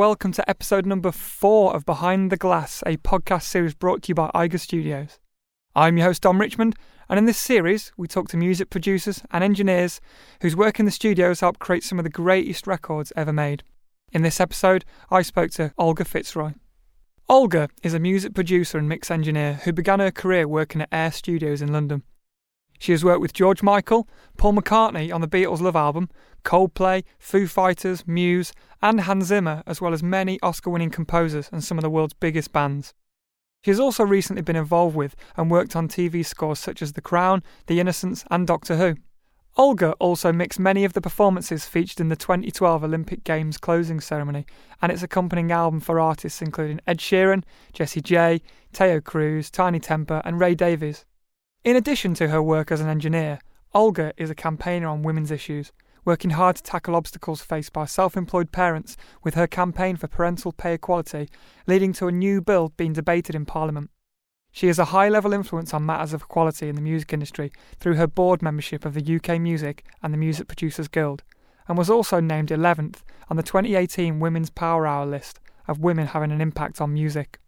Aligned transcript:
welcome 0.00 0.32
to 0.32 0.48
episode 0.48 0.86
number 0.86 1.12
four 1.12 1.76
of 1.76 1.84
Behind 1.84 2.32
the 2.32 2.36
Glass, 2.38 2.82
a 2.86 2.96
podcast 2.96 3.42
series 3.42 3.74
brought 3.74 4.00
to 4.00 4.08
you 4.08 4.14
by 4.14 4.30
Eiger 4.32 4.56
Studios. 4.56 5.18
I'm 5.76 5.98
your 5.98 6.06
host, 6.06 6.22
Dom 6.22 6.40
Richmond, 6.40 6.74
and 7.10 7.18
in 7.18 7.26
this 7.26 7.36
series, 7.36 7.92
we 7.98 8.08
talk 8.08 8.26
to 8.28 8.38
music 8.38 8.70
producers 8.70 9.22
and 9.30 9.44
engineers 9.44 10.00
whose 10.40 10.56
work 10.56 10.80
in 10.80 10.86
the 10.86 10.90
studios 10.90 11.40
helped 11.40 11.60
create 11.60 11.84
some 11.84 11.98
of 11.98 12.04
the 12.04 12.08
greatest 12.08 12.66
records 12.66 13.12
ever 13.14 13.30
made. 13.30 13.62
In 14.10 14.22
this 14.22 14.40
episode, 14.40 14.86
I 15.10 15.20
spoke 15.20 15.50
to 15.50 15.74
Olga 15.76 16.06
Fitzroy. 16.06 16.52
Olga 17.28 17.68
is 17.82 17.92
a 17.92 18.00
music 18.00 18.32
producer 18.32 18.78
and 18.78 18.88
mix 18.88 19.10
engineer 19.10 19.60
who 19.64 19.72
began 19.74 20.00
her 20.00 20.10
career 20.10 20.48
working 20.48 20.80
at 20.80 20.88
Air 20.90 21.12
Studios 21.12 21.60
in 21.60 21.74
London. 21.74 22.04
She 22.80 22.92
has 22.92 23.04
worked 23.04 23.20
with 23.20 23.34
George 23.34 23.62
Michael, 23.62 24.08
Paul 24.38 24.54
McCartney 24.54 25.14
on 25.14 25.20
the 25.20 25.28
Beatles' 25.28 25.60
Love 25.60 25.76
album, 25.76 26.08
Coldplay, 26.44 27.04
Foo 27.18 27.46
Fighters, 27.46 28.06
Muse, 28.06 28.54
and 28.80 29.02
Hans 29.02 29.26
Zimmer, 29.26 29.62
as 29.66 29.82
well 29.82 29.92
as 29.92 30.02
many 30.02 30.40
Oscar 30.42 30.70
winning 30.70 30.88
composers 30.88 31.50
and 31.52 31.62
some 31.62 31.76
of 31.76 31.82
the 31.82 31.90
world's 31.90 32.14
biggest 32.14 32.54
bands. 32.54 32.94
She 33.62 33.70
has 33.70 33.78
also 33.78 34.02
recently 34.02 34.40
been 34.40 34.56
involved 34.56 34.96
with 34.96 35.14
and 35.36 35.50
worked 35.50 35.76
on 35.76 35.88
TV 35.88 36.24
scores 36.24 36.58
such 36.58 36.80
as 36.80 36.94
The 36.94 37.02
Crown, 37.02 37.42
The 37.66 37.80
Innocents, 37.80 38.24
and 38.30 38.46
Doctor 38.46 38.76
Who. 38.76 38.96
Olga 39.58 39.92
also 39.98 40.32
mixed 40.32 40.58
many 40.58 40.82
of 40.86 40.94
the 40.94 41.02
performances 41.02 41.66
featured 41.66 42.00
in 42.00 42.08
the 42.08 42.16
2012 42.16 42.82
Olympic 42.82 43.24
Games 43.24 43.58
closing 43.58 44.00
ceremony 44.00 44.46
and 44.80 44.90
its 44.90 45.02
accompanying 45.02 45.52
album 45.52 45.80
for 45.80 46.00
artists 46.00 46.40
including 46.40 46.80
Ed 46.86 46.98
Sheeran, 46.98 47.44
Jessie 47.74 48.00
J, 48.00 48.40
Taio 48.72 49.04
Cruz, 49.04 49.50
Tinie 49.50 49.80
Tempah, 49.80 50.22
and 50.24 50.40
Ray 50.40 50.54
Davies. 50.54 51.04
In 51.62 51.76
addition 51.76 52.14
to 52.14 52.28
her 52.28 52.42
work 52.42 52.72
as 52.72 52.80
an 52.80 52.88
engineer, 52.88 53.38
Olga 53.74 54.14
is 54.16 54.30
a 54.30 54.34
campaigner 54.34 54.88
on 54.88 55.02
women's 55.02 55.30
issues, 55.30 55.72
working 56.06 56.30
hard 56.30 56.56
to 56.56 56.62
tackle 56.62 56.96
obstacles 56.96 57.42
faced 57.42 57.74
by 57.74 57.84
self 57.84 58.16
employed 58.16 58.50
parents 58.50 58.96
with 59.22 59.34
her 59.34 59.46
campaign 59.46 59.96
for 59.96 60.08
parental 60.08 60.52
pay 60.52 60.72
equality, 60.72 61.28
leading 61.66 61.92
to 61.92 62.08
a 62.08 62.12
new 62.12 62.40
bill 62.40 62.72
being 62.78 62.94
debated 62.94 63.34
in 63.34 63.44
Parliament. 63.44 63.90
She 64.50 64.68
has 64.68 64.78
a 64.78 64.86
high 64.86 65.10
level 65.10 65.34
influence 65.34 65.74
on 65.74 65.84
matters 65.84 66.14
of 66.14 66.22
equality 66.22 66.70
in 66.70 66.76
the 66.76 66.80
music 66.80 67.12
industry 67.12 67.52
through 67.78 67.96
her 67.96 68.06
board 68.06 68.40
membership 68.40 68.86
of 68.86 68.94
the 68.94 69.16
UK 69.16 69.38
Music 69.38 69.84
and 70.02 70.14
the 70.14 70.18
Music 70.18 70.48
Producers 70.48 70.88
Guild, 70.88 71.22
and 71.68 71.76
was 71.76 71.90
also 71.90 72.20
named 72.20 72.48
11th 72.48 73.02
on 73.28 73.36
the 73.36 73.42
2018 73.42 74.18
Women's 74.18 74.48
Power 74.48 74.86
Hour 74.86 75.04
list 75.04 75.40
of 75.68 75.78
women 75.78 76.06
having 76.06 76.32
an 76.32 76.40
impact 76.40 76.80
on 76.80 76.94
music. 76.94 77.38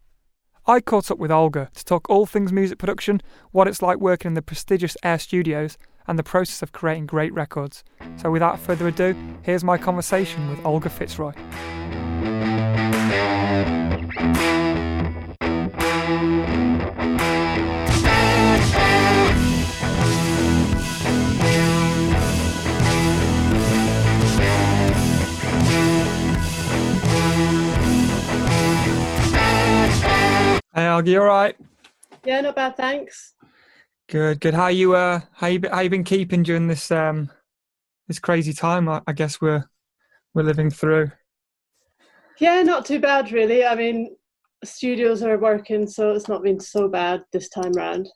I 0.65 0.79
caught 0.79 1.11
up 1.11 1.17
with 1.17 1.29
Olga 1.29 1.69
to 1.75 1.83
talk 1.83 2.09
all 2.09 2.25
things 2.25 2.53
music 2.53 2.77
production, 2.77 3.21
what 3.51 3.67
it's 3.67 3.81
like 3.81 3.97
working 3.97 4.29
in 4.29 4.33
the 4.33 4.41
prestigious 4.41 4.95
Air 5.03 5.19
Studios, 5.19 5.77
and 6.07 6.17
the 6.17 6.23
process 6.23 6.61
of 6.61 6.71
creating 6.71 7.05
great 7.05 7.33
records. 7.33 7.83
So, 8.15 8.31
without 8.31 8.59
further 8.59 8.87
ado, 8.87 9.13
here's 9.41 9.63
my 9.63 9.77
conversation 9.77 10.49
with 10.49 10.65
Olga 10.65 10.89
Fitzroy. 10.89 11.33
Hey, 30.75 30.87
Olga, 30.87 31.11
you 31.11 31.21
all 31.21 31.27
right? 31.27 31.55
Yeah, 32.25 32.41
not 32.41 32.55
bad, 32.55 32.75
thanks. 32.75 33.35
Good, 34.09 34.39
good. 34.41 34.55
How 34.55 34.67
you 34.67 34.95
uh 34.95 35.21
how 35.33 35.45
you 35.45 35.61
how 35.71 35.81
you 35.81 35.89
been 35.89 36.03
keeping 36.03 36.41
during 36.41 36.67
this 36.67 36.89
um 36.89 37.29
this 38.07 38.17
crazy 38.17 38.53
time 38.53 38.89
I, 38.89 39.01
I 39.05 39.13
guess 39.13 39.39
we're 39.39 39.65
we're 40.33 40.41
living 40.41 40.71
through? 40.71 41.11
Yeah, 42.39 42.63
not 42.63 42.87
too 42.87 42.99
bad 42.99 43.31
really. 43.31 43.63
I 43.63 43.75
mean, 43.75 44.15
studios 44.63 45.21
are 45.21 45.37
working, 45.37 45.85
so 45.85 46.11
it's 46.13 46.27
not 46.27 46.41
been 46.41 46.59
so 46.59 46.87
bad 46.87 47.21
this 47.31 47.49
time 47.49 47.73
round. 47.73 48.09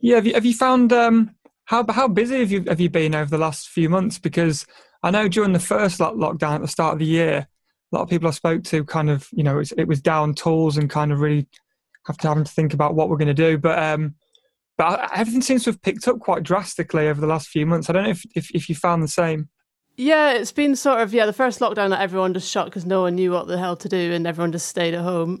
Yeah, 0.00 0.16
have 0.16 0.26
you 0.26 0.32
have 0.32 0.46
you 0.46 0.54
found 0.54 0.94
um 0.94 1.34
how 1.66 1.84
how 1.92 2.08
busy 2.08 2.38
have 2.38 2.50
you 2.50 2.64
have 2.68 2.80
you 2.80 2.88
been 2.88 3.14
over 3.14 3.30
the 3.30 3.38
last 3.38 3.68
few 3.68 3.90
months? 3.90 4.18
Because 4.18 4.64
I 5.02 5.10
know 5.10 5.28
during 5.28 5.52
the 5.52 5.60
first 5.60 6.00
lockdown 6.00 6.54
at 6.54 6.62
the 6.62 6.68
start 6.68 6.94
of 6.94 7.00
the 7.00 7.04
year, 7.04 7.48
a 7.94 7.96
lot 7.96 8.02
of 8.02 8.10
people 8.10 8.28
I 8.28 8.32
spoke 8.32 8.64
to 8.64 8.84
kind 8.84 9.08
of, 9.08 9.28
you 9.32 9.44
know, 9.44 9.54
it 9.54 9.58
was, 9.58 9.72
it 9.72 9.88
was 9.88 10.00
down 10.00 10.34
tools 10.34 10.76
and 10.76 10.90
kind 10.90 11.12
of 11.12 11.20
really 11.20 11.46
have 12.06 12.18
to 12.18 12.28
having 12.28 12.44
to 12.44 12.52
think 12.52 12.74
about 12.74 12.94
what 12.94 13.08
we're 13.08 13.16
going 13.16 13.28
to 13.28 13.34
do. 13.34 13.56
But 13.56 13.78
um, 13.78 14.14
but 14.76 15.08
everything 15.14 15.42
seems 15.42 15.64
to 15.64 15.70
have 15.70 15.80
picked 15.82 16.08
up 16.08 16.18
quite 16.18 16.42
drastically 16.42 17.08
over 17.08 17.20
the 17.20 17.26
last 17.26 17.48
few 17.48 17.66
months. 17.66 17.88
I 17.88 17.92
don't 17.92 18.04
know 18.04 18.10
if 18.10 18.24
if, 18.34 18.50
if 18.50 18.68
you 18.68 18.74
found 18.74 19.02
the 19.02 19.08
same. 19.08 19.48
Yeah, 19.96 20.32
it's 20.32 20.50
been 20.50 20.74
sort 20.74 21.00
of 21.00 21.14
yeah. 21.14 21.26
The 21.26 21.32
first 21.32 21.60
lockdown, 21.60 21.90
that 21.90 22.00
everyone 22.00 22.34
just 22.34 22.50
shut 22.50 22.66
because 22.66 22.84
no 22.84 23.02
one 23.02 23.14
knew 23.14 23.30
what 23.30 23.46
the 23.46 23.58
hell 23.58 23.76
to 23.76 23.88
do, 23.88 24.12
and 24.12 24.26
everyone 24.26 24.50
just 24.50 24.66
stayed 24.66 24.94
at 24.94 25.02
home. 25.02 25.40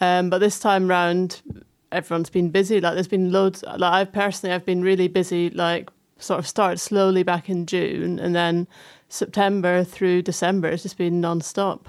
Um, 0.00 0.30
but 0.30 0.38
this 0.38 0.60
time 0.60 0.86
round, 0.86 1.42
everyone's 1.90 2.30
been 2.30 2.50
busy. 2.50 2.80
Like 2.80 2.94
there's 2.94 3.08
been 3.08 3.32
loads. 3.32 3.64
Like 3.64 3.92
I've 3.92 4.12
personally, 4.12 4.54
I've 4.54 4.64
been 4.64 4.82
really 4.82 5.08
busy. 5.08 5.50
Like 5.50 5.90
sort 6.18 6.38
of 6.38 6.46
started 6.46 6.78
slowly 6.78 7.24
back 7.24 7.50
in 7.50 7.66
June, 7.66 8.20
and 8.20 8.36
then 8.36 8.68
September 9.08 9.84
through 9.84 10.22
December, 10.22 10.68
it's 10.68 10.82
just 10.82 10.98
been 10.98 11.20
non-stop. 11.20 11.88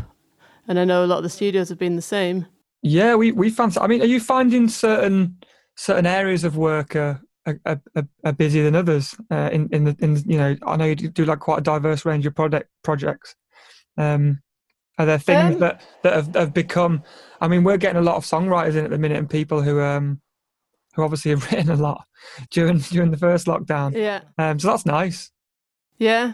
And 0.68 0.80
I 0.80 0.86
know 0.86 1.04
a 1.04 1.08
lot 1.08 1.18
of 1.18 1.24
the 1.24 1.30
studios 1.30 1.70
have 1.70 1.80
been 1.80 1.96
the 1.96 2.02
same. 2.02 2.46
Yeah, 2.82 3.16
we 3.16 3.32
we 3.32 3.50
found. 3.50 3.78
I 3.80 3.88
mean, 3.88 4.02
are 4.02 4.06
you 4.06 4.20
finding 4.20 4.70
certain 4.70 5.38
certain 5.76 6.06
areas 6.06 6.44
of 6.44 6.56
work 6.56 6.96
are 6.96 7.22
are, 7.46 7.60
are, 7.66 8.08
are 8.24 8.32
busier 8.32 8.64
than 8.64 8.76
others? 8.76 9.16
Uh, 9.32 9.50
in 9.52 9.68
in 9.74 9.84
the 9.84 9.96
in 10.00 10.16
you 10.30 10.38
know, 10.38 10.56
I 10.66 10.78
know 10.78 10.86
you 10.86 10.96
do 10.96 11.26
like 11.26 11.40
quite 11.40 11.60
a 11.60 11.64
diverse 11.64 12.06
range 12.06 12.26
of 12.26 12.36
project 12.36 12.70
projects. 12.84 13.36
Um, 13.98 14.42
are 14.98 15.06
there 15.06 15.18
things 15.18 15.56
um, 15.56 15.60
that 15.60 15.82
that 16.04 16.14
have, 16.14 16.36
have 16.36 16.54
become? 16.54 17.04
I 17.42 17.48
mean, 17.48 17.64
we're 17.64 17.78
getting 17.78 18.00
a 18.00 18.04
lot 18.04 18.16
of 18.16 18.24
songwriters 18.24 18.76
in 18.76 18.86
at 18.86 18.92
the 18.92 18.98
minute, 18.98 19.18
and 19.18 19.30
people 19.30 19.62
who 19.62 19.82
um 19.82 20.22
who 20.94 21.04
obviously 21.04 21.32
have 21.32 21.46
written 21.52 21.72
a 21.72 21.76
lot 21.76 22.06
during 22.52 22.78
during 22.80 23.12
the 23.12 23.18
first 23.18 23.48
lockdown. 23.48 23.94
Yeah. 23.94 24.22
Um, 24.38 24.60
so 24.60 24.68
that's 24.70 24.86
nice. 24.86 25.32
Yeah. 25.98 26.34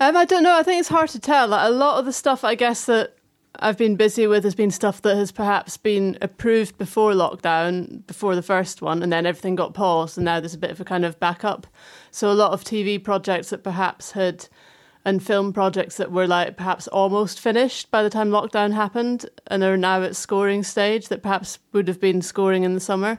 Um, 0.00 0.16
I 0.16 0.24
don't 0.24 0.42
know. 0.42 0.56
I 0.56 0.62
think 0.62 0.80
it's 0.80 0.88
hard 0.88 1.10
to 1.10 1.20
tell. 1.20 1.48
Like, 1.48 1.68
a 1.68 1.70
lot 1.70 1.98
of 1.98 2.06
the 2.06 2.12
stuff, 2.12 2.42
I 2.42 2.54
guess, 2.54 2.86
that 2.86 3.16
I've 3.56 3.76
been 3.76 3.96
busy 3.96 4.26
with 4.26 4.44
has 4.44 4.54
been 4.54 4.70
stuff 4.70 5.02
that 5.02 5.14
has 5.16 5.30
perhaps 5.30 5.76
been 5.76 6.16
approved 6.22 6.78
before 6.78 7.12
lockdown, 7.12 8.06
before 8.06 8.34
the 8.34 8.42
first 8.42 8.80
one, 8.80 9.02
and 9.02 9.12
then 9.12 9.26
everything 9.26 9.56
got 9.56 9.74
paused, 9.74 10.16
and 10.16 10.24
now 10.24 10.40
there's 10.40 10.54
a 10.54 10.58
bit 10.58 10.70
of 10.70 10.80
a 10.80 10.84
kind 10.84 11.04
of 11.04 11.20
backup. 11.20 11.66
So 12.10 12.30
a 12.30 12.32
lot 12.32 12.52
of 12.52 12.64
TV 12.64 13.02
projects 13.02 13.50
that 13.50 13.62
perhaps 13.62 14.12
had, 14.12 14.48
and 15.04 15.22
film 15.22 15.52
projects 15.52 15.98
that 15.98 16.10
were 16.10 16.26
like 16.26 16.56
perhaps 16.56 16.88
almost 16.88 17.38
finished 17.38 17.90
by 17.90 18.02
the 18.02 18.10
time 18.10 18.30
lockdown 18.30 18.72
happened, 18.72 19.26
and 19.48 19.62
are 19.62 19.76
now 19.76 20.02
at 20.02 20.16
scoring 20.16 20.62
stage 20.62 21.08
that 21.08 21.22
perhaps 21.22 21.58
would 21.72 21.88
have 21.88 22.00
been 22.00 22.22
scoring 22.22 22.62
in 22.62 22.72
the 22.72 22.80
summer. 22.80 23.18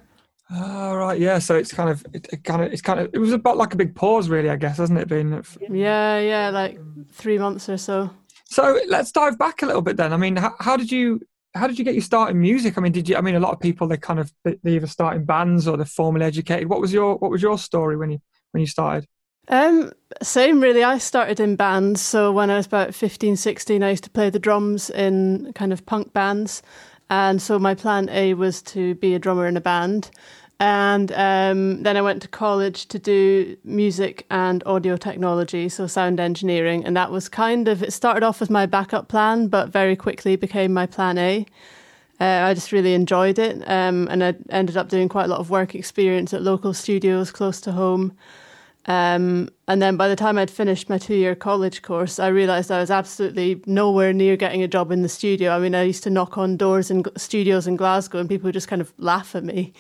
Oh, 0.54 0.96
right, 0.96 1.20
yeah. 1.20 1.40
So 1.40 1.56
it's 1.56 1.74
kind 1.74 1.90
of, 1.90 2.06
it, 2.14 2.28
it, 2.32 2.44
kind 2.44 2.62
of, 2.62 2.74
it's 2.74 2.82
kind 2.82 3.00
of, 3.00 3.10
it 3.14 3.20
was 3.20 3.32
about 3.32 3.58
like 3.58 3.74
a 3.74 3.78
big 3.78 3.96
pause, 3.96 4.30
really, 4.30 4.50
I 4.50 4.58
guess, 4.58 4.78
hasn't 4.78 5.00
it 5.00 5.08
been? 5.08 5.44
Yeah, 5.72 6.20
yeah, 6.20 6.50
like 6.50 6.78
three 7.12 7.38
months 7.38 7.70
or 7.70 7.78
so. 7.78 8.10
So 8.46 8.80
let's 8.88 9.12
dive 9.12 9.38
back 9.38 9.62
a 9.62 9.66
little 9.66 9.82
bit 9.82 9.96
then. 9.96 10.12
I 10.12 10.18
mean, 10.18 10.36
how, 10.36 10.56
how 10.60 10.76
did 10.76 10.92
you, 10.92 11.22
how 11.56 11.68
did 11.68 11.80
you 11.80 11.86
get 11.86 11.94
your 11.94 12.04
start 12.04 12.32
in 12.32 12.42
music? 12.42 12.78
I 12.78 12.82
mean, 12.82 12.92
did 12.92 13.08
you? 13.08 13.16
I 13.16 13.22
mean, 13.22 13.36
a 13.36 13.40
lot 13.40 13.54
of 13.54 13.60
people 13.60 13.88
they 13.88 13.98
kind 13.98 14.20
of 14.20 14.32
they 14.44 14.58
either 14.66 14.88
start 14.88 15.16
in 15.16 15.26
bands 15.26 15.68
or 15.68 15.78
they're 15.78 15.86
formally 15.86 16.26
educated. 16.26 16.70
What 16.70 16.82
was 16.82 16.94
your, 16.94 17.16
what 17.18 17.32
was 17.32 17.42
your 17.42 17.58
story 17.58 17.98
when 17.98 18.12
you 18.12 18.20
when 18.52 18.62
you 18.62 18.68
started? 18.68 19.08
Um, 19.48 19.92
same 20.22 20.62
really. 20.62 20.84
I 20.84 20.98
started 20.98 21.40
in 21.40 21.56
bands. 21.56 22.02
So 22.02 22.32
when 22.32 22.50
I 22.50 22.58
was 22.58 22.68
about 22.68 22.94
15, 22.94 23.36
16, 23.36 23.84
I 23.84 23.90
used 23.90 24.04
to 24.06 24.10
play 24.10 24.30
the 24.30 24.40
drums 24.40 24.90
in 24.90 25.52
kind 25.54 25.74
of 25.74 25.86
punk 25.86 26.14
bands. 26.14 26.62
And 27.10 27.42
so 27.42 27.60
my 27.60 27.76
plan 27.76 28.08
A 28.10 28.34
was 28.36 28.62
to 28.64 28.96
be 28.96 29.14
a 29.14 29.20
drummer 29.20 29.46
in 29.46 29.58
a 29.58 29.62
band. 29.62 30.10
And 30.62 31.12
um, 31.14 31.82
then 31.82 31.98
I 31.98 32.04
went 32.04 32.22
to 32.22 32.28
college 32.28 32.86
to 32.90 33.00
do 33.00 33.58
music 33.64 34.28
and 34.30 34.62
audio 34.68 34.96
technology, 34.96 35.68
so 35.70 35.88
sound 35.88 36.20
engineering. 36.20 36.86
And 36.86 36.96
that 36.96 37.10
was 37.10 37.28
kind 37.28 37.68
of, 37.68 37.82
it 37.82 37.92
started 37.92 38.22
off 38.22 38.44
as 38.44 38.50
my 38.52 38.68
backup 38.68 39.08
plan, 39.08 39.48
but 39.48 39.70
very 39.70 39.96
quickly 39.96 40.36
became 40.36 40.72
my 40.72 40.86
plan 40.86 41.18
A. 41.18 41.48
Uh, 42.20 42.46
I 42.46 42.54
just 42.54 42.72
really 42.72 42.94
enjoyed 42.94 43.40
it. 43.40 43.68
Um, 43.68 44.08
and 44.12 44.24
I 44.24 44.36
ended 44.52 44.78
up 44.78 44.88
doing 44.88 45.10
quite 45.10 45.26
a 45.26 45.30
lot 45.30 45.40
of 45.40 45.50
work 45.50 45.74
experience 45.74 46.32
at 46.32 46.44
local 46.44 46.76
studios 46.76 47.32
close 47.32 47.60
to 47.62 47.72
home. 47.72 48.16
Um, 48.86 49.50
and 49.68 49.82
then 49.82 49.96
by 49.96 50.08
the 50.08 50.16
time 50.16 50.38
I'd 50.38 50.52
finished 50.52 50.90
my 50.90 51.00
two 51.00 51.16
year 51.16 51.34
college 51.36 51.82
course, 51.82 52.20
I 52.20 52.28
realised 52.28 52.72
I 52.72 52.80
was 52.80 52.92
absolutely 52.92 53.62
nowhere 53.66 54.14
near 54.14 54.36
getting 54.36 54.62
a 54.62 54.68
job 54.68 54.92
in 54.92 55.02
the 55.02 55.10
studio. 55.10 55.56
I 55.56 55.60
mean, 55.60 55.74
I 55.74 55.84
used 55.84 56.04
to 56.04 56.12
knock 56.12 56.38
on 56.38 56.58
doors 56.58 56.92
in 56.92 57.04
studios 57.18 57.66
in 57.66 57.78
Glasgow 57.78 58.20
and 58.20 58.30
people 58.30 58.48
would 58.48 58.54
just 58.54 58.68
kind 58.68 58.82
of 58.82 58.94
laugh 58.98 59.36
at 59.36 59.44
me, 59.44 59.74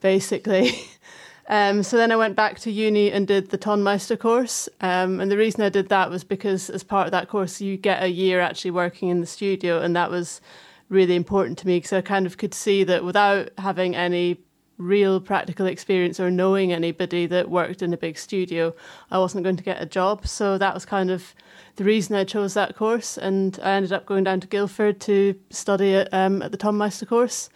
basically. 0.00 0.72
um, 1.48 1.82
so 1.82 1.96
then 1.96 2.12
I 2.12 2.16
went 2.16 2.36
back 2.36 2.58
to 2.60 2.70
uni 2.70 3.10
and 3.10 3.26
did 3.26 3.50
the 3.50 3.58
Tonmeister 3.58 4.18
course. 4.18 4.68
Um, 4.80 5.20
and 5.20 5.30
the 5.30 5.36
reason 5.36 5.62
I 5.62 5.68
did 5.68 5.88
that 5.88 6.10
was 6.10 6.24
because 6.24 6.70
as 6.70 6.82
part 6.82 7.06
of 7.06 7.12
that 7.12 7.28
course, 7.28 7.60
you 7.60 7.76
get 7.76 8.02
a 8.02 8.08
year 8.08 8.40
actually 8.40 8.70
working 8.72 9.08
in 9.08 9.20
the 9.20 9.26
studio. 9.26 9.80
And 9.80 9.94
that 9.96 10.10
was 10.10 10.40
really 10.88 11.14
important 11.14 11.58
to 11.58 11.66
me 11.66 11.76
because 11.76 11.92
I 11.92 12.00
kind 12.00 12.26
of 12.26 12.38
could 12.38 12.54
see 12.54 12.84
that 12.84 13.04
without 13.04 13.50
having 13.58 13.94
any 13.94 14.38
real 14.78 15.20
practical 15.20 15.66
experience 15.66 16.20
or 16.20 16.30
knowing 16.30 16.72
anybody 16.72 17.26
that 17.26 17.50
worked 17.50 17.82
in 17.82 17.92
a 17.92 17.96
big 17.96 18.16
studio, 18.16 18.74
I 19.10 19.18
wasn't 19.18 19.44
going 19.44 19.56
to 19.56 19.64
get 19.64 19.82
a 19.82 19.86
job. 19.86 20.26
So 20.26 20.56
that 20.56 20.72
was 20.72 20.84
kind 20.84 21.10
of 21.10 21.34
the 21.76 21.84
reason 21.84 22.14
I 22.16 22.24
chose 22.24 22.54
that 22.54 22.76
course. 22.76 23.18
And 23.18 23.58
I 23.62 23.72
ended 23.72 23.92
up 23.92 24.06
going 24.06 24.24
down 24.24 24.40
to 24.40 24.46
Guildford 24.46 25.00
to 25.02 25.34
study 25.50 25.96
at, 25.96 26.08
um, 26.14 26.42
at 26.42 26.52
the 26.52 26.58
Tonmeister 26.58 27.06
course. 27.06 27.50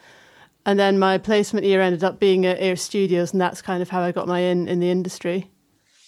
And 0.65 0.79
then 0.79 0.99
my 0.99 1.19
placement 1.19 1.67
year 1.67 1.81
ended 1.81 2.05
up 2.05 2.21
being 2.21 2.47
at 2.47 2.61
Air 2.61 2.77
Studios, 2.77 3.33
and 3.33 3.41
that's 3.41 3.61
kind 3.61 3.83
of 3.83 3.91
how 3.91 4.01
I 4.01 4.13
got 4.13 4.29
my 4.29 4.41
in 4.41 4.69
in 4.69 4.81
the 4.81 4.91
industry. 4.91 5.51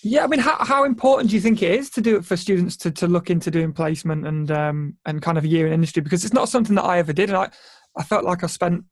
Yeah, 0.06 0.22
I 0.22 0.26
mean, 0.26 0.40
how, 0.40 0.62
how 0.62 0.84
important 0.84 1.30
do 1.30 1.34
you 1.34 1.40
think 1.40 1.62
it 1.62 1.72
is 1.72 1.88
to 1.90 2.02
do 2.02 2.16
it 2.16 2.26
for 2.26 2.36
students 2.36 2.76
to, 2.78 2.90
to 2.90 3.08
look 3.08 3.30
into 3.30 3.50
doing 3.50 3.72
placement 3.72 4.26
and 4.26 4.50
um, 4.50 4.96
and 5.06 5.22
kind 5.22 5.38
of 5.38 5.44
a 5.44 5.48
year 5.48 5.66
in 5.66 5.72
industry? 5.72 6.02
Because 6.02 6.24
it's 6.24 6.34
not 6.34 6.48
something 6.50 6.76
that 6.76 6.84
I 6.84 6.98
ever 6.98 7.12
did, 7.12 7.30
and 7.30 7.38
I 7.38 7.48
I 7.96 8.04
felt 8.04 8.24
like 8.24 8.44
I 8.44 8.46
spent 8.46 8.84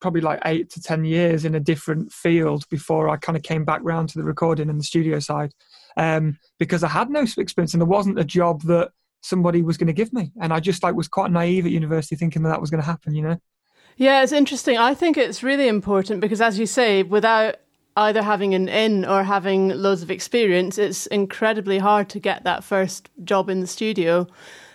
probably 0.00 0.20
like 0.20 0.40
eight 0.44 0.70
to 0.70 0.80
ten 0.80 1.04
years 1.04 1.44
in 1.44 1.54
a 1.56 1.60
different 1.60 2.12
field 2.12 2.64
before 2.70 3.08
I 3.10 3.16
kind 3.16 3.36
of 3.36 3.42
came 3.42 3.64
back 3.64 3.80
round 3.82 4.08
to 4.10 4.18
the 4.18 4.24
recording 4.24 4.70
and 4.70 4.78
the 4.78 4.84
studio 4.84 5.18
side, 5.18 5.52
um, 5.96 6.38
because 6.58 6.84
I 6.84 6.88
had 6.88 7.10
no 7.10 7.20
experience 7.20 7.74
and 7.74 7.80
there 7.80 7.86
wasn't 7.86 8.18
a 8.18 8.24
job 8.24 8.62
that 8.62 8.92
somebody 9.22 9.60
was 9.60 9.76
going 9.76 9.88
to 9.88 9.92
give 9.92 10.12
me, 10.12 10.30
and 10.40 10.52
I 10.52 10.60
just 10.60 10.82
like 10.82 10.94
was 10.94 11.08
quite 11.08 11.32
naive 11.32 11.66
at 11.66 11.72
university 11.72 12.14
thinking 12.14 12.42
that 12.44 12.50
that 12.50 12.60
was 12.60 12.70
going 12.70 12.80
to 12.80 12.86
happen, 12.86 13.14
you 13.14 13.22
know. 13.22 13.36
Yeah, 13.96 14.22
it's 14.22 14.32
interesting. 14.32 14.78
I 14.78 14.94
think 14.94 15.16
it's 15.16 15.42
really 15.42 15.68
important 15.68 16.20
because, 16.20 16.40
as 16.40 16.58
you 16.58 16.66
say, 16.66 17.02
without 17.02 17.56
either 17.96 18.22
having 18.22 18.54
an 18.54 18.68
in 18.68 19.04
or 19.04 19.24
having 19.24 19.68
loads 19.70 20.02
of 20.02 20.10
experience, 20.10 20.78
it's 20.78 21.06
incredibly 21.06 21.78
hard 21.78 22.08
to 22.10 22.20
get 22.20 22.44
that 22.44 22.64
first 22.64 23.10
job 23.24 23.50
in 23.50 23.60
the 23.60 23.66
studio. 23.66 24.26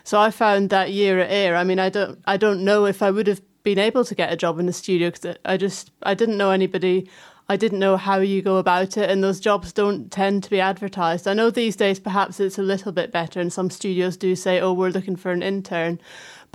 So 0.04 0.20
I 0.20 0.30
found 0.30 0.70
that 0.70 0.92
year 0.92 1.20
at 1.20 1.32
Air. 1.32 1.56
I 1.56 1.64
mean, 1.64 1.80
I 1.80 1.90
don't, 1.90 2.20
I 2.26 2.38
don't 2.38 2.64
know 2.64 2.86
if 2.86 3.02
I 3.02 3.10
would 3.10 3.26
have 3.28 3.42
been 3.64 3.80
able 3.80 4.06
to 4.06 4.14
get 4.14 4.32
a 4.32 4.36
job 4.36 4.60
in 4.60 4.68
the 4.68 4.74
studio 4.74 5.10
because 5.10 5.38
I 5.44 5.58
just, 5.58 5.92
I 6.04 6.14
didn't 6.14 6.38
know 6.38 6.52
anybody. 6.52 7.10
I 7.48 7.58
didn't 7.58 7.80
know 7.80 7.96
how 7.96 8.18
you 8.18 8.42
go 8.42 8.58
about 8.58 8.98
it, 8.98 9.08
and 9.10 9.24
those 9.24 9.40
jobs 9.40 9.72
don't 9.72 10.12
tend 10.12 10.44
to 10.44 10.50
be 10.50 10.60
advertised. 10.60 11.28
I 11.28 11.34
know 11.36 11.52
these 11.52 11.76
days 11.76 12.00
perhaps 12.00 12.40
it's 12.40 12.58
a 12.58 12.64
little 12.64 12.92
bit 12.92 13.12
better, 13.12 13.40
and 13.40 13.54
some 13.54 13.70
studios 13.70 14.18
do 14.18 14.36
say, 14.36 14.60
"Oh, 14.60 14.74
we're 14.74 14.90
looking 14.90 15.16
for 15.16 15.32
an 15.32 15.44
intern," 15.44 16.00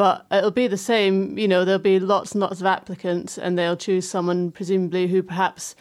but 0.00 0.24
it'll 0.32 0.50
be 0.50 0.66
the 0.66 0.78
same. 0.78 1.36
You 1.36 1.46
know, 1.46 1.62
there'll 1.62 1.78
be 1.78 2.00
lots 2.00 2.32
and 2.32 2.40
lots 2.40 2.58
of 2.62 2.66
applicants, 2.66 3.36
and 3.36 3.58
they'll 3.58 3.76
choose 3.76 4.08
someone 4.08 4.50
presumably 4.50 5.08
who 5.08 5.22
perhaps 5.22 5.76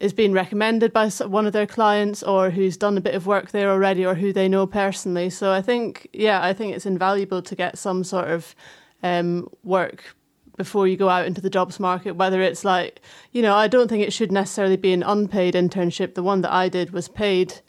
is 0.00 0.12
being 0.12 0.32
recommended 0.32 0.92
by 0.92 1.08
one 1.08 1.46
of 1.46 1.52
their 1.52 1.68
clients 1.68 2.20
or 2.24 2.50
who's 2.50 2.76
done 2.76 2.98
a 2.98 3.00
bit 3.00 3.14
of 3.14 3.28
work 3.28 3.52
there 3.52 3.70
already 3.70 4.04
or 4.04 4.16
who 4.16 4.32
they 4.32 4.48
know 4.48 4.66
personally. 4.66 5.30
So 5.30 5.52
I 5.52 5.62
think, 5.62 6.08
yeah, 6.12 6.42
I 6.42 6.52
think 6.52 6.74
it's 6.74 6.84
invaluable 6.84 7.42
to 7.42 7.54
get 7.54 7.78
some 7.78 8.02
sort 8.02 8.26
of 8.26 8.56
um, 9.04 9.48
work 9.62 10.16
before 10.56 10.88
you 10.88 10.96
go 10.96 11.08
out 11.08 11.26
into 11.26 11.40
the 11.40 11.48
jobs 11.48 11.78
market, 11.78 12.16
whether 12.16 12.42
it's 12.42 12.64
like, 12.64 13.00
you 13.30 13.40
know, 13.40 13.54
I 13.54 13.68
don't 13.68 13.86
think 13.86 14.02
it 14.02 14.12
should 14.12 14.32
necessarily 14.32 14.78
be 14.78 14.92
an 14.92 15.04
unpaid 15.04 15.54
internship. 15.54 16.14
The 16.14 16.24
one 16.24 16.40
that 16.40 16.52
I 16.52 16.68
did 16.68 16.90
was 16.90 17.06
paid 17.06 17.60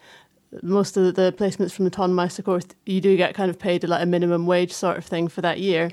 most 0.62 0.98
of 0.98 1.16
the 1.16 1.34
placements 1.34 1.72
from 1.72 1.86
the 1.86 1.92
Tonmeister 1.92 2.44
course, 2.44 2.66
you 2.86 3.02
do 3.02 3.16
get 3.18 3.34
kind 3.34 3.50
of 3.50 3.58
paid 3.58 3.84
like 3.88 4.04
a 4.04 4.06
minimum 4.06 4.46
wage 4.46 4.74
sort 4.74 4.98
of 4.98 5.06
thing 5.06 5.28
for 5.28 5.42
that 5.42 5.60
year. 5.60 5.92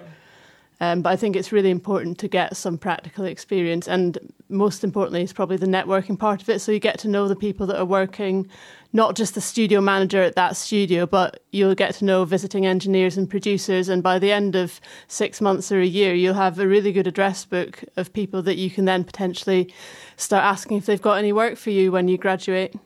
Um, 0.81 1.03
but 1.03 1.11
I 1.11 1.17
think 1.17 1.35
it's 1.35 1.51
really 1.51 1.71
important 1.71 2.19
to 2.19 2.29
get 2.29 2.57
some 2.57 2.79
practical 2.79 3.25
experience, 3.25 3.89
and 3.89 4.17
most 4.49 4.85
importantly, 4.85 5.23
is 5.23 5.33
probably 5.33 5.57
the 5.57 5.67
networking 5.67 6.17
part 6.17 6.41
of 6.41 6.49
it. 6.49 6.61
So 6.61 6.71
you 6.71 6.79
get 6.79 7.01
to 7.01 7.09
know 7.09 7.27
the 7.27 7.35
people 7.35 7.67
that 7.67 7.79
are 7.81 7.85
working, 7.85 8.49
not 8.93 9.17
just 9.17 9.35
the 9.35 9.41
studio 9.41 9.81
manager 9.81 10.23
at 10.23 10.37
that 10.37 10.57
studio, 10.57 11.05
but 11.05 11.43
you'll 11.51 11.75
get 11.75 11.95
to 11.97 12.05
know 12.05 12.25
visiting 12.25 12.65
engineers 12.65 13.17
and 13.17 13.29
producers. 13.29 13.89
And 13.89 14.05
by 14.05 14.21
the 14.21 14.31
end 14.31 14.55
of 14.55 14.81
six 15.09 15.41
months 15.41 15.73
or 15.73 15.81
a 15.81 15.87
year, 15.87 16.15
you'll 16.15 16.35
have 16.35 16.61
a 16.61 16.69
really 16.69 16.93
good 16.93 17.09
address 17.09 17.45
book 17.45 17.83
of 17.97 18.13
people 18.13 18.41
that 18.43 18.57
you 18.57 18.71
can 18.71 18.85
then 18.85 19.03
potentially 19.03 19.75
start 20.17 20.45
asking 20.45 20.77
if 20.77 20.87
they've 20.87 21.03
got 21.03 21.19
any 21.19 21.33
work 21.33 21.57
for 21.57 21.71
you 21.71 21.91
when 21.91 22.07
you 22.07 22.17
graduate. 22.17 22.77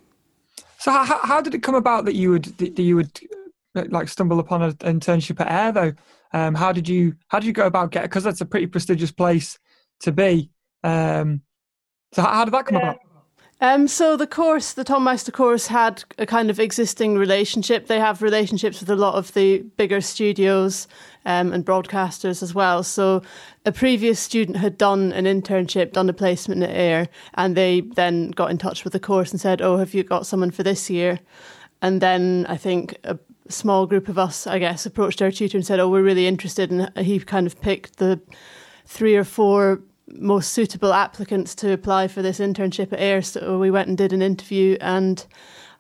So 0.82 0.90
how, 0.90 1.20
how 1.23 1.40
did 1.40 1.55
it 1.55 1.62
come 1.62 1.76
about 1.76 2.06
that 2.06 2.17
you 2.17 2.32
would 2.32 2.46
that 2.58 2.76
you 2.76 2.96
would 2.96 3.20
uh, 3.76 3.84
like 3.90 4.08
stumble 4.08 4.40
upon 4.40 4.62
an 4.62 4.73
internship 4.79 5.40
at 5.40 5.49
Air 5.49 5.70
though? 5.70 5.93
Um, 6.32 6.56
how 6.56 6.73
did 6.73 6.88
you 6.88 7.14
how 7.29 7.38
did 7.38 7.46
you 7.46 7.52
go 7.52 7.67
about 7.67 7.93
getting? 7.93 8.08
Because 8.08 8.25
that's 8.25 8.40
a 8.40 8.44
pretty 8.44 8.67
prestigious 8.67 9.12
place 9.12 9.61
to 10.00 10.11
be. 10.11 10.50
Um, 10.82 11.43
so 12.12 12.23
how, 12.23 12.32
how 12.32 12.44
did 12.46 12.55
that 12.55 12.67
come 12.67 12.79
yeah. 12.79 12.82
about? 12.82 12.99
Um, 13.61 13.87
so 13.87 14.17
the 14.17 14.26
course, 14.26 14.73
the 14.73 14.84
Tonmeister 14.84 15.32
course, 15.32 15.69
had 15.69 16.02
a 16.19 16.26
kind 16.26 16.50
of 16.50 16.58
existing 16.58 17.17
relationship. 17.17 17.87
They 17.87 18.00
have 18.00 18.20
relationships 18.20 18.81
with 18.81 18.90
a 18.90 18.96
lot 18.96 19.14
of 19.14 19.32
the 19.35 19.58
bigger 19.76 20.00
studios 20.00 20.88
um, 21.25 21.52
and 21.52 21.64
broadcasters 21.64 22.43
as 22.43 22.56
well. 22.56 22.82
So 22.82 23.23
a 23.64 23.73
previous 23.73 24.19
student 24.19 24.56
had 24.56 24.76
done 24.76 25.12
an 25.12 25.25
internship, 25.25 25.93
done 25.93 26.09
a 26.09 26.12
placement 26.12 26.62
at 26.62 26.70
Air, 26.70 27.09
and 27.35 27.56
they 27.56 27.81
then 27.81 28.31
got 28.31 28.50
in 28.50 28.59
touch 28.59 28.85
with 28.85 28.93
the 28.93 29.00
course 29.00 29.31
and 29.31 29.41
said, 29.41 29.62
"Oh, 29.62 29.76
have 29.76 29.94
you 29.94 30.03
got 30.03 30.26
someone 30.26 30.50
for 30.50 30.62
this 30.62 30.91
year?" 30.91 31.20
And 31.81 32.00
then 32.00 32.47
I 32.49 32.56
think 32.56 32.97
a 33.05 33.19
small 33.49 33.87
group 33.87 34.09
of 34.09 34.19
us, 34.19 34.47
I 34.47 34.59
guess, 34.59 34.87
approached 34.87 35.23
our 35.23 35.31
tutor 35.31 35.59
and 35.59 35.67
said, 35.67 35.81
"Oh, 35.81 35.88
we're 35.88 36.03
really 36.03 36.26
interested," 36.26 36.70
and 36.70 36.91
he 36.97 37.19
kind 37.20 37.47
of 37.47 37.61
picked 37.61 37.99
the 37.99 38.20
three 38.87 39.17
or 39.17 39.25
four 39.25 39.81
most 40.09 40.53
suitable 40.53 40.93
applicants 40.93 41.55
to 41.55 41.73
apply 41.73 42.09
for 42.09 42.23
this 42.23 42.38
internship 42.38 42.93
at 42.93 43.00
Air. 43.00 43.23
So 43.23 43.59
we 43.59 43.70
went 43.70 43.88
and 43.88 43.97
did 43.97 44.12
an 44.12 44.23
interview, 44.23 44.76
and 44.81 45.25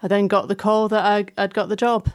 I 0.02 0.08
then 0.08 0.28
got 0.28 0.48
the 0.48 0.56
call 0.56 0.88
that 0.88 1.04
I, 1.04 1.26
I'd 1.36 1.54
got 1.54 1.68
the 1.68 1.76
job. 1.76 2.08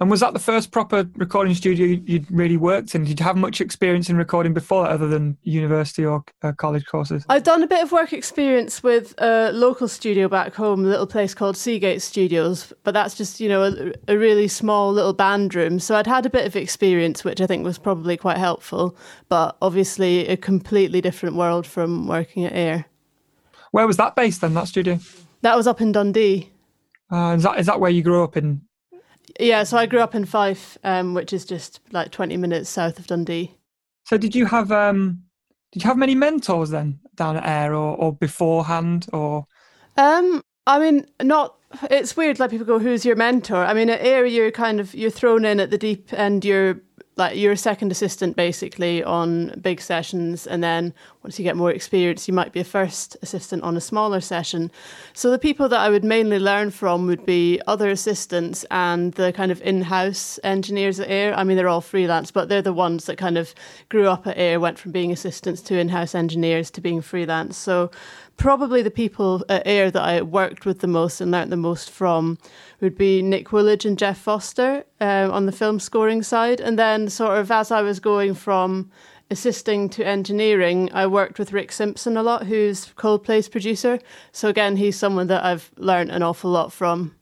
And 0.00 0.08
was 0.10 0.20
that 0.20 0.32
the 0.32 0.38
first 0.38 0.70
proper 0.70 1.08
recording 1.16 1.54
studio 1.54 2.00
you'd 2.06 2.30
really 2.30 2.56
worked 2.56 2.94
in? 2.94 3.02
Did 3.02 3.18
you 3.18 3.24
have 3.24 3.36
much 3.36 3.60
experience 3.60 4.08
in 4.08 4.16
recording 4.16 4.54
before 4.54 4.84
that, 4.84 4.92
other 4.92 5.08
than 5.08 5.36
university 5.42 6.04
or 6.04 6.22
uh, 6.42 6.52
college 6.52 6.86
courses? 6.86 7.24
I've 7.28 7.42
done 7.42 7.64
a 7.64 7.66
bit 7.66 7.82
of 7.82 7.90
work 7.90 8.12
experience 8.12 8.80
with 8.80 9.14
a 9.18 9.50
local 9.52 9.88
studio 9.88 10.28
back 10.28 10.54
home, 10.54 10.84
a 10.84 10.88
little 10.88 11.06
place 11.06 11.34
called 11.34 11.56
Seagate 11.56 12.00
Studios, 12.00 12.72
but 12.84 12.94
that's 12.94 13.16
just, 13.16 13.40
you 13.40 13.48
know, 13.48 13.64
a, 13.64 14.12
a 14.12 14.16
really 14.16 14.46
small 14.46 14.92
little 14.92 15.12
band 15.12 15.56
room. 15.56 15.80
So 15.80 15.96
I'd 15.96 16.06
had 16.06 16.26
a 16.26 16.30
bit 16.30 16.46
of 16.46 16.54
experience, 16.54 17.24
which 17.24 17.40
I 17.40 17.46
think 17.48 17.64
was 17.64 17.78
probably 17.78 18.16
quite 18.16 18.38
helpful, 18.38 18.96
but 19.28 19.56
obviously 19.60 20.28
a 20.28 20.36
completely 20.36 21.00
different 21.00 21.34
world 21.34 21.66
from 21.66 22.06
working 22.06 22.44
at 22.44 22.52
Air. 22.52 22.86
Where 23.72 23.86
was 23.86 23.96
that 23.96 24.14
based 24.14 24.42
then, 24.42 24.54
that 24.54 24.68
studio? 24.68 25.00
That 25.42 25.56
was 25.56 25.66
up 25.66 25.80
in 25.80 25.90
Dundee. 25.90 26.50
Uh, 27.10 27.34
is 27.36 27.42
that 27.42 27.58
is 27.58 27.66
that 27.66 27.80
where 27.80 27.90
you 27.90 28.02
grew 28.02 28.22
up 28.22 28.36
in 28.36 28.60
yeah, 29.38 29.62
so 29.64 29.76
I 29.76 29.86
grew 29.86 30.00
up 30.00 30.14
in 30.14 30.24
Fife, 30.24 30.78
um, 30.84 31.14
which 31.14 31.32
is 31.32 31.44
just 31.44 31.80
like 31.92 32.10
20 32.10 32.36
minutes 32.36 32.70
south 32.70 32.98
of 32.98 33.06
Dundee. 33.06 33.54
So 34.04 34.16
did 34.16 34.34
you 34.34 34.46
have 34.46 34.72
um, 34.72 35.22
did 35.72 35.82
you 35.82 35.88
have 35.88 35.98
many 35.98 36.14
mentors 36.14 36.70
then 36.70 36.98
down 37.14 37.36
at 37.36 37.46
Air 37.46 37.74
or, 37.74 37.96
or 37.96 38.12
beforehand 38.12 39.06
or? 39.12 39.46
Um, 39.96 40.42
I 40.66 40.78
mean, 40.78 41.06
not. 41.22 41.56
It's 41.90 42.16
weird. 42.16 42.38
Like 42.38 42.50
people 42.50 42.66
go, 42.66 42.78
"Who's 42.78 43.04
your 43.04 43.16
mentor?" 43.16 43.64
I 43.64 43.74
mean, 43.74 43.90
at 43.90 44.00
Air, 44.00 44.24
you're 44.24 44.50
kind 44.50 44.80
of 44.80 44.94
you're 44.94 45.10
thrown 45.10 45.44
in 45.44 45.60
at 45.60 45.70
the 45.70 45.76
deep 45.76 46.12
end. 46.14 46.44
You're 46.44 46.80
like 47.18 47.36
you're 47.36 47.52
a 47.52 47.56
second 47.56 47.90
assistant 47.90 48.36
basically 48.36 49.02
on 49.02 49.48
big 49.60 49.80
sessions 49.80 50.46
and 50.46 50.62
then 50.62 50.94
once 51.24 51.38
you 51.38 51.42
get 51.42 51.56
more 51.56 51.72
experience 51.72 52.28
you 52.28 52.32
might 52.32 52.52
be 52.52 52.60
a 52.60 52.64
first 52.64 53.16
assistant 53.22 53.62
on 53.64 53.76
a 53.76 53.80
smaller 53.80 54.20
session. 54.20 54.70
So 55.12 55.30
the 55.30 55.38
people 55.38 55.68
that 55.68 55.80
i 55.80 55.90
would 55.90 56.04
mainly 56.04 56.38
learn 56.38 56.70
from 56.70 57.06
would 57.06 57.26
be 57.26 57.60
other 57.66 57.90
assistants 57.90 58.64
and 58.70 59.12
the 59.14 59.32
kind 59.32 59.50
of 59.50 59.60
in-house 59.62 60.38
engineers 60.44 61.00
at 61.00 61.10
air. 61.10 61.34
I 61.34 61.44
mean 61.44 61.56
they're 61.56 61.68
all 61.68 61.80
freelance 61.80 62.30
but 62.30 62.48
they're 62.48 62.62
the 62.62 62.72
ones 62.72 63.06
that 63.06 63.18
kind 63.18 63.36
of 63.36 63.54
grew 63.88 64.06
up 64.06 64.26
at 64.26 64.38
air 64.38 64.60
went 64.60 64.78
from 64.78 64.92
being 64.92 65.10
assistants 65.10 65.60
to 65.62 65.78
in-house 65.78 66.14
engineers 66.14 66.70
to 66.70 66.80
being 66.80 67.02
freelance. 67.02 67.58
So 67.58 67.90
probably 68.38 68.80
the 68.80 68.90
people 68.90 69.44
at 69.48 69.66
air 69.66 69.90
that 69.90 70.02
i 70.02 70.22
worked 70.22 70.64
with 70.64 70.78
the 70.78 70.86
most 70.86 71.20
and 71.20 71.30
learnt 71.30 71.50
the 71.50 71.56
most 71.56 71.90
from 71.90 72.38
would 72.80 72.96
be 72.96 73.22
Nick 73.22 73.48
Wollage 73.48 73.84
and 73.84 73.98
Geoff 73.98 74.18
Foster 74.18 74.84
um, 75.00 75.30
on 75.30 75.46
the 75.46 75.52
film 75.52 75.80
scoring 75.80 76.22
side. 76.22 76.60
And 76.60 76.78
then, 76.78 77.08
sort 77.08 77.38
of, 77.38 77.50
as 77.50 77.70
I 77.70 77.82
was 77.82 78.00
going 78.00 78.34
from 78.34 78.90
assisting 79.30 79.88
to 79.90 80.06
engineering, 80.06 80.90
I 80.92 81.06
worked 81.06 81.38
with 81.38 81.52
Rik 81.52 81.72
Simpson 81.72 82.16
a 82.16 82.22
lot, 82.22 82.46
who's 82.46 82.86
Coldplay's 82.96 83.48
producer. 83.48 83.98
So, 84.32 84.48
again, 84.48 84.76
he's 84.76 84.96
someone 84.96 85.26
that 85.26 85.44
I've 85.44 85.70
learned 85.76 86.10
an 86.10 86.22
awful 86.22 86.50
lot 86.50 86.72
from. 86.72 87.14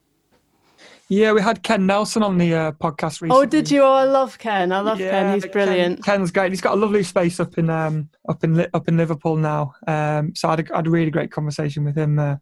Yeah, 1.08 1.32
we 1.32 1.40
had 1.40 1.62
Ken 1.62 1.86
Nelson 1.86 2.25
on 2.25 2.36
the 2.36 2.52
uh, 2.52 2.72
podcast 2.72 3.20
recently. 3.20 3.36
Oh, 3.36 3.44
did 3.44 3.70
you? 3.70 3.82
Oh, 3.82 3.92
I 3.92 4.04
love 4.04 4.38
Ken. 4.38 4.72
I 4.72 4.80
love 4.80 4.98
yeah, 4.98 5.10
Ken. 5.10 5.34
He's 5.34 5.46
brilliant. 5.46 6.02
Ken, 6.02 6.16
Ken's 6.16 6.32
great. 6.32 6.50
He's 6.50 6.60
got 6.60 6.75
a 6.75 6.80
lovely 6.80 7.04
space 7.04 7.38
up 7.38 7.56
in 7.58 7.70
um, 7.70 8.08
up 8.28 8.42
in 8.42 8.66
up 8.75 8.88
in 8.88 8.96
Liverpool 8.96 9.36
now. 9.36 9.75
Um, 9.86 10.34
so 10.34 10.48
I 10.48 10.52
had, 10.52 10.68
a, 10.68 10.72
I 10.72 10.76
had 10.78 10.86
a 10.88 10.90
really 10.90 11.12
great 11.12 11.30
conversation 11.30 11.84
with 11.84 11.96
him 11.96 12.18
uh, 12.18 12.36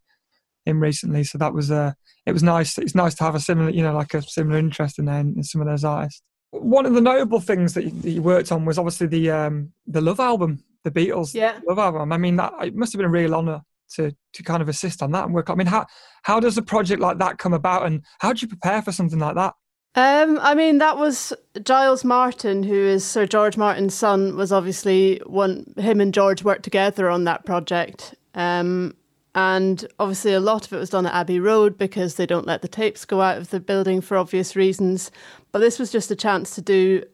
him 0.65 0.81
recently. 0.81 1.25
So 1.25 1.37
that 1.39 1.53
was 1.53 1.71
uh, 1.71 1.93
it 2.25 2.33
was 2.33 2.43
nice. 2.43 2.79
It's 2.79 2.95
nice 2.95 3.15
to 3.17 3.25
have 3.25 3.35
a 3.35 3.41
similar, 3.41 3.69
you 3.69 3.83
know, 3.83 3.95
like 3.95 4.15
a 4.15 4.23
similar 4.23 4.59
interest 4.59 4.99
in, 4.99 5.09
in 5.09 5.43
some 5.43 5.61
of 5.61 5.67
those 5.67 5.85
artists. 5.85 6.23
One 6.51 6.87
of 6.87 6.95
the 6.95 7.03
notable 7.03 7.41
things 7.41 7.75
that 7.75 7.85
you, 7.85 7.91
that 7.91 8.11
you 8.11 8.23
worked 8.23 8.51
on 8.51 8.65
was 8.65 8.79
obviously 8.79 9.09
the 9.09 9.31
um, 9.31 9.73
the 9.87 10.01
Love 10.01 10.21
album, 10.21 10.65
the 10.85 10.91
Beatles 10.91 11.35
yeah. 11.35 11.59
Love 11.69 11.79
album. 11.79 12.13
I 12.13 12.17
mean, 12.17 12.37
that 12.37 12.55
it 12.63 12.75
must 12.75 12.95
have 12.95 12.99
been 12.99 13.07
a 13.07 13.11
real 13.11 13.35
honour 13.35 13.63
to 13.97 14.13
to 14.33 14.43
kind 14.43 14.63
of 14.63 14.69
assist 14.69 15.03
on 15.03 15.13
that 15.13 15.25
and 15.25 15.35
work. 15.35 15.51
I 15.51 15.55
mean, 15.55 15.67
how 15.67 15.87
how 16.23 16.41
does 16.41 16.59
a 16.59 16.63
project 16.63 17.01
like 17.01 17.19
that 17.19 17.39
come 17.39 17.53
about, 17.53 17.87
and 17.87 18.03
how 18.19 18.33
do 18.33 18.41
you 18.41 18.49
prepare 18.49 18.83
for 18.83 18.93
something 18.93 19.19
like 19.19 19.35
that? 19.37 19.55
Um, 19.97 20.41
I 20.43 20.55
mean, 20.55 20.79
that 20.79 20.99
was 20.99 21.33
Giles 21.63 22.05
Martin, 22.05 22.65
who 22.65 22.75
is 22.75 23.05
Sir 23.05 23.27
George 23.27 23.57
Martin's 23.57 23.95
son, 23.95 24.37
was 24.37 24.51
obviously 24.51 25.21
one. 25.27 25.73
Him 25.77 26.01
and 26.01 26.13
George 26.13 26.43
worked 26.43 26.65
together 26.65 27.09
on 27.09 27.25
that 27.25 27.45
project. 27.45 28.15
Um, 28.35 28.97
and 29.37 29.87
obviously, 29.99 30.33
a 30.33 30.41
lot 30.41 30.67
of 30.67 30.73
it 30.73 30.79
was 30.79 30.91
done 30.91 31.07
at 31.07 31.15
Abbey 31.15 31.41
Road 31.41 31.79
because 31.79 32.17
they 32.17 32.27
don't 32.27 32.47
let 32.47 32.63
the 32.63 32.69
tapes 32.69 33.05
go 33.05 33.21
out 33.21 33.39
of 33.39 33.51
the 33.51 33.61
building 33.61 34.01
for 34.01 34.17
obvious 34.17 34.57
reasons. 34.57 35.11
But 35.53 35.61
this 35.61 35.79
was 35.79 35.93
just 35.93 36.11
a 36.11 36.17
chance 36.17 36.55
to 36.57 36.61
do 36.61 37.05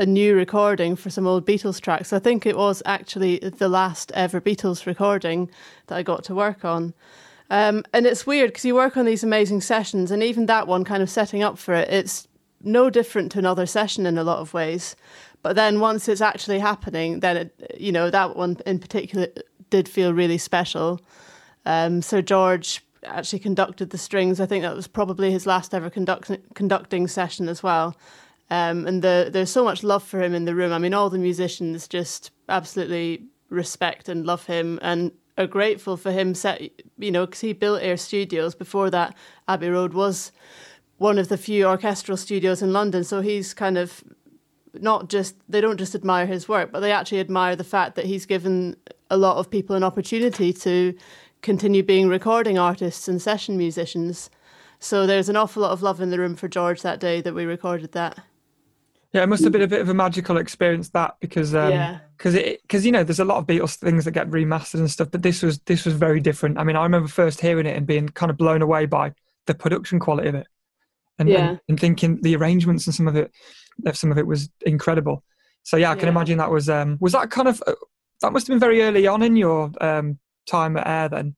a 0.00 0.06
new 0.06 0.34
recording 0.34 0.96
for 0.96 1.10
some 1.10 1.26
old 1.26 1.46
Beatles 1.46 1.78
tracks. 1.78 2.10
I 2.14 2.18
think 2.18 2.46
it 2.46 2.56
was 2.56 2.82
actually 2.86 3.38
the 3.38 3.68
last 3.68 4.10
ever 4.12 4.40
Beatles 4.40 4.86
recording 4.86 5.50
that 5.88 5.98
I 5.98 6.02
got 6.02 6.24
to 6.24 6.34
work 6.34 6.64
on. 6.64 6.94
Um, 7.50 7.84
and 7.92 8.06
it's 8.06 8.26
weird 8.26 8.48
because 8.48 8.64
you 8.64 8.74
work 8.74 8.96
on 8.96 9.04
these 9.04 9.22
amazing 9.22 9.60
sessions, 9.60 10.10
and 10.10 10.22
even 10.22 10.46
that 10.46 10.66
one 10.66 10.84
kind 10.84 11.02
of 11.02 11.10
setting 11.10 11.42
up 11.42 11.58
for 11.58 11.74
it, 11.74 11.90
it's 11.90 12.26
no 12.62 12.88
different 12.88 13.30
to 13.32 13.38
another 13.38 13.66
session 13.66 14.06
in 14.06 14.16
a 14.16 14.24
lot 14.24 14.38
of 14.38 14.54
ways. 14.54 14.96
But 15.42 15.54
then 15.54 15.80
once 15.80 16.08
it's 16.08 16.22
actually 16.22 16.60
happening, 16.60 17.20
then 17.20 17.36
it, 17.36 17.76
you 17.78 17.92
know, 17.92 18.08
that 18.08 18.36
one 18.36 18.56
in 18.64 18.78
particular 18.78 19.28
did 19.68 19.86
feel 19.86 20.14
really 20.14 20.38
special. 20.38 21.02
Um, 21.66 22.00
Sir 22.00 22.22
George 22.22 22.82
actually 23.04 23.40
conducted 23.40 23.90
the 23.90 23.98
strings. 23.98 24.40
I 24.40 24.46
think 24.46 24.62
that 24.62 24.74
was 24.74 24.86
probably 24.86 25.30
his 25.30 25.46
last 25.46 25.74
ever 25.74 25.90
conduct- 25.90 26.54
conducting 26.54 27.06
session 27.06 27.50
as 27.50 27.62
well. 27.62 27.94
Um, 28.50 28.86
and 28.86 29.02
the, 29.02 29.30
there's 29.32 29.50
so 29.50 29.64
much 29.64 29.84
love 29.84 30.02
for 30.02 30.20
him 30.20 30.34
in 30.34 30.44
the 30.44 30.54
room. 30.54 30.72
I 30.72 30.78
mean, 30.78 30.92
all 30.92 31.08
the 31.08 31.18
musicians 31.18 31.86
just 31.86 32.32
absolutely 32.48 33.24
respect 33.48 34.08
and 34.08 34.26
love 34.26 34.46
him 34.46 34.78
and 34.82 35.12
are 35.38 35.46
grateful 35.46 35.96
for 35.96 36.10
him. 36.10 36.34
Set, 36.34 36.60
you 36.98 37.10
know, 37.10 37.26
because 37.26 37.40
he 37.40 37.52
built 37.52 37.82
Air 37.82 37.96
Studios 37.96 38.54
before 38.54 38.90
that. 38.90 39.14
Abbey 39.46 39.68
Road 39.68 39.94
was 39.94 40.32
one 40.98 41.18
of 41.18 41.28
the 41.28 41.38
few 41.38 41.64
orchestral 41.64 42.16
studios 42.16 42.60
in 42.60 42.72
London, 42.72 43.04
so 43.04 43.20
he's 43.20 43.54
kind 43.54 43.78
of 43.78 44.02
not 44.74 45.08
just 45.08 45.34
they 45.48 45.60
don't 45.60 45.78
just 45.78 45.94
admire 45.94 46.26
his 46.26 46.48
work, 46.48 46.70
but 46.72 46.80
they 46.80 46.92
actually 46.92 47.20
admire 47.20 47.56
the 47.56 47.64
fact 47.64 47.94
that 47.96 48.04
he's 48.04 48.26
given 48.26 48.76
a 49.10 49.16
lot 49.16 49.36
of 49.38 49.50
people 49.50 49.74
an 49.76 49.82
opportunity 49.84 50.52
to 50.52 50.94
continue 51.42 51.82
being 51.82 52.08
recording 52.08 52.58
artists 52.58 53.08
and 53.08 53.22
session 53.22 53.56
musicians. 53.56 54.28
So 54.78 55.06
there's 55.06 55.28
an 55.28 55.36
awful 55.36 55.62
lot 55.62 55.72
of 55.72 55.82
love 55.82 56.00
in 56.00 56.10
the 56.10 56.18
room 56.18 56.36
for 56.36 56.48
George 56.48 56.82
that 56.82 57.00
day 57.00 57.20
that 57.20 57.34
we 57.34 57.44
recorded 57.44 57.92
that. 57.92 58.18
Yeah, 59.12 59.24
it 59.24 59.28
must 59.28 59.42
have 59.42 59.52
been 59.52 59.62
a 59.62 59.66
bit 59.66 59.80
of 59.80 59.88
a 59.88 59.94
magical 59.94 60.36
experience 60.36 60.90
that 60.90 61.16
because 61.20 61.52
um, 61.52 61.72
yeah. 61.72 61.98
cause 62.18 62.34
it 62.34 62.62
because 62.62 62.86
you 62.86 62.92
know 62.92 63.02
there's 63.02 63.18
a 63.18 63.24
lot 63.24 63.38
of 63.38 63.46
Beatles 63.46 63.76
things 63.76 64.04
that 64.04 64.12
get 64.12 64.30
remastered 64.30 64.78
and 64.78 64.90
stuff, 64.90 65.10
but 65.10 65.22
this 65.22 65.42
was 65.42 65.58
this 65.60 65.84
was 65.84 65.94
very 65.94 66.20
different. 66.20 66.58
I 66.58 66.64
mean, 66.64 66.76
I 66.76 66.84
remember 66.84 67.08
first 67.08 67.40
hearing 67.40 67.66
it 67.66 67.76
and 67.76 67.86
being 67.86 68.08
kind 68.08 68.30
of 68.30 68.36
blown 68.36 68.62
away 68.62 68.86
by 68.86 69.12
the 69.46 69.54
production 69.54 69.98
quality 69.98 70.28
of 70.28 70.36
it, 70.36 70.46
and 71.18 71.28
yeah. 71.28 71.48
and, 71.48 71.60
and 71.68 71.80
thinking 71.80 72.20
the 72.22 72.36
arrangements 72.36 72.86
and 72.86 72.94
some 72.94 73.08
of 73.08 73.16
it, 73.16 73.32
some 73.94 74.12
of 74.12 74.18
it 74.18 74.28
was 74.28 74.48
incredible. 74.64 75.24
So 75.64 75.76
yeah, 75.76 75.90
I 75.90 75.96
can 75.96 76.04
yeah. 76.04 76.10
imagine 76.10 76.38
that 76.38 76.50
was 76.52 76.68
um 76.68 76.96
was 77.00 77.12
that 77.12 77.30
kind 77.30 77.48
of 77.48 77.60
uh, 77.66 77.74
that 78.20 78.32
must 78.32 78.46
have 78.46 78.54
been 78.54 78.60
very 78.60 78.82
early 78.82 79.08
on 79.08 79.22
in 79.22 79.34
your 79.34 79.72
um 79.80 80.20
time 80.46 80.76
at 80.76 80.86
Air 80.86 81.08
then? 81.08 81.36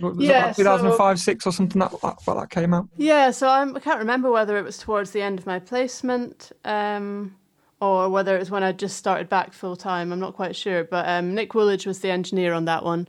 Was 0.00 0.16
yeah, 0.18 0.52
2005, 0.52 1.18
so, 1.18 1.22
six 1.22 1.46
or 1.46 1.52
something 1.52 1.78
that, 1.78 1.92
that 2.02 2.16
well, 2.26 2.40
that 2.40 2.50
came 2.50 2.74
out. 2.74 2.88
Yeah, 2.96 3.30
so 3.30 3.48
I'm, 3.48 3.76
I 3.76 3.80
can 3.80 3.92
not 3.92 3.98
remember 4.00 4.30
whether 4.30 4.56
it 4.58 4.64
was 4.64 4.78
towards 4.78 5.12
the 5.12 5.22
end 5.22 5.38
of 5.38 5.46
my 5.46 5.60
placement 5.60 6.50
um, 6.64 7.36
or 7.80 8.08
whether 8.08 8.34
it 8.34 8.40
was 8.40 8.50
when 8.50 8.64
I 8.64 8.72
just 8.72 8.96
started 8.96 9.28
back 9.28 9.52
full 9.52 9.76
time. 9.76 10.12
I'm 10.12 10.18
not 10.18 10.34
quite 10.34 10.56
sure, 10.56 10.82
but 10.82 11.08
um, 11.08 11.34
Nick 11.34 11.50
Wollage 11.50 11.86
was 11.86 12.00
the 12.00 12.10
engineer 12.10 12.52
on 12.52 12.64
that 12.64 12.84
one, 12.84 13.06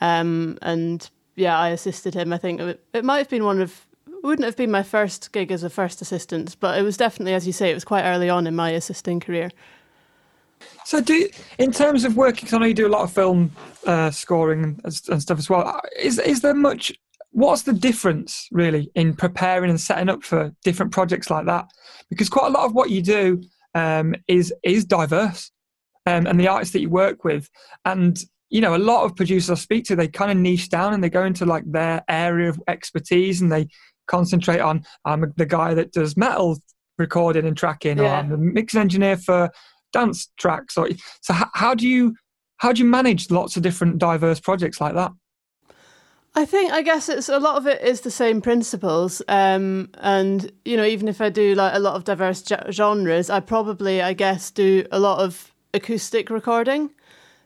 um, 0.00 0.58
and 0.62 1.08
yeah, 1.36 1.58
I 1.58 1.68
assisted 1.68 2.14
him. 2.14 2.32
I 2.32 2.38
think 2.38 2.60
it, 2.60 2.84
it 2.92 3.04
might 3.04 3.18
have 3.18 3.28
been 3.28 3.44
one 3.44 3.60
of 3.60 3.86
wouldn't 4.22 4.44
have 4.44 4.56
been 4.56 4.70
my 4.70 4.82
first 4.82 5.30
gig 5.32 5.52
as 5.52 5.62
a 5.62 5.70
first 5.70 6.02
assistant, 6.02 6.56
but 6.58 6.78
it 6.78 6.82
was 6.82 6.96
definitely, 6.96 7.34
as 7.34 7.46
you 7.46 7.52
say, 7.52 7.70
it 7.70 7.74
was 7.74 7.84
quite 7.84 8.04
early 8.04 8.28
on 8.28 8.46
in 8.46 8.56
my 8.56 8.70
assisting 8.70 9.20
career. 9.20 9.50
So, 10.86 11.00
do 11.00 11.28
in 11.58 11.72
terms 11.72 12.04
of 12.04 12.16
working, 12.16 12.44
because 12.44 12.52
I 12.52 12.58
know 12.58 12.66
you 12.66 12.72
do 12.72 12.86
a 12.86 12.88
lot 12.88 13.02
of 13.02 13.12
film 13.12 13.50
uh, 13.88 14.12
scoring 14.12 14.62
and, 14.62 15.00
and 15.08 15.20
stuff 15.20 15.36
as 15.36 15.50
well. 15.50 15.80
Is 15.98 16.20
is 16.20 16.42
there 16.42 16.54
much? 16.54 16.92
What's 17.32 17.62
the 17.62 17.72
difference 17.72 18.46
really 18.52 18.88
in 18.94 19.12
preparing 19.12 19.68
and 19.68 19.80
setting 19.80 20.08
up 20.08 20.22
for 20.22 20.54
different 20.62 20.92
projects 20.92 21.28
like 21.28 21.44
that? 21.46 21.66
Because 22.08 22.28
quite 22.28 22.46
a 22.46 22.50
lot 22.50 22.66
of 22.66 22.72
what 22.72 22.90
you 22.90 23.02
do 23.02 23.42
um, 23.74 24.14
is 24.28 24.54
is 24.62 24.84
diverse, 24.84 25.50
um, 26.06 26.24
and 26.24 26.38
the 26.38 26.46
artists 26.46 26.72
that 26.74 26.82
you 26.82 26.88
work 26.88 27.24
with, 27.24 27.50
and 27.84 28.22
you 28.48 28.60
know, 28.60 28.76
a 28.76 28.78
lot 28.78 29.02
of 29.02 29.16
producers 29.16 29.50
I 29.50 29.60
speak 29.60 29.86
to, 29.86 29.96
they 29.96 30.06
kind 30.06 30.30
of 30.30 30.36
niche 30.36 30.68
down 30.68 30.94
and 30.94 31.02
they 31.02 31.10
go 31.10 31.24
into 31.24 31.44
like 31.44 31.64
their 31.66 32.04
area 32.08 32.48
of 32.48 32.62
expertise 32.68 33.40
and 33.40 33.50
they 33.50 33.66
concentrate 34.06 34.60
on 34.60 34.84
I'm 35.04 35.32
the 35.36 35.46
guy 35.46 35.74
that 35.74 35.90
does 35.90 36.16
metal 36.16 36.58
recording 36.96 37.44
and 37.44 37.56
tracking, 37.56 37.98
yeah. 37.98 38.04
or 38.04 38.06
I'm 38.14 38.28
the 38.28 38.38
mixing 38.38 38.80
engineer 38.80 39.16
for 39.16 39.50
dance 39.92 40.28
tracks. 40.38 40.76
Or, 40.76 40.88
so 41.20 41.34
how, 41.34 41.48
how 41.54 41.74
do 41.74 41.88
you 41.88 42.14
how 42.58 42.72
do 42.72 42.82
you 42.82 42.88
manage 42.88 43.30
lots 43.30 43.56
of 43.56 43.62
different 43.62 43.98
diverse 43.98 44.40
projects 44.40 44.80
like 44.80 44.94
that? 44.94 45.12
I 46.34 46.44
think 46.44 46.70
I 46.70 46.82
guess 46.82 47.08
it's 47.08 47.30
a 47.30 47.40
lot 47.40 47.56
of 47.56 47.66
it 47.66 47.80
is 47.80 48.02
the 48.02 48.10
same 48.10 48.42
principles, 48.42 49.22
um, 49.26 49.88
and 49.94 50.52
you 50.66 50.76
know 50.76 50.84
even 50.84 51.08
if 51.08 51.20
I 51.20 51.30
do 51.30 51.54
like 51.54 51.74
a 51.74 51.78
lot 51.78 51.94
of 51.94 52.04
diverse 52.04 52.44
genres, 52.70 53.30
I 53.30 53.40
probably 53.40 54.02
I 54.02 54.12
guess 54.12 54.50
do 54.50 54.86
a 54.92 54.98
lot 54.98 55.20
of 55.20 55.54
acoustic 55.72 56.28
recording. 56.28 56.90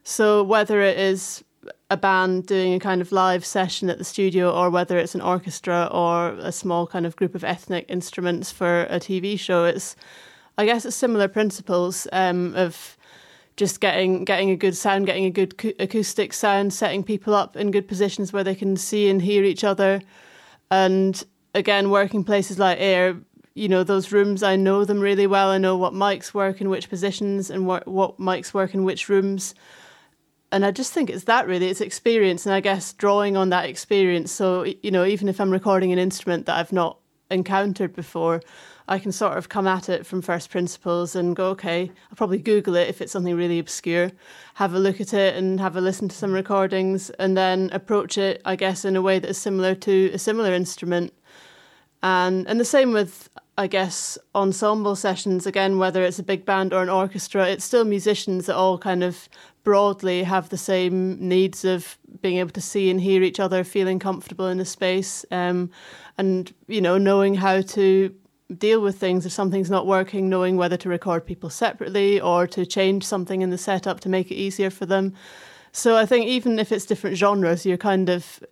So 0.03 0.43
whether 0.43 0.81
it 0.81 0.99
is 0.99 1.45
a 1.89 1.97
band 1.97 2.47
doing 2.47 2.75
a 2.75 2.81
kind 2.81 3.01
of 3.01 3.13
live 3.13 3.45
session 3.45 3.91
at 3.91 3.99
the 3.99 4.05
studio, 4.05 4.51
or 4.51 4.71
whether 4.71 4.99
it's 4.99 5.15
an 5.15 5.21
orchestra 5.21 5.89
or 5.93 6.31
a 6.41 6.51
small 6.51 6.87
kind 6.87 7.07
of 7.07 7.15
group 7.15 7.37
of 7.37 7.45
ethnic 7.45 7.87
instruments 7.89 8.51
for 8.51 8.83
a 8.85 8.99
TV 8.99 9.39
show, 9.39 9.65
it's 9.65 9.95
I 10.61 10.67
guess 10.67 10.85
it's 10.85 10.95
similar 10.95 11.27
principles 11.27 12.07
um, 12.13 12.55
of 12.55 12.99
just 13.57 13.81
getting 13.81 14.27
getting 14.27 14.51
a 14.51 14.57
good 14.57 14.77
sound, 14.77 15.07
getting 15.07 15.25
a 15.25 15.31
good 15.31 15.75
acoustic 15.79 16.35
sound, 16.35 16.75
setting 16.75 17.03
people 17.03 17.35
up 17.35 17.57
in 17.57 17.71
good 17.71 17.89
positions 17.89 18.31
where 18.31 18.45
they 18.45 18.55
can 18.55 18.77
see 18.77 19.09
and 19.09 19.23
hear 19.23 19.43
each 19.43 19.65
other, 19.65 20.03
and 20.71 21.25
again 21.55 21.89
working 21.89 22.25
places 22.25 22.59
like 22.59 22.77
air. 22.79 23.17
You 23.55 23.71
know 23.71 23.85
those 23.85 24.13
rooms. 24.13 24.43
I 24.43 24.57
know 24.57 24.85
them 24.85 25.01
really 25.01 25.27
well. 25.27 25.49
I 25.49 25.57
know 25.57 25.79
what 25.79 25.95
mics 25.95 26.35
work 26.35 26.61
in 26.61 26.69
which 26.69 26.91
positions 26.91 27.49
and 27.49 27.67
what 27.67 27.89
what 27.89 28.19
mics 28.19 28.53
work 28.53 28.75
in 28.75 28.85
which 28.85 29.09
rooms. 29.09 29.55
And 30.53 30.67
I 30.67 30.73
just 30.73 30.93
think 30.93 31.09
it's 31.09 31.25
that 31.25 31.47
really. 31.47 31.69
It's 31.69 31.81
experience, 31.81 32.45
and 32.45 32.55
I 32.55 32.61
guess 32.61 32.93
drawing 32.93 33.35
on 33.35 33.49
that 33.49 33.65
experience. 33.65 34.31
So 34.31 34.65
you 34.83 34.91
know, 34.91 35.07
even 35.07 35.27
if 35.27 35.41
I'm 35.41 35.51
recording 35.51 35.91
an 35.91 35.99
instrument 35.99 36.45
that 36.47 36.57
I've 36.57 36.73
not 36.73 36.99
encountered 37.31 37.95
before, 37.95 38.43
I 38.89 38.99
can 38.99 39.13
sort 39.13 39.39
of 39.39 39.49
come 39.49 39.69
at 39.69 39.89
it 39.89 40.05
from 40.05 40.21
first 40.21 40.51
principles 40.51 41.15
and 41.15 41.37
go, 41.37 41.47
okay, 41.51 41.91
I'll 42.11 42.17
probably 42.17 42.39
Google 42.39 42.75
it 42.75 42.89
if 42.89 43.01
it's 43.01 43.13
something 43.13 43.37
really 43.37 43.61
obscure, 43.61 44.11
have 44.55 44.75
a 44.75 44.81
look 44.81 45.01
at 45.01 45.15
it 45.15 45.37
and 45.37 45.61
have 45.61 45.77
a 45.77 45.81
listen 45.81 46.09
to 46.09 46.17
some 46.17 46.33
recordings, 46.33 47.11
and 47.11 47.37
then 47.37 47.71
approach 47.73 48.19
it, 48.19 48.43
I 48.45 48.57
guess, 48.57 48.85
in 48.85 48.97
a 48.97 49.03
way 49.03 49.21
that 49.21 49.31
is 49.31 49.39
similar 49.39 49.77
to 49.77 50.11
a 50.13 50.19
similar 50.19 50.53
instrument. 50.53 51.13
And 52.03 52.49
and 52.49 52.59
the 52.59 52.65
same 52.65 52.93
with, 52.93 53.29
I 53.59 53.67
guess, 53.67 54.19
ensemble 54.35 54.97
sessions. 54.97 55.47
Again, 55.47 55.79
whether 55.79 56.03
it's 56.03 56.19
a 56.19 56.25
big 56.25 56.45
band 56.45 56.73
or 56.73 56.83
an 56.83 56.89
orchestra, 56.89 57.47
it's 57.47 57.65
still 57.65 57.85
musicians 57.85 58.47
that 58.47 58.57
all 58.57 58.79
kind 58.79 59.05
of 59.05 59.29
broadly 59.63 60.23
have 60.23 60.49
the 60.49 60.57
same 60.57 61.17
needs 61.21 61.65
of 61.65 61.99
being 62.23 62.39
able 62.39 62.51
to 62.51 62.61
see 62.61 62.91
and 62.91 63.01
hear 63.01 63.23
each 63.23 63.39
other, 63.39 63.63
feeling 63.63 63.99
comfortable 63.99 64.49
in 64.49 64.59
a 64.61 64.65
space, 64.65 65.27
um, 65.31 65.71
and 66.21 66.55
you 66.69 66.81
know, 66.81 66.99
knowing 66.99 67.35
how 67.35 67.63
to 67.63 68.15
deal 68.59 68.81
with 68.81 68.99
things 68.99 69.25
if 69.25 69.33
something's 69.33 69.71
not 69.71 69.87
working, 69.87 70.29
knowing 70.29 70.57
whether 70.57 70.77
to 70.77 70.89
record 70.89 71.25
people 71.25 71.51
separately 71.51 72.21
or 72.21 72.47
to 72.47 72.67
change 72.67 73.05
something 73.05 73.43
in 73.43 73.51
the 73.51 73.59
setup 73.59 74.01
to 74.01 74.09
make 74.09 74.31
it 74.31 74.35
easier 74.35 74.71
for 74.71 74.87
them. 74.87 75.15
So 75.73 75.97
I 75.97 76.05
think 76.05 76.27
even 76.27 76.59
if 76.59 76.73
it's 76.73 76.85
different 76.85 77.17
genres, 77.17 77.65
you're 77.65 77.77
kind 77.77 78.09
of 78.09 78.43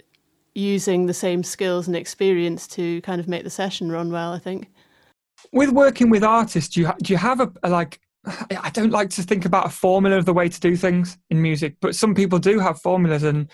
using 0.55 1.07
the 1.07 1.15
same 1.15 1.43
skills 1.43 1.87
and 1.87 1.97
experience 1.97 2.67
to 2.69 3.01
kind 3.03 3.21
of 3.21 3.29
make 3.29 3.45
the 3.45 3.51
session 3.51 3.93
run 3.93 4.11
well. 4.11 4.33
I 4.33 4.39
think. 4.39 4.69
With 5.53 5.71
working 5.71 6.11
with 6.11 6.25
artists, 6.25 6.75
do 6.75 6.81
you 6.81 6.93
do 7.03 7.13
you 7.13 7.19
have 7.19 7.41
a, 7.41 7.53
a 7.63 7.69
like? 7.69 8.01
I 8.51 8.71
don't 8.71 8.91
like 8.91 9.11
to 9.11 9.23
think 9.23 9.45
about 9.45 9.67
a 9.67 9.71
formula 9.71 10.17
of 10.17 10.27
the 10.27 10.35
way 10.35 10.49
to 10.49 10.61
do 10.61 10.77
things 10.77 11.17
in 11.31 11.41
music, 11.41 11.77
but 11.81 11.95
some 11.95 12.15
people 12.15 12.39
do 12.39 12.59
have 12.59 12.81
formulas. 12.81 13.23
And 13.23 13.49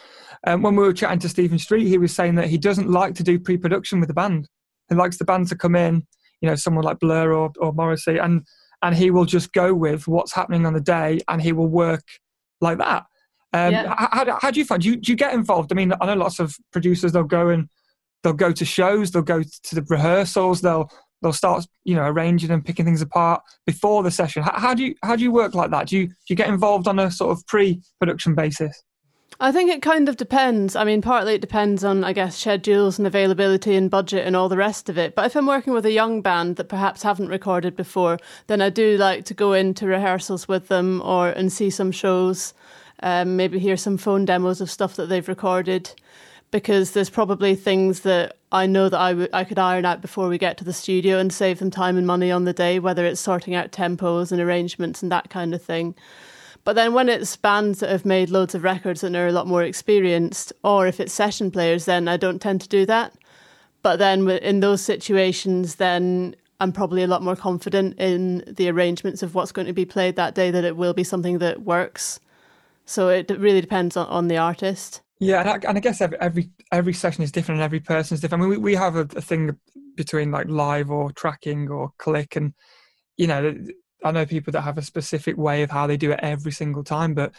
um, 0.46 0.62
when 0.62 0.76
we 0.76 0.82
were 0.82 0.92
chatting 0.92 1.18
to 1.20 1.28
Stephen 1.28 1.58
Street, 1.58 1.86
he 1.86 1.98
was 1.98 2.14
saying 2.14 2.34
that 2.36 2.48
he 2.48 2.58
doesn't 2.58 2.90
like 2.90 3.14
to 3.14 3.22
do 3.22 3.38
pre-production 3.38 4.00
with 4.00 4.08
the 4.08 4.14
band. 4.14 4.48
He 4.88 4.94
likes 4.94 5.16
the 5.16 5.24
band 5.24 5.48
to 5.48 5.56
come 5.56 5.74
in, 5.74 6.06
you 6.40 6.48
know 6.48 6.56
someone 6.56 6.84
like 6.84 7.00
Blur 7.00 7.32
or, 7.32 7.50
or 7.58 7.72
Morrissey, 7.72 8.18
and 8.18 8.46
and 8.82 8.94
he 8.94 9.10
will 9.10 9.24
just 9.24 9.52
go 9.52 9.74
with 9.74 10.06
what's 10.06 10.34
happening 10.34 10.66
on 10.66 10.74
the 10.74 10.80
day, 10.80 11.20
and 11.28 11.40
he 11.40 11.52
will 11.52 11.68
work 11.68 12.04
like 12.60 12.78
that. 12.78 13.04
Um, 13.54 13.72
yeah. 13.72 13.94
how, 13.96 14.08
how, 14.24 14.38
how, 14.40 14.50
do 14.50 14.58
you 14.58 14.66
find? 14.66 14.82
Do 14.82 14.90
you, 14.90 14.96
do 14.96 15.12
you 15.12 15.16
get 15.16 15.32
involved? 15.32 15.72
I 15.72 15.76
mean, 15.76 15.92
I 16.00 16.06
know 16.06 16.14
lots 16.14 16.40
of 16.40 16.56
producers. 16.72 17.12
They'll 17.12 17.22
go 17.22 17.48
and 17.48 17.68
they'll 18.22 18.32
go 18.32 18.52
to 18.52 18.64
shows. 18.64 19.10
They'll 19.10 19.22
go 19.22 19.42
to 19.42 19.74
the 19.74 19.82
rehearsals. 19.88 20.60
They'll 20.60 20.90
they'll 21.22 21.32
start 21.32 21.64
you 21.84 21.94
know 21.94 22.04
arranging 22.04 22.50
and 22.50 22.64
picking 22.64 22.84
things 22.84 23.00
apart 23.00 23.42
before 23.64 24.02
the 24.02 24.10
session. 24.10 24.42
How, 24.42 24.58
how 24.58 24.74
do 24.74 24.84
you 24.84 24.94
how 25.02 25.16
do 25.16 25.22
you 25.22 25.32
work 25.32 25.54
like 25.54 25.70
that? 25.70 25.86
Do 25.86 25.96
you 25.96 26.08
do 26.08 26.14
you 26.28 26.36
get 26.36 26.48
involved 26.48 26.86
on 26.88 26.98
a 26.98 27.10
sort 27.10 27.30
of 27.30 27.46
pre-production 27.46 28.34
basis? 28.34 28.82
I 29.40 29.50
think 29.52 29.70
it 29.70 29.82
kind 29.82 30.08
of 30.08 30.16
depends. 30.16 30.76
I 30.76 30.84
mean, 30.84 31.02
partly 31.02 31.34
it 31.34 31.40
depends 31.40 31.84
on, 31.84 32.04
I 32.04 32.12
guess, 32.12 32.36
schedules 32.36 32.98
and 32.98 33.06
availability 33.06 33.74
and 33.74 33.90
budget 33.90 34.26
and 34.26 34.36
all 34.36 34.48
the 34.48 34.56
rest 34.56 34.88
of 34.88 34.96
it. 34.96 35.14
But 35.14 35.26
if 35.26 35.34
I'm 35.36 35.46
working 35.46 35.72
with 35.72 35.84
a 35.84 35.92
young 35.92 36.22
band 36.22 36.56
that 36.56 36.68
perhaps 36.68 37.02
haven't 37.02 37.28
recorded 37.28 37.74
before, 37.76 38.18
then 38.46 38.62
I 38.62 38.70
do 38.70 38.96
like 38.96 39.24
to 39.26 39.34
go 39.34 39.52
into 39.52 39.86
rehearsals 39.86 40.46
with 40.46 40.68
them 40.68 41.02
or 41.02 41.28
and 41.30 41.52
see 41.52 41.68
some 41.70 41.90
shows, 41.90 42.54
um, 43.02 43.36
maybe 43.36 43.58
hear 43.58 43.76
some 43.76 43.98
phone 43.98 44.24
demos 44.24 44.60
of 44.60 44.70
stuff 44.70 44.94
that 44.96 45.08
they've 45.08 45.28
recorded. 45.28 45.90
because 46.50 46.92
there's 46.92 47.10
probably 47.10 47.56
things 47.56 48.02
that 48.02 48.36
I 48.52 48.66
know 48.66 48.88
that 48.88 49.00
I, 49.00 49.10
w- 49.10 49.28
I 49.32 49.42
could 49.42 49.58
iron 49.58 49.84
out 49.84 50.00
before 50.00 50.28
we 50.28 50.38
get 50.38 50.56
to 50.58 50.64
the 50.64 50.72
studio 50.72 51.18
and 51.18 51.32
save 51.32 51.58
them 51.58 51.72
time 51.72 51.96
and 51.96 52.06
money 52.06 52.30
on 52.30 52.44
the 52.44 52.52
day, 52.52 52.78
whether 52.78 53.04
it's 53.04 53.20
sorting 53.20 53.56
out 53.56 53.72
tempos 53.72 54.30
and 54.30 54.40
arrangements 54.40 55.02
and 55.02 55.10
that 55.10 55.30
kind 55.30 55.52
of 55.52 55.60
thing. 55.60 55.96
But 56.64 56.74
then 56.76 56.94
when 56.94 57.08
it's 57.08 57.36
bands 57.36 57.80
that 57.80 57.90
have 57.90 58.06
made 58.06 58.30
loads 58.30 58.54
of 58.54 58.64
records 58.64 59.04
and 59.04 59.14
are 59.14 59.26
a 59.26 59.32
lot 59.32 59.46
more 59.46 59.62
experienced, 59.62 60.52
or 60.62 60.86
if 60.86 60.98
it's 60.98 61.12
session 61.12 61.50
players, 61.50 61.84
then 61.84 62.08
I 62.08 62.16
don't 62.16 62.40
tend 62.40 62.62
to 62.62 62.68
do 62.68 62.86
that. 62.86 63.14
But 63.82 63.98
then 63.98 64.28
in 64.30 64.60
those 64.60 64.80
situations, 64.80 65.74
then 65.74 66.34
I'm 66.60 66.72
probably 66.72 67.02
a 67.02 67.06
lot 67.06 67.22
more 67.22 67.36
confident 67.36 67.98
in 67.98 68.42
the 68.46 68.70
arrangements 68.70 69.22
of 69.22 69.34
what's 69.34 69.52
going 69.52 69.66
to 69.66 69.74
be 69.74 69.84
played 69.84 70.16
that 70.16 70.34
day 70.34 70.50
that 70.50 70.64
it 70.64 70.76
will 70.78 70.94
be 70.94 71.04
something 71.04 71.38
that 71.38 71.62
works. 71.62 72.18
So 72.86 73.10
it 73.10 73.30
really 73.30 73.60
depends 73.60 73.96
on, 73.96 74.06
on 74.06 74.28
the 74.28 74.38
artist. 74.38 75.02
Yeah, 75.20 75.58
and 75.66 75.78
I, 75.78 75.80
guess 75.80 76.00
every, 76.00 76.18
every, 76.20 76.50
every 76.72 76.92
session 76.92 77.22
is 77.22 77.32
different 77.32 77.58
and 77.58 77.64
every 77.64 77.80
person 77.80 78.14
is 78.14 78.20
different. 78.20 78.42
I 78.42 78.46
mean, 78.46 78.50
we, 78.50 78.58
we 78.58 78.74
have 78.74 78.96
a, 78.96 79.00
a 79.00 79.20
thing 79.20 79.56
between 79.96 80.30
like 80.30 80.48
live 80.48 80.90
or 80.90 81.12
tracking 81.12 81.68
or 81.68 81.90
click, 81.98 82.36
and 82.36 82.52
you 83.16 83.26
know, 83.26 83.54
I 84.04 84.10
know 84.10 84.26
people 84.26 84.52
that 84.52 84.62
have 84.62 84.78
a 84.78 84.82
specific 84.82 85.36
way 85.36 85.62
of 85.62 85.70
how 85.70 85.86
they 85.86 85.96
do 85.96 86.12
it 86.12 86.20
every 86.22 86.52
single 86.52 86.84
time, 86.84 87.14
but 87.14 87.32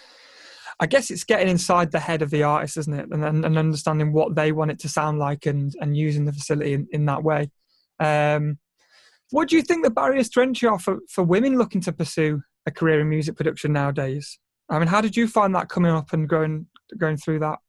I 0.80 0.88
guess 0.88 1.10
it's 1.10 1.24
getting 1.24 1.48
inside 1.48 1.92
the 1.92 2.00
head 2.00 2.22
of 2.22 2.32
the 2.32 2.44
artist, 2.44 2.78
isn't 2.78 2.94
it, 2.94 3.08
and 3.12 3.24
and, 3.24 3.46
and 3.46 3.58
understanding 3.58 4.12
what 4.12 4.36
they 4.36 4.52
want 4.52 4.72
it 4.72 4.80
to 4.80 4.90
sound 4.90 5.20
like, 5.20 5.46
and 5.46 5.74
and 5.80 5.96
using 5.96 6.26
the 6.26 6.34
facility 6.34 6.74
in, 6.74 6.88
in 6.92 7.06
that 7.06 7.24
way. 7.24 7.52
Um, 8.00 8.58
what 9.32 9.50
do 9.50 9.56
you 9.56 9.62
think 9.62 9.84
the 9.84 9.90
barriers 9.92 10.30
to 10.30 10.42
entry 10.42 10.68
are 10.68 10.80
for, 10.80 11.00
for 11.10 11.24
women 11.24 11.58
looking 11.58 11.82
to 11.82 11.92
pursue 11.92 12.44
a 12.66 12.72
career 12.72 13.00
in 13.00 13.10
music 13.10 13.38
production 13.38 13.74
nowadays? 13.74 14.38
I 14.70 14.80
mean, 14.80 14.88
how 14.88 15.02
did 15.02 15.16
you 15.16 15.28
find 15.28 15.56
that 15.56 15.70
coming 15.70 15.92
up 15.92 16.14
and 16.14 16.28
going 16.28 16.68
going 16.98 17.18
through 17.18 17.40
that? 17.40 17.60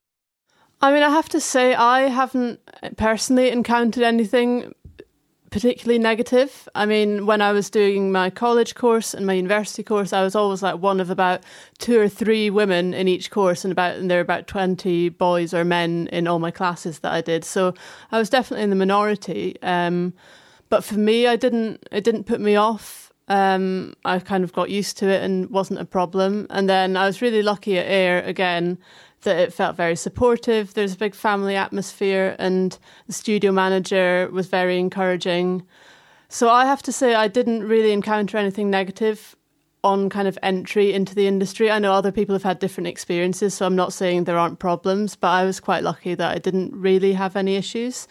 I 0.80 0.92
mean, 0.92 1.02
I 1.02 1.10
have 1.10 1.28
to 1.30 1.40
say, 1.40 1.74
I 1.74 2.02
haven't 2.02 2.60
personally 2.96 3.50
encountered 3.50 4.02
anything 4.02 4.74
particularly 5.56 5.98
negative. 5.98 6.68
I 6.74 6.84
mean, 6.84 7.24
when 7.24 7.40
I 7.40 7.50
was 7.52 7.70
doing 7.70 8.12
my 8.12 8.28
college 8.28 8.74
course 8.74 9.14
and 9.14 9.24
my 9.24 9.32
university 9.32 9.82
course, 9.82 10.12
I 10.12 10.22
was 10.22 10.36
always 10.36 10.62
like 10.62 10.82
one 10.82 11.00
of 11.00 11.08
about 11.08 11.44
two 11.78 11.98
or 11.98 12.10
three 12.10 12.50
women 12.50 12.92
in 12.92 13.08
each 13.08 13.30
course, 13.30 13.64
and 13.64 13.72
about 13.72 13.96
and 13.96 14.10
there 14.10 14.18
were 14.18 14.22
about 14.22 14.48
twenty 14.48 15.08
boys 15.08 15.54
or 15.54 15.64
men 15.64 16.08
in 16.12 16.28
all 16.28 16.38
my 16.38 16.50
classes 16.50 16.98
that 16.98 17.10
I 17.10 17.22
did. 17.22 17.42
So 17.42 17.72
I 18.12 18.18
was 18.18 18.28
definitely 18.28 18.64
in 18.64 18.68
the 18.68 18.76
minority. 18.76 19.56
Um, 19.62 20.12
but 20.68 20.84
for 20.84 20.98
me, 20.98 21.26
I 21.26 21.36
didn't. 21.36 21.88
It 21.90 22.04
didn't 22.04 22.24
put 22.24 22.42
me 22.42 22.56
off. 22.56 23.10
Um, 23.28 23.94
I 24.04 24.18
kind 24.18 24.44
of 24.44 24.52
got 24.52 24.68
used 24.68 24.98
to 24.98 25.08
it 25.08 25.22
and 25.22 25.48
wasn't 25.48 25.80
a 25.80 25.86
problem. 25.86 26.48
And 26.50 26.68
then 26.68 26.98
I 26.98 27.06
was 27.06 27.22
really 27.22 27.42
lucky 27.42 27.78
at 27.78 27.86
Air 27.86 28.22
again 28.24 28.76
that 29.22 29.38
it 29.38 29.52
felt 29.52 29.76
very 29.76 29.96
supportive. 29.96 30.74
There's 30.74 30.94
a 30.94 30.98
big 30.98 31.14
family 31.14 31.56
atmosphere, 31.56 32.36
and 32.38 32.78
the 33.06 33.12
studio 33.12 33.52
manager 33.52 34.28
was 34.32 34.46
very 34.46 34.78
encouraging. 34.78 35.66
So 36.28 36.48
I 36.48 36.66
have 36.66 36.82
to 36.82 36.92
say, 36.92 37.14
I 37.14 37.28
didn't 37.28 37.64
really 37.64 37.92
encounter 37.92 38.36
anything 38.36 38.70
negative 38.70 39.36
on 39.84 40.10
kind 40.10 40.26
of 40.26 40.38
entry 40.42 40.92
into 40.92 41.14
the 41.14 41.28
industry. 41.28 41.70
I 41.70 41.78
know 41.78 41.92
other 41.92 42.10
people 42.10 42.34
have 42.34 42.42
had 42.42 42.58
different 42.58 42.88
experiences, 42.88 43.54
so 43.54 43.66
I'm 43.66 43.76
not 43.76 43.92
saying 43.92 44.24
there 44.24 44.38
aren't 44.38 44.58
problems, 44.58 45.14
but 45.14 45.28
I 45.28 45.44
was 45.44 45.60
quite 45.60 45.84
lucky 45.84 46.14
that 46.14 46.34
I 46.34 46.38
didn't 46.38 46.74
really 46.74 47.12
have 47.12 47.36
any 47.36 47.54
issues. 47.54 48.08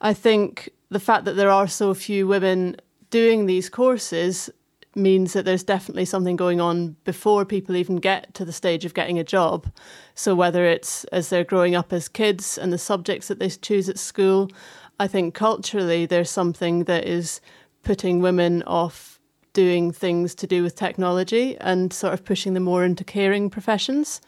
I 0.00 0.14
think 0.14 0.70
the 0.88 1.00
fact 1.00 1.26
that 1.26 1.34
there 1.36 1.50
are 1.50 1.68
so 1.68 1.92
few 1.92 2.26
women 2.26 2.76
doing 3.10 3.46
these 3.46 3.68
courses 3.68 4.50
means 4.96 5.32
that 5.32 5.44
there's 5.44 5.62
definitely 5.62 6.04
something 6.04 6.36
going 6.36 6.60
on 6.60 6.96
before 7.04 7.44
people 7.44 7.76
even 7.76 7.96
get 7.96 8.32
to 8.34 8.44
the 8.44 8.52
stage 8.52 8.84
of 8.84 8.94
getting 8.94 9.18
a 9.18 9.24
job. 9.24 9.66
So, 10.14 10.34
whether 10.34 10.64
it's 10.64 11.04
as 11.04 11.28
they're 11.28 11.44
growing 11.44 11.74
up 11.74 11.92
as 11.92 12.08
kids 12.08 12.58
and 12.58 12.72
the 12.72 12.78
subjects 12.78 13.28
that 13.28 13.38
they 13.38 13.48
choose 13.48 13.88
at 13.88 13.98
school, 13.98 14.50
I 14.98 15.06
think 15.06 15.34
culturally 15.34 16.06
there's 16.06 16.30
something 16.30 16.84
that 16.84 17.04
is 17.04 17.40
putting 17.82 18.20
women 18.20 18.62
off 18.64 19.20
doing 19.52 19.92
things 19.92 20.34
to 20.34 20.46
do 20.46 20.62
with 20.62 20.74
technology 20.74 21.56
and 21.58 21.92
sort 21.92 22.12
of 22.12 22.24
pushing 22.24 22.54
them 22.54 22.64
more 22.64 22.84
into 22.84 23.04
caring 23.04 23.50
professions. 23.50 24.20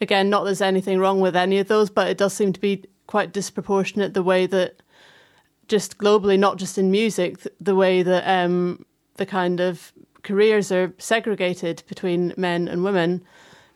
Again, 0.00 0.30
not 0.30 0.44
there's 0.44 0.60
anything 0.60 1.00
wrong 1.00 1.20
with 1.20 1.34
any 1.34 1.58
of 1.58 1.68
those, 1.68 1.90
but 1.90 2.08
it 2.08 2.18
does 2.18 2.32
seem 2.32 2.52
to 2.52 2.60
be 2.60 2.84
quite 3.06 3.32
disproportionate 3.32 4.14
the 4.14 4.22
way 4.22 4.46
that 4.46 4.80
just 5.66 5.98
globally, 5.98 6.38
not 6.38 6.56
just 6.56 6.78
in 6.78 6.90
music, 6.90 7.46
the 7.60 7.74
way 7.74 8.02
that 8.02 8.26
um, 8.26 8.84
the 9.16 9.26
kind 9.26 9.60
of 9.60 9.92
careers 10.22 10.70
are 10.72 10.92
segregated 10.98 11.82
between 11.88 12.34
men 12.36 12.68
and 12.68 12.84
women. 12.84 13.22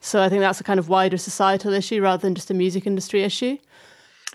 So 0.01 0.21
I 0.23 0.29
think 0.29 0.41
that's 0.41 0.61
a 0.61 0.65
kind 0.65 0.81
of 0.81 0.89
wider 0.89 1.17
societal 1.17 1.73
issue 1.73 2.03
rather 2.03 2.23
than 2.23 2.35
just 2.35 2.51
a 2.51 2.55
music 2.55 2.87
industry 2.87 3.23
issue. 3.23 3.59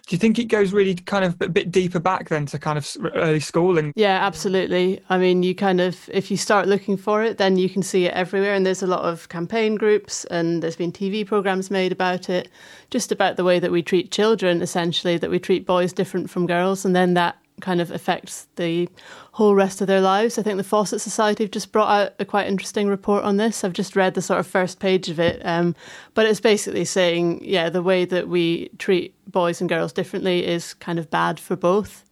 Do 0.08 0.16
you 0.16 0.20
think 0.20 0.40
it 0.40 0.46
goes 0.46 0.72
really 0.72 0.96
kind 0.96 1.26
of 1.26 1.36
a 1.42 1.50
bit 1.50 1.70
deeper 1.70 2.00
back 2.00 2.30
then 2.30 2.46
to 2.46 2.58
kind 2.58 2.78
of 2.78 2.96
early 3.14 3.42
schooling? 3.42 3.92
Yeah, 3.98 4.26
absolutely. 4.26 5.02
I 5.10 5.18
mean, 5.18 5.44
you 5.44 5.54
kind 5.54 5.82
of, 5.82 6.10
if 6.14 6.32
you 6.32 6.38
start 6.38 6.70
looking 6.70 6.96
for 6.96 7.22
it, 7.24 7.38
then 7.38 7.58
you 7.58 7.70
can 7.70 7.84
see 7.84 8.06
it 8.06 8.14
everywhere. 8.14 8.54
And 8.54 8.66
there's 8.66 8.82
a 8.82 8.88
lot 8.88 9.02
of 9.02 9.28
campaign 9.28 9.76
groups 9.76 10.24
and 10.26 10.64
there's 10.64 10.78
been 10.78 10.94
TV 10.94 11.28
programs 11.28 11.70
made 11.70 11.92
about 11.92 12.30
it, 12.30 12.48
just 12.90 13.12
about 13.12 13.36
the 13.36 13.44
way 13.44 13.60
that 13.60 13.70
we 13.70 13.84
treat 13.84 14.10
children, 14.10 14.62
essentially, 14.62 15.18
that 15.18 15.30
we 15.30 15.40
treat 15.40 15.66
boys 15.66 15.92
different 15.92 16.30
from 16.30 16.48
girls. 16.48 16.86
And 16.86 16.96
then 16.96 17.14
that 17.16 17.38
kind 17.62 17.82
of 17.82 17.92
affects 17.92 18.48
the 18.56 18.88
whole 19.32 19.56
rest 19.56 19.82
of 19.82 19.88
their 19.88 20.02
lives. 20.02 20.38
I 20.38 20.44
think 20.44 20.58
the 20.58 20.64
Fawcett 20.64 21.02
Society 21.02 21.44
have 21.44 21.52
just 21.52 21.72
brought 21.72 21.90
out 21.90 22.14
a 22.20 22.26
quite 22.26 22.48
interesting 22.48 22.88
report 22.88 23.24
on 23.24 23.38
this. 23.38 23.64
I've 23.64 23.74
just 23.74 23.96
read 23.96 24.14
the 24.14 24.22
sort 24.22 24.40
of 24.40 24.48
first 24.48 24.80
page 24.80 25.10
of 25.10 25.20
it, 25.20 25.42
um, 25.44 25.76
but 26.14 26.26
it's 26.26 26.40
basically 26.40 26.86
saying, 26.86 27.44
yeah, 27.44 27.70
the 27.70 27.82
way 27.82 28.06
that 28.06 28.28
we 28.28 28.70
treat 28.78 29.16
boys 29.32 29.60
and 29.60 29.70
girls 29.70 29.92
differently 29.94 30.46
is 30.46 30.74
kind 30.76 31.00
of 31.00 31.10
bad 31.10 31.40
for 31.40 31.56
both. 31.56 32.04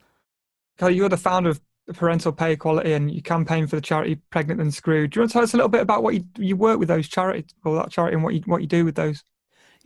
Kelly, 0.77 0.95
you're 0.95 1.09
the 1.09 1.17
founder 1.17 1.51
of 1.51 1.61
Parental 1.93 2.31
Pay 2.31 2.53
Equality 2.53 2.93
and 2.93 3.11
you 3.11 3.21
campaign 3.21 3.67
for 3.67 3.75
the 3.75 3.81
charity 3.81 4.15
Pregnant 4.31 4.57
Then 4.57 4.71
Screwed. 4.71 5.11
Do 5.11 5.17
you 5.17 5.21
want 5.21 5.31
to 5.31 5.33
tell 5.33 5.43
us 5.43 5.53
a 5.53 5.57
little 5.57 5.69
bit 5.69 5.81
about 5.81 6.03
what 6.03 6.15
you, 6.15 6.23
you 6.37 6.55
work 6.55 6.79
with 6.79 6.87
those 6.87 7.07
charities 7.07 7.53
or 7.63 7.75
that 7.75 7.91
charity 7.91 8.15
and 8.15 8.23
what 8.23 8.33
you, 8.33 8.41
what 8.45 8.61
you 8.61 8.67
do 8.67 8.83
with 8.83 8.95
those? 8.95 9.23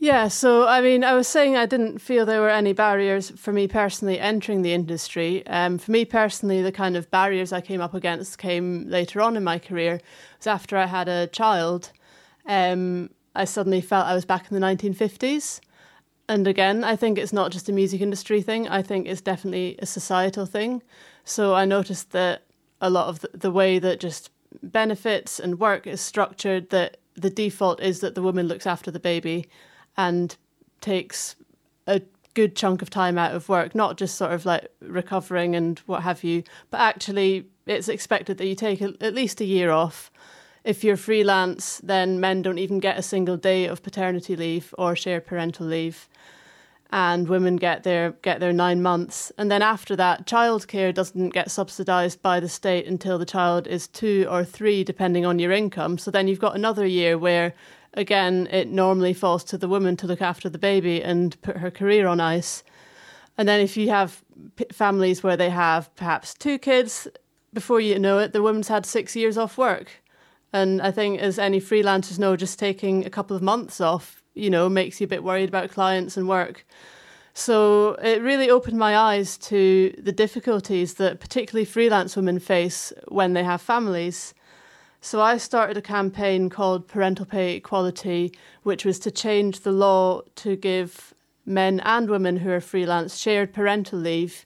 Yeah, 0.02 0.30
so 0.30 0.66
I 0.66 0.80
mean, 0.80 1.04
I 1.04 1.14
was 1.14 1.28
saying 1.28 1.58
I 1.58 1.66
didn't 1.66 2.00
feel 2.00 2.26
there 2.26 2.40
were 2.40 2.50
any 2.50 2.72
barriers 2.72 3.32
for 3.32 3.52
me 3.52 3.68
personally 3.68 4.18
entering 4.18 4.62
the 4.62 4.72
industry. 4.72 5.46
Um, 5.46 5.78
for 5.78 5.92
me 5.92 6.06
personally, 6.06 6.62
the 6.62 6.72
kind 6.72 6.96
of 6.96 7.12
barriers 7.12 7.52
I 7.52 7.60
came 7.60 7.82
up 7.82 7.94
against 7.94 8.38
came 8.38 8.86
later 8.88 9.20
on 9.20 9.36
in 9.36 9.44
my 9.44 9.60
career. 9.60 9.96
It 9.96 10.04
was 10.38 10.48
after 10.48 10.78
I 10.78 10.86
had 10.86 11.10
a 11.10 11.28
child. 11.28 11.92
Um, 12.46 13.10
I 13.36 13.44
suddenly 13.44 13.82
felt 13.82 14.08
I 14.08 14.16
was 14.16 14.24
back 14.24 14.50
in 14.50 14.58
the 14.58 14.66
1950s. 14.66 15.60
And 16.30 16.48
again, 16.48 16.86
I 16.86 16.96
think 16.96 17.18
it's 17.18 17.34
not 17.34 17.52
just 17.52 17.68
a 17.68 17.74
music 17.74 18.00
industry 18.00 18.42
thing, 18.42 18.70
I 18.70 18.82
think 18.82 19.06
it's 19.06 19.22
definitely 19.22 19.76
a 19.80 19.86
societal 19.86 20.46
thing. 20.46 20.82
So 21.26 21.56
I 21.56 21.66
noticed 21.66 22.12
that 22.12 22.44
a 22.80 22.90
lot 22.90 23.08
of 23.08 23.20
the, 23.20 23.32
the 23.34 23.52
way 23.52 23.80
that 23.80 24.00
just 24.00 24.30
benefits 24.64 25.42
and 25.42 25.60
work 25.60 25.88
is 25.88 26.00
structured, 26.00 26.70
that 26.70 26.98
the 27.16 27.30
default 27.30 27.82
is 27.82 28.00
that 28.00 28.16
the 28.16 28.22
woman 28.22 28.48
looks 28.48 28.66
after 28.66 28.92
the 28.92 29.00
baby 29.00 29.50
and 30.00 30.38
takes 30.80 31.36
a 31.86 32.02
good 32.34 32.56
chunk 32.56 32.82
of 32.82 32.90
time 32.90 33.18
out 33.18 33.36
of 33.36 33.50
work, 33.50 33.76
not 33.76 33.98
just 33.98 34.16
sort 34.16 34.32
of 34.32 34.46
like 34.46 34.70
recovering 34.80 35.58
and 35.58 35.80
what 35.80 36.04
have 36.04 36.24
you, 36.24 36.42
but 36.72 36.80
actually 36.80 37.46
it's 37.68 37.90
expected 37.90 38.38
that 38.38 38.48
you 38.48 38.56
take 38.56 38.80
a, 38.80 38.94
at 39.02 39.14
least 39.14 39.42
a 39.42 39.46
year 39.46 39.72
off. 39.72 40.10
If 40.64 40.86
you're 40.86 40.96
freelance, 40.96 41.82
then 41.84 42.22
men 42.22 42.42
don't 42.42 42.60
even 42.60 42.80
get 42.80 42.98
a 42.98 43.02
single 43.02 43.36
day 43.36 43.66
of 43.66 43.84
paternity 43.84 44.38
leave 44.38 44.74
or 44.78 44.96
shared 44.96 45.26
parental 45.26 45.66
leave. 45.66 46.08
And 46.92 47.28
women 47.28 47.58
get 47.58 47.84
their 47.84 48.12
get 48.24 48.40
their 48.40 48.54
nine 48.54 48.82
months, 48.82 49.32
and 49.38 49.52
then 49.52 49.62
after 49.62 49.96
that, 49.98 50.26
childcare 50.26 50.92
doesn't 50.92 51.30
get 51.30 51.52
subsidised 51.52 52.20
by 52.24 52.40
the 52.40 52.50
state 52.50 52.88
until 52.88 53.20
the 53.20 53.28
child 53.28 53.68
is 53.68 53.88
two 53.88 54.26
or 54.28 54.44
three, 54.44 54.84
depending 54.84 55.24
on 55.24 55.38
your 55.38 55.52
income. 55.52 56.00
So 56.00 56.10
then 56.10 56.28
you've 56.28 56.40
got 56.40 56.56
another 56.56 56.88
year 56.88 57.16
where 57.16 57.54
again, 57.94 58.48
it 58.52 58.70
normally 58.70 59.14
falls 59.14 59.44
to 59.46 59.58
the 59.58 59.68
woman 59.68 59.98
to 59.98 60.08
look 60.08 60.22
after 60.22 60.50
the 60.50 60.58
baby 60.58 61.02
and 61.04 61.40
put 61.42 61.58
her 61.58 61.72
career 61.72 62.08
on 62.08 62.20
ice. 62.20 62.64
And 63.38 63.48
then 63.48 63.62
if 63.62 63.78
you 63.78 63.90
have 63.90 64.24
p- 64.56 64.66
families 64.72 65.24
where 65.24 65.38
they 65.38 65.50
have 65.50 65.94
perhaps 65.96 66.34
two 66.34 66.58
kids, 66.58 67.08
before 67.54 67.80
you 67.80 67.98
know 67.98 68.20
it, 68.20 68.34
the 68.34 68.44
woman's 68.44 68.68
had 68.68 68.86
six 68.86 69.16
years 69.16 69.38
off 69.38 69.58
work. 69.58 70.04
And 70.52 70.82
I 70.82 70.92
think, 70.92 71.20
as 71.20 71.38
any 71.38 71.62
freelancers 71.62 72.20
know, 72.20 72.36
just 72.36 72.60
taking 72.60 73.06
a 73.06 73.10
couple 73.10 73.36
of 73.36 73.42
months 73.42 73.80
off, 73.80 74.24
you 74.34 74.50
know, 74.50 74.68
makes 74.68 75.00
you 75.00 75.06
a 75.06 75.08
bit 75.08 75.24
worried 75.24 75.50
about 75.50 75.70
clients 75.70 76.18
and 76.18 76.28
work. 76.28 76.66
So 77.34 77.94
it 77.94 78.22
really 78.22 78.50
opened 78.50 78.78
my 78.78 78.98
eyes 78.98 79.38
to 79.38 79.94
the 79.98 80.12
difficulties 80.12 80.96
that 80.96 81.20
particularly 81.20 81.66
freelance 81.66 82.16
women 82.16 82.40
face 82.40 82.92
when 83.08 83.34
they 83.34 83.44
have 83.44 83.62
families. 83.62 84.34
So 85.02 85.22
I 85.22 85.38
started 85.38 85.78
a 85.78 85.82
campaign 85.82 86.50
called 86.50 86.88
Parental 86.88 87.26
Pay 87.26 87.56
Equality, 87.56 88.34
which 88.64 88.84
was 88.84 89.00
to 89.00 89.12
change 89.12 89.62
the 89.62 89.72
law 89.72 90.22
to 90.36 90.56
give 90.56 91.14
men 91.46 91.80
and 91.80 92.10
women 92.10 92.38
who 92.38 92.52
are 92.52 92.60
freelance 92.62 93.18
shared 93.18 93.54
parental 93.54 93.98
leave. 94.00 94.46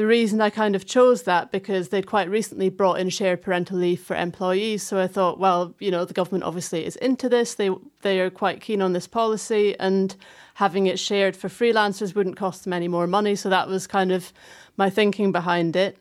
the 0.00 0.06
reason 0.06 0.40
I 0.40 0.48
kind 0.48 0.74
of 0.74 0.86
chose 0.86 1.24
that 1.24 1.52
because 1.52 1.90
they'd 1.90 2.06
quite 2.06 2.30
recently 2.30 2.70
brought 2.70 2.98
in 3.00 3.10
shared 3.10 3.42
parental 3.42 3.76
leave 3.76 4.00
for 4.00 4.16
employees. 4.16 4.82
So 4.82 4.98
I 4.98 5.06
thought, 5.06 5.38
well, 5.38 5.74
you 5.78 5.90
know, 5.90 6.06
the 6.06 6.14
government 6.14 6.44
obviously 6.44 6.86
is 6.86 6.96
into 6.96 7.28
this. 7.28 7.54
They 7.54 7.70
they 8.00 8.20
are 8.20 8.30
quite 8.30 8.62
keen 8.62 8.80
on 8.80 8.94
this 8.94 9.06
policy, 9.06 9.78
and 9.78 10.16
having 10.54 10.86
it 10.86 10.98
shared 10.98 11.36
for 11.36 11.48
freelancers 11.48 12.14
wouldn't 12.14 12.38
cost 12.38 12.64
them 12.64 12.72
any 12.72 12.88
more 12.88 13.06
money. 13.06 13.34
So 13.34 13.50
that 13.50 13.68
was 13.68 13.86
kind 13.86 14.10
of 14.10 14.32
my 14.78 14.88
thinking 14.88 15.32
behind 15.32 15.76
it. 15.76 15.98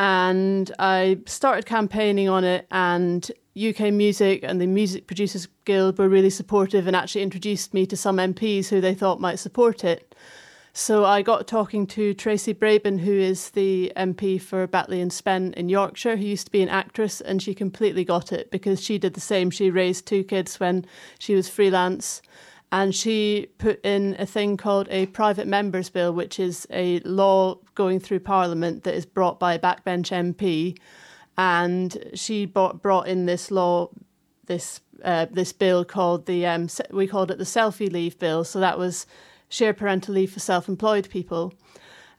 And 0.00 0.72
I 0.78 1.18
started 1.26 1.66
campaigning 1.66 2.26
on 2.26 2.42
it, 2.42 2.66
and 2.70 3.30
UK 3.54 3.92
Music 3.92 4.40
and 4.42 4.58
the 4.58 4.66
Music 4.66 5.06
Producers 5.06 5.46
Guild 5.66 5.98
were 5.98 6.08
really 6.08 6.30
supportive 6.30 6.86
and 6.86 6.96
actually 6.96 7.20
introduced 7.20 7.74
me 7.74 7.84
to 7.84 7.98
some 7.98 8.16
MPs 8.16 8.68
who 8.68 8.80
they 8.80 8.94
thought 8.94 9.20
might 9.20 9.38
support 9.38 9.84
it. 9.84 10.14
So 10.72 11.04
I 11.04 11.20
got 11.20 11.46
talking 11.46 11.86
to 11.88 12.14
Tracy 12.14 12.54
Brabin, 12.54 13.00
who 13.00 13.12
is 13.12 13.50
the 13.50 13.92
MP 13.94 14.40
for 14.40 14.66
Batley 14.66 15.02
and 15.02 15.12
Spen 15.12 15.52
in 15.54 15.68
Yorkshire, 15.68 16.16
who 16.16 16.24
used 16.24 16.46
to 16.46 16.52
be 16.52 16.62
an 16.62 16.70
actress, 16.70 17.20
and 17.20 17.42
she 17.42 17.54
completely 17.54 18.02
got 18.02 18.32
it 18.32 18.50
because 18.50 18.80
she 18.80 18.96
did 18.96 19.12
the 19.12 19.20
same. 19.20 19.50
She 19.50 19.70
raised 19.70 20.06
two 20.06 20.24
kids 20.24 20.58
when 20.58 20.86
she 21.18 21.34
was 21.34 21.50
freelance, 21.50 22.22
and 22.72 22.94
she 22.94 23.48
put 23.58 23.84
in 23.84 24.14
a 24.18 24.26
thing 24.26 24.56
called 24.56 24.86
a 24.90 25.06
private 25.06 25.46
members 25.46 25.90
bill, 25.90 26.12
which 26.12 26.38
is 26.38 26.66
a 26.70 27.00
law 27.00 27.56
going 27.74 27.98
through 27.98 28.20
Parliament 28.20 28.84
that 28.84 28.94
is 28.94 29.06
brought 29.06 29.40
by 29.40 29.54
a 29.54 29.58
backbench 29.58 30.10
MP, 30.10 30.78
and 31.36 32.10
she 32.14 32.46
brought, 32.46 32.82
brought 32.82 33.08
in 33.08 33.26
this 33.26 33.50
law, 33.50 33.90
this 34.46 34.80
uh, 35.04 35.26
this 35.30 35.52
bill 35.52 35.84
called 35.84 36.26
the 36.26 36.46
um, 36.46 36.68
we 36.90 37.06
called 37.06 37.30
it 37.30 37.38
the 37.38 37.44
selfie 37.44 37.90
leave 37.90 38.18
bill. 38.18 38.44
So 38.44 38.60
that 38.60 38.78
was 38.78 39.06
share 39.48 39.74
parental 39.74 40.14
leave 40.14 40.32
for 40.32 40.40
self 40.40 40.68
employed 40.68 41.08
people. 41.10 41.54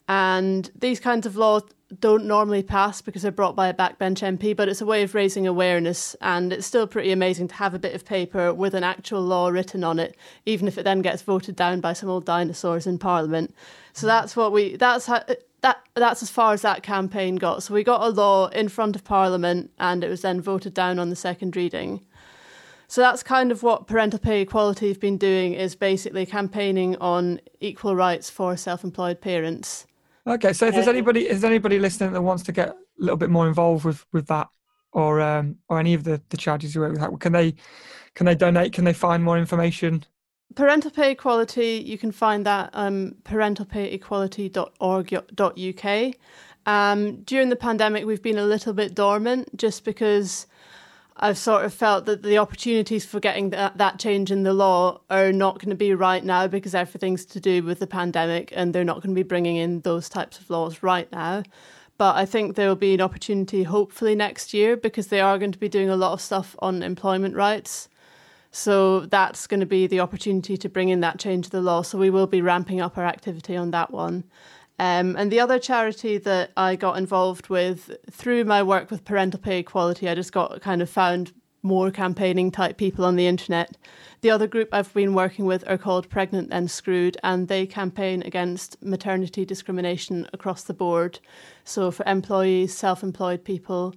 And 0.08 0.70
these 0.76 1.00
kinds 1.00 1.26
of 1.26 1.38
laws 1.38 1.64
don't 2.00 2.26
normally 2.26 2.64
pass 2.64 3.02
because 3.02 3.22
they're 3.22 3.32
brought 3.32 3.56
by 3.56 3.68
a 3.68 3.74
backbench 3.74 4.22
MP, 4.22 4.56
but 4.56 4.70
it's 4.70 4.82
a 4.82 4.86
way 4.86 5.04
of 5.04 5.14
raising 5.14 5.46
awareness. 5.46 6.16
And 6.22 6.54
it's 6.54 6.66
still 6.66 6.88
pretty 6.88 7.12
amazing 7.12 7.48
to 7.50 7.56
have 7.56 7.74
a 7.74 7.80
bit 7.80 7.94
of 7.94 8.06
paper 8.06 8.54
with 8.54 8.74
an 8.74 8.84
actual 8.84 9.22
law 9.22 9.50
written 9.50 9.84
on 9.84 10.00
it, 10.00 10.16
even 10.46 10.68
if 10.68 10.78
it 10.78 10.84
then 10.84 11.02
gets 11.02 11.22
voted 11.22 11.56
down 11.56 11.82
by 11.82 11.94
some 11.94 12.10
old 12.10 12.26
dinosaurs 12.26 12.88
in 12.88 12.98
Parliament. 12.98 13.54
So 13.94 14.08
that's 14.08 14.36
what 14.36 14.52
we, 14.52 14.78
that's 14.78 15.08
how, 15.08 15.24
that 15.62 15.82
that's 15.96 16.24
as 16.24 16.30
far 16.30 16.54
as 16.54 16.62
that 16.62 16.84
campaign 16.84 17.36
got. 17.36 17.64
So 17.64 17.74
we 17.74 17.84
got 17.84 18.02
a 18.02 18.10
law 18.10 18.48
in 18.48 18.70
front 18.70 18.96
of 18.96 19.04
Parliament, 19.04 19.72
and 19.80 20.04
it 20.04 20.10
was 20.10 20.22
then 20.22 20.42
voted 20.42 20.74
down 20.74 21.00
on 21.00 21.10
the 21.10 21.16
second 21.16 21.56
reading. 21.56 22.02
So 22.88 23.00
that's 23.00 23.24
kind 23.24 23.52
of 23.52 23.64
what 23.64 23.88
parental 23.88 24.20
pay 24.20 24.42
equality 24.42 24.90
have 24.90 25.00
been 25.00 25.18
doing 25.18 25.54
is 25.54 25.76
basically 25.76 26.26
campaigning 26.26 26.98
on 26.98 27.40
equal 27.62 27.96
rights 27.96 28.30
for 28.30 28.58
self-employed 28.58 29.22
parents. 29.22 29.86
Okay, 30.28 30.54
so 30.54 30.68
if 30.68 30.76
there's 30.76 30.88
anybody 30.88 31.28
is 31.28 31.44
anybody 31.44 31.80
listening 31.80 32.14
that 32.14 32.22
wants 32.22 32.44
to 32.44 32.52
get 32.52 32.70
a 32.70 32.76
little 32.98 33.18
bit 33.18 33.32
more 33.32 33.48
involved 33.48 33.86
with 33.86 34.06
with 34.12 34.28
that 34.28 34.50
or 34.92 35.20
um 35.20 35.58
or 35.68 35.80
any 35.80 35.96
of 35.96 36.04
the 36.04 36.22
the 36.30 36.38
charities 36.38 36.76
you 36.76 36.82
work 36.82 36.94
with, 36.94 37.20
can 37.20 37.34
they 37.34 37.56
can 38.14 38.26
they 38.26 38.36
donate? 38.36 38.74
Can 38.74 38.84
they 38.86 38.94
find 38.94 39.24
more 39.24 39.38
information? 39.38 40.04
Parental 40.54 40.92
pay 40.92 41.12
equality, 41.12 41.82
you 41.86 41.98
can 41.98 42.12
find 42.12 42.46
that 42.46 42.72
um 42.74 43.16
parentalpayequality.org.uk. 43.24 46.16
Um, 46.68 47.24
during 47.24 47.50
the 47.50 47.56
pandemic, 47.56 48.06
we've 48.06 48.22
been 48.22 48.38
a 48.38 48.46
little 48.46 48.74
bit 48.74 48.94
dormant 48.94 49.58
just 49.58 49.84
because 49.84 50.46
I've 51.18 51.38
sort 51.38 51.66
of 51.66 51.74
felt 51.74 52.06
that 52.06 52.24
the 52.24 52.38
opportunities 52.38 53.06
for 53.06 53.20
getting 53.20 53.50
that, 53.52 53.78
that 53.78 54.00
change 54.00 54.32
in 54.32 54.44
the 54.44 54.54
law 54.54 55.02
are 55.10 55.32
not 55.32 55.60
going 55.60 55.70
to 55.70 55.76
be 55.76 55.94
right 55.94 56.24
now 56.24 56.48
because 56.48 56.74
everything's 56.74 57.26
to 57.26 57.40
do 57.40 57.64
with 57.64 57.80
the 57.80 57.88
pandemic 57.88 58.52
and 58.56 58.74
they're 58.74 58.84
not 58.84 59.02
going 59.02 59.14
to 59.14 59.20
be 59.20 59.28
bringing 59.28 59.58
in 59.58 59.82
those 59.82 60.10
types 60.10 60.40
of 60.40 60.50
laws 60.50 60.82
right 60.82 61.12
now. 61.12 61.44
But 61.98 62.16
I 62.16 62.26
think 62.26 62.56
there 62.56 62.68
will 62.68 62.76
be 62.76 62.96
an 62.96 63.02
opportunity 63.02 63.64
hopefully 63.64 64.16
next 64.16 64.54
year 64.54 64.76
because 64.76 65.08
they 65.08 65.22
are 65.22 65.38
going 65.38 65.52
to 65.52 65.60
be 65.60 65.70
doing 65.70 65.90
a 65.90 65.96
lot 65.96 66.14
of 66.14 66.22
stuff 66.22 66.56
on 66.60 66.82
employment 66.82 67.36
rights. 67.36 67.90
So 68.52 69.02
that's 69.02 69.48
going 69.48 69.60
to 69.60 69.66
be 69.66 69.88
the 69.88 70.00
opportunity 70.00 70.58
to 70.58 70.70
bring 70.70 70.90
in 70.90 71.02
that 71.02 71.20
change 71.20 71.46
to 71.46 71.52
the 71.52 71.62
law. 71.62 71.84
So 71.84 71.98
we 71.98 72.10
will 72.10 72.28
be 72.28 72.42
ramping 72.42 72.82
up 72.82 72.98
our 72.98 73.06
activity 73.06 73.56
on 73.56 73.72
that 73.72 73.92
one. 73.92 74.24
Um, 74.82 75.16
and 75.16 75.32
the 75.32 75.40
other 75.40 75.60
charity 75.60 76.18
that 76.18 76.54
I 76.58 76.76
got 76.76 76.98
involved 76.98 77.50
with 77.50 77.96
through 78.10 78.46
my 78.46 78.64
work 78.64 78.90
with 78.90 79.06
parental 79.06 79.40
pay 79.40 79.60
equality, 79.60 80.10
I 80.10 80.16
just 80.16 80.32
got 80.32 80.60
kind 80.60 80.82
of 80.82 80.90
found 80.90 81.34
more 81.62 81.92
campaigning 81.92 82.50
type 82.50 82.78
people 82.78 83.06
on 83.06 83.16
the 83.16 83.28
internet. 83.28 83.78
The 84.22 84.32
other 84.32 84.48
group 84.48 84.70
I've 84.72 84.92
been 84.92 85.14
working 85.14 85.46
with 85.46 85.64
are 85.70 85.78
called 85.78 86.10
Pregnant 86.10 86.50
Then 86.50 86.68
Screwed, 86.68 87.16
and 87.22 87.48
they 87.48 87.68
campaign 87.68 88.24
against 88.24 88.82
maternity 88.82 89.46
discrimination 89.46 90.28
across 90.34 90.64
the 90.64 90.74
board. 90.74 91.20
So 91.64 91.92
for 91.92 92.04
employees, 92.08 92.76
self 92.76 93.04
employed 93.04 93.44
people. 93.44 93.94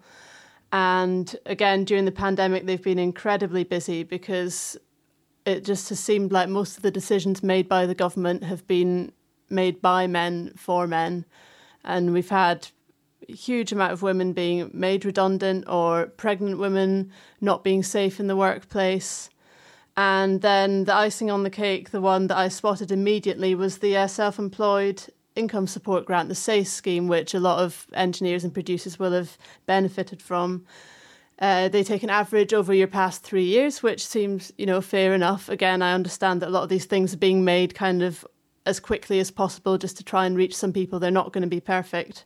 And 0.70 1.34
again, 1.46 1.86
during 1.86 2.04
the 2.04 2.12
pandemic, 2.12 2.66
they've 2.66 2.82
been 2.82 2.98
incredibly 2.98 3.64
busy 3.64 4.02
because 4.02 4.76
it 5.46 5.64
just 5.64 5.88
has 5.88 5.98
seemed 5.98 6.30
like 6.30 6.50
most 6.50 6.76
of 6.76 6.82
the 6.82 6.90
decisions 6.90 7.42
made 7.42 7.70
by 7.70 7.86
the 7.86 7.94
government 7.94 8.44
have 8.44 8.66
been 8.66 9.12
made 9.54 9.80
by 9.80 10.06
men 10.06 10.52
for 10.56 10.86
men. 10.86 11.24
And 11.84 12.12
we've 12.12 12.28
had 12.28 12.68
a 13.28 13.32
huge 13.32 13.72
amount 13.72 13.92
of 13.92 14.02
women 14.02 14.32
being 14.32 14.70
made 14.72 15.04
redundant 15.04 15.68
or 15.68 16.06
pregnant 16.06 16.58
women 16.58 17.12
not 17.40 17.64
being 17.64 17.82
safe 17.82 18.20
in 18.20 18.26
the 18.26 18.36
workplace. 18.36 19.30
And 19.96 20.40
then 20.40 20.84
the 20.84 20.94
icing 20.94 21.30
on 21.30 21.44
the 21.44 21.50
cake, 21.50 21.90
the 21.90 22.00
one 22.00 22.26
that 22.26 22.36
I 22.36 22.48
spotted 22.48 22.90
immediately, 22.90 23.54
was 23.54 23.78
the 23.78 23.96
uh, 23.96 24.06
self 24.08 24.38
employed 24.38 25.04
income 25.36 25.66
support 25.66 26.04
grant, 26.04 26.28
the 26.28 26.34
SACE 26.34 26.72
scheme, 26.72 27.08
which 27.08 27.34
a 27.34 27.40
lot 27.40 27.58
of 27.58 27.86
engineers 27.94 28.44
and 28.44 28.52
producers 28.52 28.98
will 28.98 29.12
have 29.12 29.36
benefited 29.66 30.20
from. 30.20 30.64
Uh, 31.38 31.68
they 31.68 31.82
take 31.82 32.02
an 32.04 32.10
average 32.10 32.54
over 32.54 32.72
your 32.72 32.86
past 32.86 33.22
three 33.22 33.44
years, 33.44 33.82
which 33.82 34.06
seems, 34.06 34.52
you 34.56 34.66
know, 34.66 34.80
fair 34.80 35.14
enough. 35.14 35.48
Again, 35.48 35.82
I 35.82 35.92
understand 35.92 36.40
that 36.42 36.48
a 36.48 36.50
lot 36.50 36.62
of 36.62 36.68
these 36.68 36.84
things 36.84 37.12
are 37.12 37.18
being 37.18 37.44
made 37.44 37.74
kind 37.74 38.02
of 38.02 38.24
as 38.66 38.80
quickly 38.80 39.20
as 39.20 39.30
possible 39.30 39.78
just 39.78 39.96
to 39.98 40.04
try 40.04 40.26
and 40.26 40.36
reach 40.36 40.56
some 40.56 40.72
people. 40.72 40.98
They're 40.98 41.10
not 41.10 41.32
going 41.32 41.42
to 41.42 41.48
be 41.48 41.60
perfect. 41.60 42.24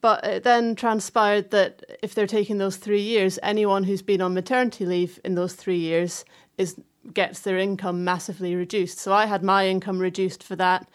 But 0.00 0.24
it 0.24 0.44
then 0.44 0.74
transpired 0.74 1.50
that 1.50 1.82
if 2.02 2.14
they're 2.14 2.26
taking 2.26 2.58
those 2.58 2.76
three 2.76 3.00
years, 3.00 3.38
anyone 3.42 3.84
who's 3.84 4.02
been 4.02 4.20
on 4.20 4.34
maternity 4.34 4.84
leave 4.84 5.18
in 5.24 5.34
those 5.34 5.54
three 5.54 5.78
years 5.78 6.24
is 6.58 6.76
gets 7.12 7.40
their 7.40 7.58
income 7.58 8.04
massively 8.04 8.54
reduced. 8.54 8.98
So 8.98 9.12
I 9.12 9.26
had 9.26 9.42
my 9.42 9.66
income 9.68 9.98
reduced 9.98 10.42
for 10.42 10.56
that. 10.56 10.88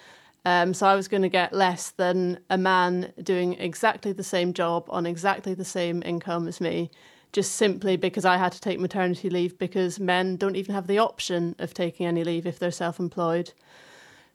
Um, 0.46 0.74
so 0.74 0.88
I 0.88 0.96
was 0.96 1.08
going 1.08 1.24
to 1.24 1.30
get 1.30 1.54
less 1.54 1.92
than 1.92 2.40
a 2.50 2.58
man 2.58 3.14
doing 3.22 3.54
exactly 3.56 4.12
the 4.14 4.24
same 4.24 4.54
job 4.54 4.86
on 4.90 5.06
exactly 5.06 5.54
the 5.54 5.66
same 5.66 6.02
income 6.06 6.48
as 6.48 6.62
me, 6.62 6.90
just 7.34 7.56
simply 7.56 7.98
because 7.98 8.26
I 8.26 8.38
had 8.38 8.54
to 8.54 8.62
take 8.62 8.80
maternity 8.80 9.30
leave 9.30 9.58
because 9.60 10.00
men 10.00 10.38
don't 10.38 10.56
even 10.56 10.74
have 10.74 10.88
the 10.88 11.00
option 11.00 11.56
of 11.60 11.74
taking 11.74 12.06
any 12.06 12.24
leave 12.24 12.46
if 12.46 12.58
they're 12.58 12.72
self 12.72 13.00
employed. 13.00 13.52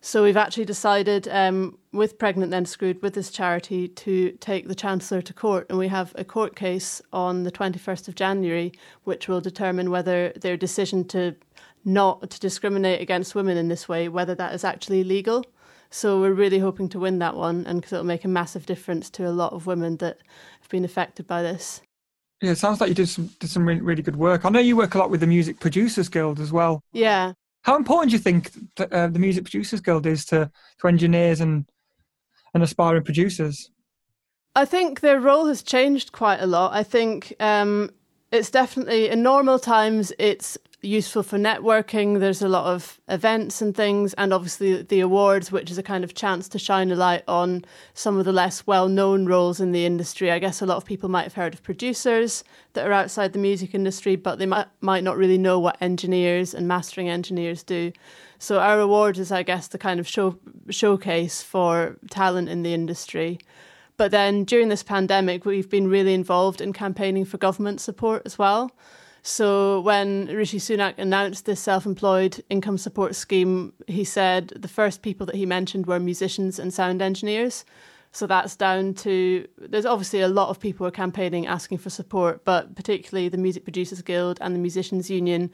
So 0.04 0.22
we've 0.22 0.36
actually 0.36 0.66
decided 0.66 1.28
um, 1.28 1.78
with 1.90 2.18
Pregnant 2.18 2.50
Then 2.50 2.66
Screwed, 2.66 3.00
with 3.00 3.14
this 3.14 3.30
charity, 3.30 3.88
to 3.88 4.32
take 4.32 4.68
the 4.68 4.74
Chancellor 4.74 5.22
to 5.22 5.32
court. 5.32 5.64
And 5.70 5.78
we 5.78 5.88
have 5.88 6.12
a 6.16 6.24
court 6.24 6.54
case 6.54 7.00
on 7.10 7.44
the 7.44 7.50
21st 7.50 8.08
of 8.08 8.14
January, 8.14 8.74
which 9.04 9.28
will 9.28 9.40
determine 9.40 9.90
whether 9.90 10.30
their 10.36 10.58
decision 10.58 11.08
to 11.08 11.34
not 11.86 12.28
to 12.30 12.38
discriminate 12.38 13.00
against 13.00 13.34
women 13.34 13.56
in 13.56 13.68
this 13.68 13.88
way, 13.88 14.10
whether 14.10 14.34
that 14.34 14.54
is 14.54 14.62
actually 14.62 15.04
legal. 15.04 15.42
So 15.88 16.20
we're 16.20 16.34
really 16.34 16.58
hoping 16.58 16.90
to 16.90 16.98
win 16.98 17.18
that 17.20 17.34
one, 17.34 17.64
and 17.66 17.80
because 17.80 17.94
it'll 17.94 18.04
make 18.04 18.26
a 18.26 18.28
massive 18.28 18.66
difference 18.66 19.08
to 19.08 19.26
a 19.26 19.32
lot 19.32 19.54
of 19.54 19.66
women 19.66 19.96
that 19.96 20.18
have 20.60 20.68
been 20.68 20.84
affected 20.84 21.26
by 21.26 21.40
this. 21.40 21.80
Yeah, 22.42 22.50
it 22.50 22.58
sounds 22.58 22.78
like 22.78 22.90
you 22.90 22.94
did 22.94 23.08
some 23.08 23.30
did 23.40 23.48
some 23.48 23.66
really, 23.66 23.80
really 23.80 24.02
good 24.02 24.16
work. 24.16 24.44
I 24.44 24.50
know 24.50 24.60
you 24.60 24.76
work 24.76 24.94
a 24.96 24.98
lot 24.98 25.08
with 25.08 25.20
the 25.20 25.26
Music 25.26 25.60
Producers 25.60 26.10
Guild 26.10 26.40
as 26.40 26.52
well. 26.52 26.82
Yeah, 26.92 27.32
how 27.64 27.76
important 27.76 28.10
do 28.10 28.16
you 28.16 28.22
think 28.22 28.52
the, 28.76 28.94
uh, 28.94 29.08
the 29.08 29.18
Music 29.18 29.44
Producers 29.44 29.80
Guild 29.80 30.06
is 30.06 30.26
to, 30.26 30.50
to 30.80 30.86
engineers 30.86 31.40
and, 31.40 31.64
and 32.52 32.62
aspiring 32.62 33.02
producers? 33.02 33.70
I 34.54 34.66
think 34.66 35.00
their 35.00 35.18
role 35.18 35.46
has 35.46 35.62
changed 35.62 36.12
quite 36.12 36.40
a 36.40 36.46
lot. 36.46 36.74
I 36.74 36.82
think 36.82 37.34
um, 37.40 37.90
it's 38.30 38.50
definitely, 38.50 39.08
in 39.08 39.22
normal 39.22 39.58
times, 39.58 40.12
it's 40.18 40.58
useful 40.84 41.22
for 41.22 41.38
networking. 41.38 42.20
There's 42.20 42.42
a 42.42 42.48
lot 42.48 42.66
of 42.66 43.00
events 43.08 43.60
and 43.62 43.74
things, 43.74 44.14
and 44.14 44.32
obviously 44.32 44.82
the 44.82 45.00
awards, 45.00 45.50
which 45.50 45.70
is 45.70 45.78
a 45.78 45.82
kind 45.82 46.04
of 46.04 46.14
chance 46.14 46.48
to 46.50 46.58
shine 46.58 46.90
a 46.90 46.94
light 46.94 47.24
on 47.26 47.64
some 47.94 48.18
of 48.18 48.24
the 48.24 48.32
less 48.32 48.66
well 48.66 48.88
known 48.88 49.26
roles 49.26 49.60
in 49.60 49.72
the 49.72 49.86
industry. 49.86 50.30
I 50.30 50.38
guess 50.38 50.60
a 50.60 50.66
lot 50.66 50.76
of 50.76 50.84
people 50.84 51.08
might 51.08 51.24
have 51.24 51.34
heard 51.34 51.54
of 51.54 51.62
producers 51.62 52.44
that 52.74 52.86
are 52.86 52.92
outside 52.92 53.32
the 53.32 53.38
music 53.38 53.74
industry, 53.74 54.16
but 54.16 54.38
they 54.38 54.46
might, 54.46 54.66
might 54.80 55.04
not 55.04 55.16
really 55.16 55.38
know 55.38 55.58
what 55.58 55.80
engineers 55.80 56.54
and 56.54 56.68
mastering 56.68 57.08
engineers 57.08 57.62
do. 57.62 57.92
So 58.38 58.60
our 58.60 58.80
award 58.80 59.18
is, 59.18 59.32
I 59.32 59.42
guess, 59.42 59.68
the 59.68 59.78
kind 59.78 59.98
of 59.98 60.06
show, 60.06 60.38
showcase 60.68 61.42
for 61.42 61.96
talent 62.10 62.48
in 62.48 62.62
the 62.62 62.74
industry. 62.74 63.38
But 63.96 64.10
then 64.10 64.44
during 64.44 64.68
this 64.68 64.82
pandemic, 64.82 65.44
we've 65.44 65.70
been 65.70 65.88
really 65.88 66.14
involved 66.14 66.60
in 66.60 66.72
campaigning 66.72 67.24
for 67.24 67.38
government 67.38 67.80
support 67.80 68.22
as 68.24 68.38
well. 68.38 68.72
So 69.26 69.80
when 69.80 70.26
Rishi 70.26 70.58
Sunak 70.58 70.98
announced 70.98 71.46
this 71.46 71.58
self-employed 71.58 72.44
income 72.50 72.76
support 72.76 73.14
scheme, 73.14 73.72
he 73.86 74.04
said 74.04 74.48
the 74.48 74.68
first 74.68 75.00
people 75.00 75.24
that 75.24 75.34
he 75.34 75.46
mentioned 75.46 75.86
were 75.86 75.98
musicians 75.98 76.58
and 76.58 76.74
sound 76.74 77.00
engineers. 77.00 77.64
So 78.12 78.26
that's 78.26 78.54
down 78.54 78.92
to 78.96 79.48
there's 79.56 79.86
obviously 79.86 80.20
a 80.20 80.28
lot 80.28 80.50
of 80.50 80.60
people 80.60 80.84
who 80.84 80.88
are 80.88 80.90
campaigning 80.90 81.46
asking 81.46 81.78
for 81.78 81.88
support, 81.88 82.44
but 82.44 82.76
particularly 82.76 83.30
the 83.30 83.38
Music 83.38 83.64
Producers 83.64 84.02
Guild 84.02 84.36
and 84.42 84.54
the 84.54 84.58
Musicians 84.58 85.08
Union 85.08 85.50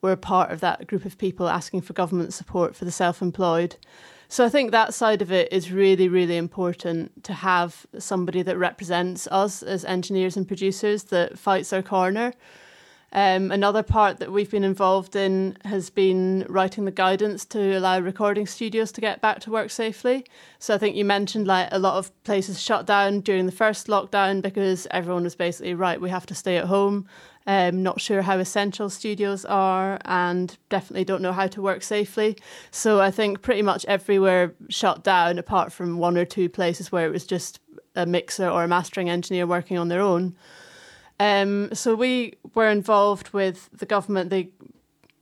were 0.00 0.14
part 0.14 0.52
of 0.52 0.60
that 0.60 0.86
group 0.86 1.04
of 1.04 1.18
people 1.18 1.48
asking 1.48 1.80
for 1.80 1.94
government 1.94 2.32
support 2.32 2.76
for 2.76 2.84
the 2.84 2.92
self 2.92 3.20
employed. 3.20 3.74
So 4.28 4.44
I 4.44 4.48
think 4.48 4.70
that 4.70 4.94
side 4.94 5.22
of 5.22 5.32
it 5.32 5.52
is 5.52 5.72
really, 5.72 6.08
really 6.08 6.36
important 6.36 7.24
to 7.24 7.32
have 7.32 7.84
somebody 7.98 8.42
that 8.42 8.56
represents 8.56 9.26
us 9.26 9.64
as 9.64 9.84
engineers 9.84 10.36
and 10.36 10.46
producers 10.46 11.02
that 11.04 11.36
fights 11.36 11.72
our 11.72 11.82
corner. 11.82 12.32
Um, 13.12 13.50
another 13.50 13.82
part 13.82 14.18
that 14.18 14.30
we've 14.30 14.50
been 14.50 14.64
involved 14.64 15.16
in 15.16 15.56
has 15.64 15.88
been 15.88 16.44
writing 16.48 16.84
the 16.84 16.90
guidance 16.90 17.46
to 17.46 17.78
allow 17.78 17.98
recording 17.98 18.46
studios 18.46 18.92
to 18.92 19.00
get 19.00 19.22
back 19.22 19.40
to 19.40 19.50
work 19.50 19.70
safely. 19.70 20.26
So 20.58 20.74
I 20.74 20.78
think 20.78 20.94
you 20.94 21.06
mentioned 21.06 21.46
like 21.46 21.68
a 21.72 21.78
lot 21.78 21.96
of 21.96 22.12
places 22.24 22.60
shut 22.60 22.84
down 22.86 23.20
during 23.20 23.46
the 23.46 23.52
first 23.52 23.86
lockdown 23.86 24.42
because 24.42 24.86
everyone 24.90 25.24
was 25.24 25.34
basically 25.34 25.72
right. 25.72 26.00
We 26.00 26.10
have 26.10 26.26
to 26.26 26.34
stay 26.34 26.58
at 26.58 26.66
home. 26.66 27.08
Um, 27.46 27.82
not 27.82 27.98
sure 27.98 28.20
how 28.20 28.36
essential 28.38 28.90
studios 28.90 29.46
are, 29.46 29.98
and 30.04 30.54
definitely 30.68 31.06
don't 31.06 31.22
know 31.22 31.32
how 31.32 31.46
to 31.46 31.62
work 31.62 31.82
safely. 31.82 32.36
So 32.70 33.00
I 33.00 33.10
think 33.10 33.40
pretty 33.40 33.62
much 33.62 33.86
everywhere 33.86 34.52
shut 34.68 35.02
down, 35.02 35.38
apart 35.38 35.72
from 35.72 35.96
one 35.96 36.18
or 36.18 36.26
two 36.26 36.50
places 36.50 36.92
where 36.92 37.06
it 37.06 37.10
was 37.10 37.24
just 37.24 37.58
a 37.96 38.04
mixer 38.04 38.46
or 38.46 38.64
a 38.64 38.68
mastering 38.68 39.08
engineer 39.08 39.46
working 39.46 39.78
on 39.78 39.88
their 39.88 40.02
own. 40.02 40.36
Um, 41.20 41.74
so 41.74 41.94
we 41.94 42.34
were 42.54 42.68
involved 42.68 43.30
with 43.30 43.68
the 43.72 43.86
government. 43.86 44.30
They 44.30 44.50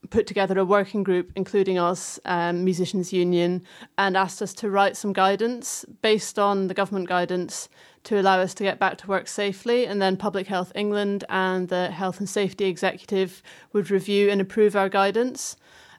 put 0.09 0.27
together 0.27 0.57
a 0.59 0.65
working 0.65 1.03
group, 1.03 1.31
including 1.35 1.77
us, 1.77 2.19
um, 2.25 2.63
Musicians 2.63 3.11
Union, 3.11 3.63
and 3.97 4.15
asked 4.15 4.41
us 4.41 4.53
to 4.55 4.69
write 4.69 4.95
some 4.95 5.13
guidance 5.13 5.85
based 6.01 6.39
on 6.39 6.67
the 6.67 6.73
government 6.73 7.09
guidance 7.09 7.67
to 8.03 8.19
allow 8.19 8.39
us 8.39 8.53
to 8.53 8.63
get 8.63 8.79
back 8.79 8.97
to 8.99 9.07
work 9.07 9.27
safely. 9.27 9.85
And 9.85 10.01
then 10.01 10.15
Public 10.15 10.47
Health 10.47 10.71
England 10.75 11.25
and 11.29 11.67
the 11.67 11.91
Health 11.91 12.19
and 12.19 12.29
Safety 12.29 12.65
Executive 12.65 13.41
would 13.73 13.91
review 13.91 14.29
and 14.29 14.39
approve 14.39 14.75
our 14.75 14.89
guidance. 14.89 15.57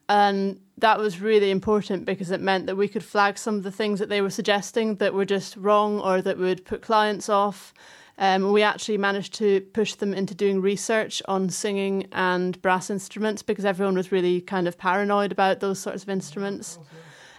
And 0.09 0.61
that 0.79 0.99
was 0.99 1.21
really 1.21 1.51
important 1.51 2.07
because 2.07 2.31
it 2.31 2.41
meant 2.41 2.67
that 2.67 2.77
we 2.77 2.89
could 2.89 3.05
flag 3.05 3.37
some 3.37 3.57
of 3.57 3.63
the 3.63 3.73
things 3.73 3.99
that 3.99 4.09
they 4.09 4.23
were 4.23 4.31
suggesting 4.31 4.97
that 4.97 5.13
were 5.13 5.27
just 5.27 5.57
wrong 5.57 6.01
or 6.01 6.23
that 6.23 6.39
would 6.39 6.65
put 6.65 6.81
clients 6.81 7.29
off. 7.29 7.75
Um, 8.21 8.53
we 8.53 8.63
actually 8.63 8.99
managed 8.99 9.35
to 9.35 9.61
push 9.61 9.95
them 9.95 10.13
into 10.13 10.35
doing 10.35 10.61
research 10.61 11.23
on 11.29 11.51
singing 11.51 12.09
and 12.11 12.61
brass 12.61 12.91
instruments 12.91 13.43
because 13.43 13.65
everyone 13.65 13.95
was 13.95 14.11
really 14.11 14.41
kind 14.41 14.67
of 14.67 14.77
paranoid 14.77 15.31
about 15.31 15.61
those 15.61 15.79
sorts 15.79 16.03
of 16.03 16.09
instruments. 16.09 16.79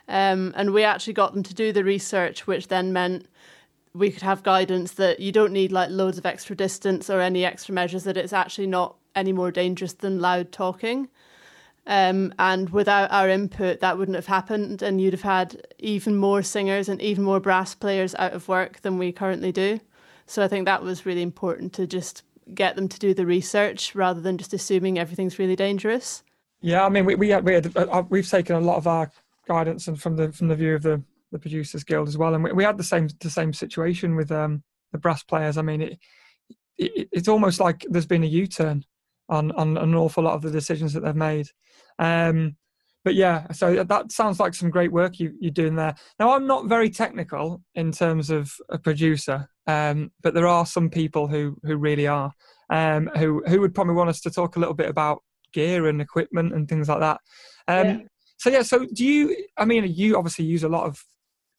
Um, 0.08 0.54
and 0.56 0.72
we 0.72 0.84
actually 0.84 1.14
got 1.14 1.34
them 1.34 1.44
to 1.44 1.54
do 1.54 1.74
the 1.74 1.84
research, 1.84 2.48
which 2.48 2.70
then 2.70 2.94
meant 2.94 3.28
we 3.94 4.10
could 4.10 4.22
have 4.22 4.42
guidance 4.42 4.94
that 4.94 5.20
you 5.20 5.34
don't 5.34 5.52
need 5.52 5.72
like 5.74 5.90
loads 5.90 6.18
of 6.18 6.26
extra 6.26 6.56
distance 6.56 7.10
or 7.10 7.20
any 7.20 7.44
extra 7.44 7.74
measures, 7.74 8.06
that 8.06 8.16
it's 8.16 8.34
actually 8.34 8.68
not 8.68 8.96
any 9.16 9.34
more 9.34 9.52
dangerous 9.52 9.94
than 9.94 10.20
loud 10.20 10.52
talking. 10.52 11.10
Um, 11.86 12.34
and 12.40 12.70
without 12.70 13.12
our 13.12 13.28
input, 13.28 13.82
that 13.82 13.98
wouldn't 13.98 14.16
have 14.16 14.28
happened, 14.28 14.82
and 14.82 15.02
you'd 15.02 15.14
have 15.14 15.24
had 15.24 15.68
even 15.80 16.16
more 16.16 16.42
singers 16.42 16.88
and 16.88 17.02
even 17.02 17.24
more 17.24 17.40
brass 17.40 17.76
players 17.76 18.16
out 18.16 18.34
of 18.34 18.48
work 18.48 18.82
than 18.82 18.98
we 18.98 19.12
currently 19.12 19.52
do. 19.52 19.80
So 20.30 20.44
I 20.44 20.48
think 20.48 20.66
that 20.66 20.84
was 20.84 21.08
really 21.08 21.24
important 21.24 21.74
to 21.74 21.88
just 21.88 22.22
get 22.54 22.76
them 22.76 22.88
to 22.88 23.00
do 23.00 23.16
the 23.16 23.26
research 23.26 23.96
rather 23.96 24.22
than 24.22 24.38
just 24.38 24.54
assuming 24.54 25.00
everything's 25.00 25.40
really 25.40 25.56
dangerous. 25.56 26.24
Yeah, 26.62 26.86
I 26.86 26.90
mean, 26.90 27.06
we 27.06 27.16
we, 27.16 27.30
had, 27.30 27.44
we 27.44 27.56
had, 27.56 27.76
uh, 27.76 28.04
we've 28.10 28.30
taken 28.30 28.56
a 28.56 28.60
lot 28.60 28.78
of 28.78 28.86
our 28.86 29.12
guidance 29.48 29.88
and 29.88 30.00
from 30.00 30.16
the 30.18 30.32
from 30.32 30.48
the 30.48 30.56
view 30.56 30.76
of 30.76 30.84
the 30.84 31.02
the 31.32 31.40
producers 31.40 31.84
guild 31.84 32.08
as 32.08 32.16
well, 32.16 32.36
and 32.36 32.44
we, 32.44 32.52
we 32.52 32.64
had 32.64 32.78
the 32.78 32.84
same 32.84 33.10
the 33.22 33.30
same 33.30 33.54
situation 33.54 34.16
with 34.16 34.32
um, 34.32 34.62
the 34.92 35.00
brass 35.00 35.24
players. 35.24 35.58
I 35.58 35.64
mean, 35.64 35.82
it, 35.82 36.00
it 36.78 37.10
it's 37.12 37.28
almost 37.28 37.60
like 37.60 37.84
there's 37.90 38.06
been 38.06 38.24
a 38.24 38.28
U 38.28 38.46
turn 38.46 38.86
on 39.30 39.52
on 39.54 39.78
an 39.78 39.96
awful 39.96 40.24
lot 40.24 40.36
of 40.36 40.44
the 40.44 40.52
decisions 40.52 40.94
that 40.94 41.00
they've 41.00 41.16
made. 41.16 41.48
Um, 41.98 42.56
but 43.06 43.16
yeah, 43.16 43.52
so 43.52 43.84
that 43.84 44.12
sounds 44.12 44.40
like 44.40 44.54
some 44.54 44.70
great 44.70 44.92
work 44.92 45.20
you, 45.20 45.34
you're 45.40 45.52
doing 45.52 45.76
there. 45.76 45.96
Now, 46.20 46.34
I'm 46.34 46.46
not 46.46 46.66
very 46.66 46.90
technical 46.90 47.62
in 47.76 47.92
terms 47.92 48.30
of 48.30 48.54
a 48.70 48.78
producer, 48.78 49.50
um, 49.68 50.12
but 50.22 50.34
there 50.34 50.48
are 50.48 50.66
some 50.66 50.90
people 50.90 51.28
who 51.28 51.58
who 51.64 51.78
really 51.78 52.08
are, 52.08 52.32
um, 52.70 53.10
who 53.18 53.44
who 53.48 53.62
would 53.62 53.74
probably 53.74 53.96
want 53.96 54.10
us 54.10 54.22
to 54.22 54.32
talk 54.32 54.56
a 54.56 54.60
little 54.60 54.74
bit 54.74 54.90
about 54.90 55.24
gear 55.54 55.88
and 55.88 56.02
equipment 56.02 56.54
and 56.54 56.68
things 56.68 56.90
like 56.90 57.00
that. 57.00 57.20
Um, 57.68 57.88
yeah. 57.88 57.98
So 58.38 58.50
yeah, 58.50 58.62
so 58.64 58.86
do 58.86 59.06
you? 59.06 59.36
I 59.58 59.66
mean, 59.66 59.86
you 59.88 60.18
obviously 60.18 60.46
use 60.46 60.64
a 60.64 60.70
lot 60.70 60.86
of 60.86 61.04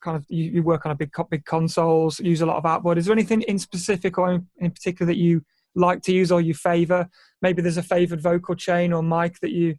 kind 0.03 0.17
of 0.17 0.25
you, 0.29 0.45
you 0.51 0.63
work 0.63 0.85
on 0.85 0.93
a 0.93 0.95
big 0.95 1.11
big 1.31 1.45
consoles, 1.45 2.21
use 2.21 2.43
a 2.43 2.47
lot 2.47 2.57
of 2.57 2.67
outboard. 2.67 2.99
Is 2.99 3.07
there 3.07 3.15
anything 3.15 3.43
in 3.43 3.59
specific 3.59 4.19
or 4.19 4.33
in, 4.33 4.47
in 4.59 4.71
particular 4.71 5.11
that 5.11 5.19
you 5.19 5.43
like 5.75 6.03
to 6.03 6.13
use 6.13 6.31
or 6.31 6.41
you 6.41 6.53
favour? 6.53 7.09
Maybe 7.41 7.63
there's 7.63 7.79
a 7.79 7.83
favoured 7.83 8.21
vocal 8.21 8.55
chain 8.55 8.93
or 8.93 9.03
mic 9.03 9.41
that 9.41 9.53
you 9.53 9.77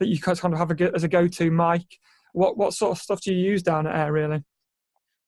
that 0.00 0.08
you 0.08 0.20
kind 0.20 0.38
of 0.42 0.58
have 0.58 0.70
a, 0.70 0.94
as 0.94 1.04
a 1.04 1.08
go-to 1.08 1.50
mic. 1.50 1.84
What 2.32 2.56
what 2.56 2.74
sort 2.74 2.92
of 2.92 3.02
stuff 3.02 3.20
do 3.20 3.32
you 3.32 3.38
use 3.38 3.62
down 3.62 3.86
at 3.86 3.94
Air 3.94 4.12
really? 4.12 4.42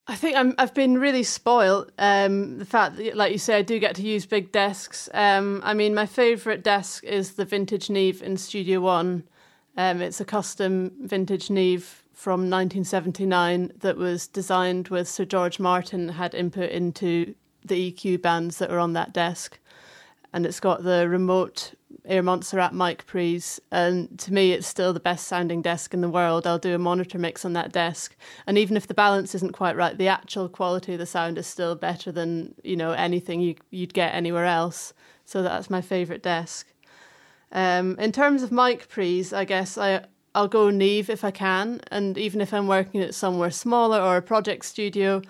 I 0.09 0.17
think 0.17 0.37
I'm, 0.37 0.55
I've 0.59 0.75
been 0.75 0.99
really 0.99 1.23
spoiled. 1.23 1.93
Um, 1.97 2.59
the 2.59 2.65
fact 2.65 2.97
that, 2.97 3.17
like 3.17 3.31
you 3.31 3.39
say, 3.39 3.59
I 3.59 3.63
do 3.63 3.79
get 3.79 3.95
to 3.97 4.03
use 4.03 4.27
big 4.27 4.51
desks. 4.51 5.09
Um, 5.15 5.61
I 5.65 5.75
mean, 5.75 5.95
my 5.95 6.07
favourite 6.07 6.65
desk 6.65 7.05
is 7.05 7.35
the 7.35 7.45
vintage 7.45 7.89
Neve 7.89 8.21
in 8.21 8.37
Studio 8.37 8.81
One. 8.81 9.23
Um, 9.77 10.03
it's 10.03 10.21
a 10.21 10.25
custom 10.25 10.93
vintage 11.01 11.51
Neve 11.51 12.03
from 12.13 12.51
1979 12.51 13.73
that 13.79 13.97
was 13.97 14.27
designed 14.27 14.89
with 14.89 15.09
Sir 15.09 15.25
George 15.25 15.61
Martin 15.61 16.09
had 16.09 16.35
input 16.35 16.71
into 16.71 17.35
the 17.65 17.93
EQ 17.93 18.21
bands 18.23 18.59
that 18.59 18.71
are 18.71 18.79
on 18.81 18.95
that 18.95 19.13
desk, 19.13 19.59
and 20.33 20.45
it's 20.45 20.61
got 20.61 20.83
the 20.83 21.09
remote 21.09 21.75
Air 22.05 22.23
Montserrat 22.23 22.75
mic 22.75 23.07
pre's, 23.07 23.61
and 23.71 24.19
to 24.19 24.33
me, 24.33 24.53
it's 24.53 24.67
still 24.67 24.93
the 24.93 25.01
best 25.01 25.27
sounding 25.27 25.63
desk 25.63 25.95
in 25.95 26.01
the 26.01 26.09
world. 26.09 26.47
I'll 26.47 26.59
do 26.59 26.75
a 26.75 26.79
monitor 26.79 27.19
mix 27.19 27.45
on 27.45 27.53
that 27.55 27.73
desk, 27.73 28.17
and 28.47 28.59
even 28.59 28.77
if 28.77 28.87
the 28.87 28.95
balance 28.95 29.35
isn't 29.35 29.53
quite 29.53 29.77
right, 29.77 29.97
the 29.97 30.09
actual 30.09 30.49
quality 30.49 30.95
of 30.95 30.99
the 30.99 31.07
sound 31.07 31.39
is 31.39 31.47
still 31.47 31.75
better 31.75 32.13
than 32.13 32.55
you 32.63 32.77
know 32.77 32.93
anything 32.93 33.41
you, 33.41 33.55
would 33.73 33.95
get 33.95 34.15
anywhere 34.15 34.47
else. 34.47 34.93
So 35.25 35.43
that's 35.43 35.71
my 35.71 35.81
favourite 35.81 36.23
desk. 36.23 36.73
Um, 37.53 37.99
in 37.99 38.13
terms 38.13 38.43
of 38.43 38.51
mic 38.51 38.89
pre's, 38.89 39.33
I 39.33 39.45
guess 39.45 39.77
I 39.77 40.05
I'll 40.35 40.49
go 40.49 40.71
Neve 40.71 41.11
if 41.11 41.25
I 41.25 41.31
can, 41.31 41.81
and 41.91 42.17
even 42.17 42.41
if 42.41 42.55
I'm 42.55 42.67
working 42.67 43.01
at 43.01 43.15
somewhere 43.15 43.51
smaller 43.51 44.01
or 44.01 44.17
a 44.17 44.23
project 44.23 44.65
studio, 44.65 45.23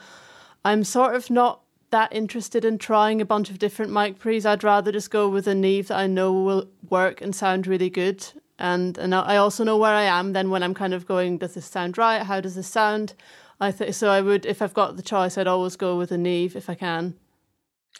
I'm 0.64 0.84
sort 0.84 1.16
of 1.16 1.28
not 1.28 1.61
that 1.92 2.12
interested 2.12 2.64
in 2.64 2.78
trying 2.78 3.20
a 3.20 3.24
bunch 3.24 3.48
of 3.50 3.58
different 3.58 3.92
mic 3.92 4.18
pre's. 4.18 4.44
I'd 4.44 4.64
rather 4.64 4.90
just 4.90 5.10
go 5.10 5.28
with 5.28 5.46
a 5.46 5.54
Neve 5.54 5.88
that 5.88 5.98
I 5.98 6.06
know 6.06 6.32
will 6.32 6.68
work 6.90 7.20
and 7.20 7.34
sound 7.34 7.66
really 7.66 7.90
good. 7.90 8.26
And 8.58 8.98
and 8.98 9.14
I 9.14 9.36
also 9.36 9.64
know 9.64 9.76
where 9.78 9.94
I 9.94 10.02
am 10.02 10.32
then 10.32 10.50
when 10.50 10.62
I'm 10.62 10.74
kind 10.74 10.94
of 10.94 11.06
going, 11.06 11.38
does 11.38 11.54
this 11.54 11.66
sound 11.66 11.96
right? 11.96 12.22
How 12.22 12.40
does 12.40 12.54
this 12.54 12.68
sound? 12.68 13.14
I 13.60 13.70
think 13.70 13.94
so. 13.94 14.08
I 14.10 14.20
would, 14.20 14.44
if 14.44 14.60
I've 14.60 14.74
got 14.74 14.96
the 14.96 15.02
choice, 15.02 15.38
I'd 15.38 15.46
always 15.46 15.76
go 15.76 15.96
with 15.96 16.10
a 16.10 16.18
Neve 16.18 16.56
if 16.56 16.68
I 16.68 16.74
can. 16.74 17.14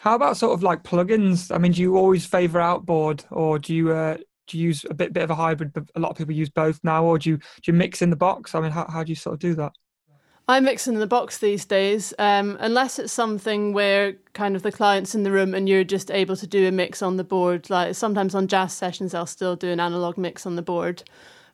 How 0.01 0.17
about 0.17 0.37
sort 0.37 0.53
of 0.53 0.63
like 0.63 0.83
plugins? 0.83 1.55
I 1.55 1.59
mean, 1.59 1.73
do 1.73 1.81
you 1.81 1.97
always 1.97 2.27
favour 2.27 2.61
outboard, 2.61 3.25
or 3.31 3.59
do 3.59 3.75
you 3.75 3.93
uh, 3.93 4.17
do 4.47 4.59
you 4.59 4.65
use 4.65 4.85
a 4.91 4.95
bit 4.95 5.13
bit 5.13 5.23
of 5.23 5.31
a 5.31 5.35
hybrid? 5.35 5.73
But 5.73 5.85
a 5.95 6.01
lot 6.01 6.11
of 6.11 6.17
people 6.17 6.35
use 6.35 6.51
both 6.51 6.81
now, 6.83 7.05
or 7.05 7.19
do 7.19 7.31
you 7.31 7.37
do 7.37 7.63
you 7.67 7.75
mix 7.75 8.03
in 8.03 8.11
the 8.11 8.17
box? 8.17 8.55
I 8.55 8.61
mean, 8.61 8.73
how 8.73 8.87
how 8.89 9.05
do 9.05 9.11
you 9.11 9.17
sort 9.17 9.35
of 9.35 9.41
do 9.41 9.55
that? 9.55 9.73
I 10.53 10.61
mix 10.61 10.87
in 10.87 10.97
the 10.97 11.07
box 11.07 11.39
these 11.39 11.65
days, 11.65 12.13
um, 12.19 12.59
unless 12.61 12.99
it's 12.99 13.11
something 13.11 13.73
where 13.73 14.13
kind 14.35 14.55
of 14.55 14.63
the 14.63 14.71
client's 14.71 15.15
in 15.15 15.23
the 15.23 15.31
room 15.31 15.55
and 15.55 15.67
you're 15.67 15.83
just 15.83 16.11
able 16.11 16.37
to 16.37 16.47
do 16.47 16.69
a 16.69 16.71
mix 16.71 17.01
on 17.01 17.17
the 17.17 17.25
board. 17.25 17.71
Like 17.71 17.95
sometimes 17.95 18.35
on 18.35 18.49
jazz 18.49 18.75
sessions, 18.75 19.15
I'll 19.15 19.25
still 19.25 19.57
do 19.57 19.71
an 19.71 19.81
analog 19.81 20.19
mix 20.19 20.45
on 20.45 20.57
the 20.57 20.63
board. 20.63 21.05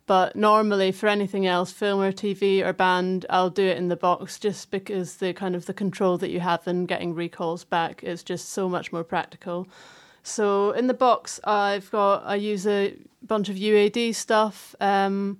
But 0.07 0.35
normally, 0.35 0.91
for 0.91 1.07
anything 1.07 1.47
else, 1.47 1.71
film 1.71 2.01
or 2.01 2.11
TV 2.11 2.67
or 2.67 2.73
band, 2.73 3.25
I'll 3.31 3.51
do 3.51 3.63
it 3.63 3.77
in 3.77 3.87
the 3.87 3.95
box 3.95 4.37
just 4.37 4.73
because 4.73 5.19
the 5.19 5.33
kind 5.33 5.55
of 5.55 5.67
the 5.67 5.75
control 5.75 6.19
that 6.19 6.31
you 6.31 6.41
have 6.41 6.67
in 6.67 6.85
getting 6.87 7.15
recalls 7.15 7.63
back 7.63 8.03
is 8.03 8.25
just 8.25 8.49
so 8.49 8.69
much 8.69 8.93
more 8.93 9.05
practical. 9.05 9.69
So 10.25 10.73
in 10.73 10.89
the 10.89 10.95
box, 10.95 11.39
I've 11.45 11.89
got 11.93 12.25
I 12.27 12.35
use 12.35 12.67
a 12.67 12.97
bunch 13.23 13.49
of 13.49 13.55
UAD 13.55 14.13
stuff. 14.17 14.75
Um, 14.81 15.39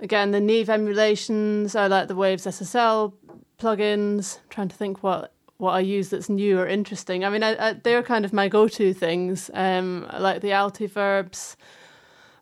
Again, 0.00 0.30
the 0.30 0.40
Neve 0.40 0.70
emulations, 0.70 1.74
I 1.74 1.88
like 1.88 2.08
the 2.08 2.14
Waves 2.14 2.46
SSL 2.46 3.12
plugins. 3.58 4.38
I'm 4.38 4.48
trying 4.48 4.68
to 4.68 4.76
think 4.76 5.02
what 5.02 5.32
what 5.58 5.72
I 5.72 5.80
use 5.80 6.10
that's 6.10 6.28
new 6.28 6.60
or 6.60 6.68
interesting. 6.68 7.24
I 7.24 7.30
mean, 7.30 7.42
I, 7.42 7.70
I, 7.70 7.72
they're 7.72 8.04
kind 8.04 8.24
of 8.24 8.32
my 8.32 8.46
go-to 8.48 8.94
things. 8.94 9.50
Um, 9.52 10.06
I 10.08 10.18
like 10.18 10.40
the 10.40 10.50
Altiverbs. 10.50 11.56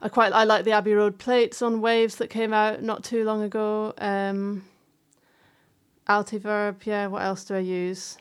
I 0.02 0.10
quite 0.10 0.34
I 0.34 0.44
like 0.44 0.64
the 0.64 0.72
Abbey 0.72 0.92
Road 0.92 1.18
plates 1.18 1.62
on 1.62 1.80
Waves 1.80 2.16
that 2.16 2.28
came 2.28 2.52
out 2.52 2.82
not 2.82 3.02
too 3.02 3.24
long 3.24 3.42
ago. 3.42 3.94
Um, 3.96 4.64
Altiverb, 6.06 6.84
yeah. 6.84 7.06
What 7.06 7.22
else 7.22 7.44
do 7.44 7.54
I 7.54 7.60
use? 7.60 8.18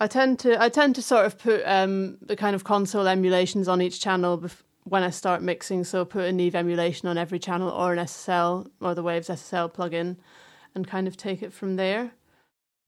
I 0.00 0.06
tend 0.06 0.38
to 0.40 0.62
I 0.62 0.68
tend 0.68 0.94
to 0.94 1.02
sort 1.02 1.26
of 1.26 1.38
put 1.38 1.62
um, 1.64 2.18
the 2.22 2.36
kind 2.36 2.54
of 2.54 2.62
console 2.62 3.08
emulations 3.08 3.66
on 3.66 3.82
each 3.82 4.00
channel 4.00 4.36
when 4.84 5.02
I 5.02 5.10
start 5.10 5.42
mixing, 5.42 5.84
so 5.84 6.04
put 6.04 6.24
a 6.24 6.32
Neve 6.32 6.54
emulation 6.54 7.08
on 7.08 7.18
every 7.18 7.38
channel 7.38 7.70
or 7.70 7.92
an 7.92 7.98
SSL 7.98 8.68
or 8.80 8.94
the 8.94 9.02
Waves 9.02 9.28
SSL 9.28 9.72
plugin 9.72 10.16
and 10.74 10.86
kind 10.86 11.08
of 11.08 11.16
take 11.16 11.42
it 11.42 11.52
from 11.52 11.76
there. 11.76 12.12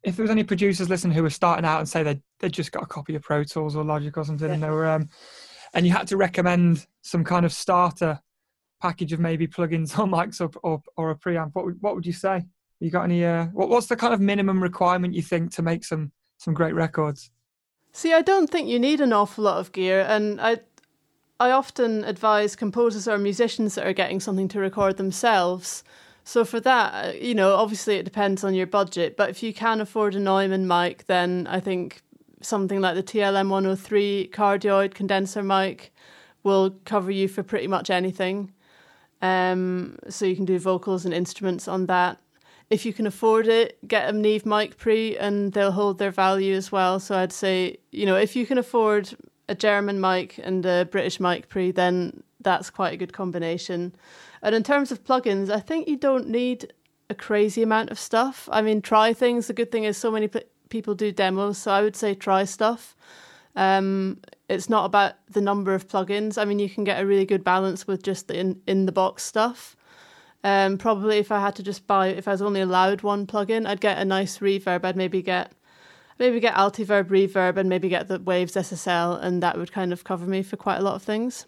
if 0.02 0.16
there 0.16 0.24
was 0.24 0.30
any 0.30 0.44
producers 0.44 0.88
listening 0.88 1.16
who 1.16 1.22
were 1.22 1.30
starting 1.30 1.64
out 1.64 1.78
and 1.78 1.88
say 1.88 2.02
they 2.02 2.20
they 2.40 2.48
just 2.48 2.70
got 2.70 2.82
a 2.82 2.87
copy 2.87 3.14
of 3.14 3.22
Pro 3.22 3.44
Tools 3.44 3.74
or 3.76 3.85
Logic 3.85 4.16
or 4.16 4.24
something, 4.24 4.48
yeah. 4.48 4.54
and 4.54 4.62
they 4.62 4.70
were 4.70 4.87
um, 4.87 5.09
and 5.74 5.87
you 5.87 5.92
had 5.92 6.06
to 6.09 6.16
recommend 6.16 6.87
some 7.02 7.24
kind 7.24 7.46
of 7.46 7.52
starter 7.52 8.20
package 8.80 9.12
of 9.12 9.20
maybe 9.20 9.46
plugins 9.46 9.98
or 9.98 10.06
mics 10.06 10.40
or 10.40 10.50
or, 10.62 10.82
or 10.96 11.11
a 11.11 11.16
preamp, 11.16 11.50
what 11.54 11.64
would 11.64 11.80
what 11.80 11.94
would 11.94 12.06
you 12.06 12.12
say? 12.12 12.44
You 12.80 12.90
got 12.90 13.04
any? 13.04 13.24
Uh, 13.24 13.46
what, 13.46 13.68
what's 13.68 13.87
the 13.87 13.96
kind 13.96 14.12
of 14.12 14.20
minimum 14.20 14.62
requirement 14.62 15.14
you 15.14 15.22
think 15.22 15.52
to 15.52 15.62
make 15.62 15.85
some 15.85 16.12
some 16.37 16.52
great 16.52 16.74
records? 16.74 17.30
See, 17.92 18.12
I 18.12 18.20
don't 18.20 18.50
think 18.50 18.68
you 18.68 18.78
need 18.78 19.00
an 19.00 19.14
awful 19.14 19.44
lot 19.44 19.59
of 19.59 19.72
gear, 19.72 20.04
and 20.06 20.38
I 20.40 20.59
I 21.38 21.51
often 21.51 22.05
advise 22.05 22.57
composers 22.57 23.07
or 23.07 23.18
musicians 23.18 23.75
that 23.75 23.87
are 23.87 23.92
getting 23.92 24.20
something 24.20 24.49
to 24.49 24.61
record 24.61 24.96
themselves. 24.96 25.85
So 26.25 26.44
for 26.44 26.61
that, 26.61 27.20
you 27.20 27.35
know, 27.35 27.55
obviously 27.55 27.96
it 27.96 28.05
depends 28.05 28.42
on 28.42 28.55
your 28.55 28.66
budget, 28.66 29.16
but 29.16 29.31
if 29.31 29.42
you 29.42 29.53
can 29.53 29.81
afford 29.81 30.14
a 30.14 30.20
Neumann 30.20 30.66
mic, 30.66 31.07
then 31.07 31.46
I 31.49 31.61
think 31.61 32.03
something 32.40 32.81
like 32.81 32.94
the 32.94 33.03
TLM 33.03 33.49
103 33.49 34.31
cardioid 34.33 34.94
condenser 34.94 35.42
mic 35.42 35.92
will 36.42 36.77
cover 36.85 37.11
you 37.11 37.29
for 37.29 37.42
pretty 37.42 37.66
much 37.66 37.90
anything. 37.90 38.53
Um, 39.22 39.99
so 40.09 40.25
you 40.25 40.37
can 40.37 40.44
do 40.44 40.59
vocals 40.59 41.05
and 41.05 41.12
instruments 41.12 41.68
on 41.68 41.87
that. 41.87 42.18
If 42.70 42.85
you 42.85 42.92
can 42.92 43.07
afford 43.07 43.46
it, 43.46 43.79
get 43.87 44.09
a 44.09 44.12
Neve 44.12 44.44
mic 44.46 44.77
pre 44.77 45.16
and 45.16 45.53
they'll 45.53 45.72
hold 45.72 45.99
their 45.99 46.11
value 46.11 46.55
as 46.55 46.72
well. 46.72 46.99
So 46.99 47.16
I'd 47.16 47.33
say, 47.33 47.77
you 47.92 48.07
know, 48.07 48.16
if 48.16 48.35
you 48.35 48.46
can 48.46 48.59
afford 48.59 49.14
a 49.48 49.54
German 49.54 50.00
mic 50.00 50.38
and 50.38 50.64
a 50.66 50.85
British 50.85 51.20
mic 51.20 51.48
pre, 51.48 51.70
then 51.70 52.22
that's 52.40 52.70
quite 52.70 52.92
a 52.92 52.96
good 52.96 53.12
combination. 53.12 53.94
And 54.42 54.54
in 54.54 54.62
terms 54.62 54.92
of 54.92 55.04
plugins, 55.04 55.50
I 55.50 55.61
think 55.61 55.88
you 55.88 55.96
don't 55.96 56.28
need 56.28 56.72
a 57.09 57.14
crazy 57.14 57.62
amount 57.62 57.90
of 57.90 57.98
stuff. 57.98 58.48
I 58.52 58.62
mean, 58.62 58.82
try 58.82 59.12
things. 59.12 59.46
The 59.46 59.52
good 59.52 59.70
thing 59.70 59.85
is 59.85 59.96
so 59.96 60.11
many 60.11 60.28
people 60.68 60.94
do 60.94 61.12
demos, 61.12 61.59
so 61.59 61.70
I 61.70 61.82
would 61.82 61.96
say 61.96 62.14
try 62.14 62.44
stuff. 62.44 62.96
Um, 63.54 64.20
it's 64.48 64.68
not 64.68 64.85
about 64.85 65.14
the 65.30 65.40
number 65.40 65.74
of 65.74 65.88
plugins. 65.88 66.37
I 66.37 66.44
mean, 66.44 66.59
you 66.59 66.68
can 66.68 66.85
get 66.85 67.00
a 67.00 67.06
really 67.06 67.24
good 67.24 67.42
balance 67.42 67.87
with 67.87 68.02
just 68.02 68.28
the 68.28 68.38
in, 68.38 68.61
in 68.66 68.87
the 68.87 68.92
box 68.92 69.22
stuff. 69.22 69.76
Um, 70.44 70.78
probably 70.78 71.18
if 71.18 71.32
I 71.32 71.40
had 71.40 71.56
to 71.56 71.62
just 71.62 71.87
buy, 71.87 72.09
if 72.09 72.28
I 72.28 72.32
was 72.32 72.42
only 72.42 72.61
allowed 72.61 73.02
one 73.02 73.26
plugin, 73.26 73.66
I'd 73.66 73.80
get 73.80 73.98
a 73.98 74.04
nice 74.04 74.38
reverb. 74.38 74.85
I'd 74.85 74.96
maybe 74.96 75.22
get 75.22 75.52
maybe 76.18 76.40
get 76.40 76.55
Altiverb 76.55 77.05
Reverb 77.05 77.57
and 77.57 77.68
maybe 77.68 77.88
get 77.88 78.09
the 78.09 78.20
Waves 78.20 78.55
SSL, 78.55 79.22
and 79.22 79.42
that 79.42 79.59
would 79.59 79.72
kind 79.72 79.92
of 79.92 80.05
cover 80.05 80.26
me 80.26 80.42
for 80.42 80.57
quite 80.57 80.79
a 80.79 80.83
lot 80.83 80.94
of 80.94 81.02
things. 81.02 81.46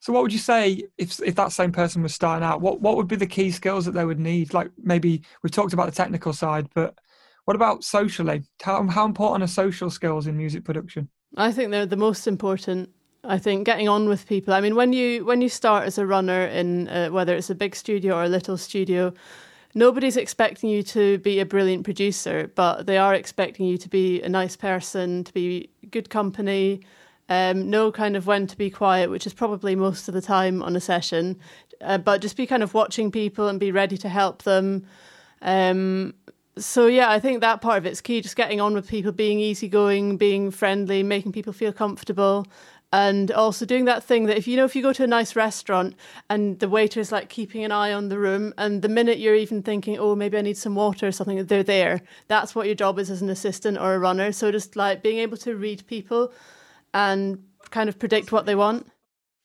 So, 0.00 0.12
what 0.12 0.22
would 0.22 0.32
you 0.32 0.38
say 0.38 0.82
if 0.98 1.20
if 1.22 1.36
that 1.36 1.52
same 1.52 1.70
person 1.70 2.02
was 2.02 2.14
starting 2.14 2.44
out? 2.44 2.60
What 2.60 2.80
what 2.80 2.96
would 2.96 3.08
be 3.08 3.16
the 3.16 3.26
key 3.26 3.50
skills 3.52 3.84
that 3.84 3.92
they 3.92 4.04
would 4.04 4.18
need? 4.18 4.52
Like 4.52 4.70
maybe 4.82 5.22
we've 5.42 5.52
talked 5.52 5.72
about 5.72 5.86
the 5.86 5.92
technical 5.92 6.32
side, 6.32 6.68
but 6.74 6.98
what 7.44 7.54
about 7.54 7.84
socially? 7.84 8.42
How 8.62 8.84
how 8.88 9.04
important 9.04 9.44
are 9.44 9.52
social 9.52 9.90
skills 9.90 10.26
in 10.26 10.36
music 10.36 10.64
production? 10.64 11.08
I 11.36 11.52
think 11.52 11.70
they're 11.70 11.86
the 11.86 11.96
most 11.96 12.26
important. 12.26 12.90
I 13.24 13.38
think 13.38 13.64
getting 13.64 13.88
on 13.88 14.08
with 14.08 14.26
people. 14.26 14.52
I 14.52 14.60
mean, 14.60 14.74
when 14.74 14.92
you 14.92 15.24
when 15.24 15.40
you 15.40 15.48
start 15.48 15.84
as 15.84 15.98
a 15.98 16.04
runner 16.04 16.46
in 16.46 16.88
uh, 16.88 17.08
whether 17.10 17.36
it's 17.36 17.50
a 17.50 17.54
big 17.54 17.76
studio 17.76 18.16
or 18.16 18.24
a 18.24 18.28
little 18.28 18.56
studio, 18.56 19.14
nobody's 19.74 20.16
expecting 20.16 20.70
you 20.70 20.82
to 20.82 21.18
be 21.18 21.40
a 21.40 21.46
brilliant 21.46 21.84
producer, 21.84 22.50
but 22.54 22.86
they 22.86 22.98
are 22.98 23.14
expecting 23.14 23.66
you 23.66 23.78
to 23.78 23.88
be 23.88 24.22
a 24.22 24.28
nice 24.28 24.56
person, 24.56 25.24
to 25.24 25.32
be 25.32 25.70
good 25.90 26.10
company, 26.10 26.80
um, 27.28 27.70
know 27.70 27.90
kind 27.90 28.16
of 28.16 28.26
when 28.26 28.46
to 28.46 28.56
be 28.56 28.70
quiet, 28.70 29.10
which 29.10 29.26
is 29.26 29.32
probably 29.32 29.74
most 29.74 30.08
of 30.08 30.14
the 30.14 30.20
time 30.20 30.62
on 30.62 30.76
a 30.76 30.80
session, 30.80 31.38
uh, 31.80 31.98
but 31.98 32.20
just 32.20 32.36
be 32.36 32.46
kind 32.46 32.62
of 32.62 32.74
watching 32.74 33.10
people 33.10 33.48
and 33.48 33.58
be 33.58 33.72
ready 33.72 33.96
to 33.96 34.08
help 34.08 34.42
them. 34.42 34.84
Um, 35.40 36.14
so 36.58 36.86
yeah, 36.86 37.10
I 37.10 37.18
think 37.18 37.40
that 37.40 37.62
part 37.62 37.78
of 37.78 37.86
it's 37.86 38.02
key. 38.02 38.20
Just 38.20 38.36
getting 38.36 38.60
on 38.60 38.74
with 38.74 38.86
people, 38.86 39.10
being 39.12 39.40
easygoing, 39.40 40.18
being 40.18 40.50
friendly, 40.50 41.02
making 41.02 41.32
people 41.32 41.52
feel 41.52 41.72
comfortable, 41.72 42.46
and 42.92 43.30
also 43.30 43.64
doing 43.64 43.86
that 43.86 44.04
thing 44.04 44.26
that 44.26 44.36
if 44.36 44.46
you 44.46 44.56
know 44.56 44.64
if 44.64 44.76
you 44.76 44.82
go 44.82 44.92
to 44.92 45.04
a 45.04 45.06
nice 45.06 45.34
restaurant 45.34 45.94
and 46.28 46.58
the 46.60 46.68
waiter 46.68 47.00
is 47.00 47.10
like 47.10 47.28
keeping 47.28 47.64
an 47.64 47.72
eye 47.72 47.92
on 47.92 48.08
the 48.08 48.18
room 48.18 48.52
and 48.58 48.82
the 48.82 48.88
minute 48.88 49.18
you're 49.18 49.34
even 49.34 49.62
thinking 49.62 49.98
oh 49.98 50.14
maybe 50.14 50.36
i 50.36 50.42
need 50.42 50.56
some 50.56 50.74
water 50.74 51.06
or 51.06 51.12
something 51.12 51.44
they're 51.46 51.62
there. 51.62 52.02
That's 52.28 52.54
what 52.54 52.66
your 52.66 52.74
job 52.74 52.98
is 52.98 53.10
as 53.10 53.22
an 53.22 53.30
assistant 53.30 53.78
or 53.78 53.94
a 53.94 53.98
runner. 53.98 54.32
So 54.32 54.50
just 54.50 54.76
like 54.76 55.02
being 55.02 55.18
able 55.18 55.36
to 55.38 55.56
read 55.56 55.86
people 55.86 56.32
and 56.94 57.42
kind 57.70 57.88
of 57.88 57.98
predict 57.98 58.32
what 58.32 58.46
they 58.46 58.54
want. 58.54 58.86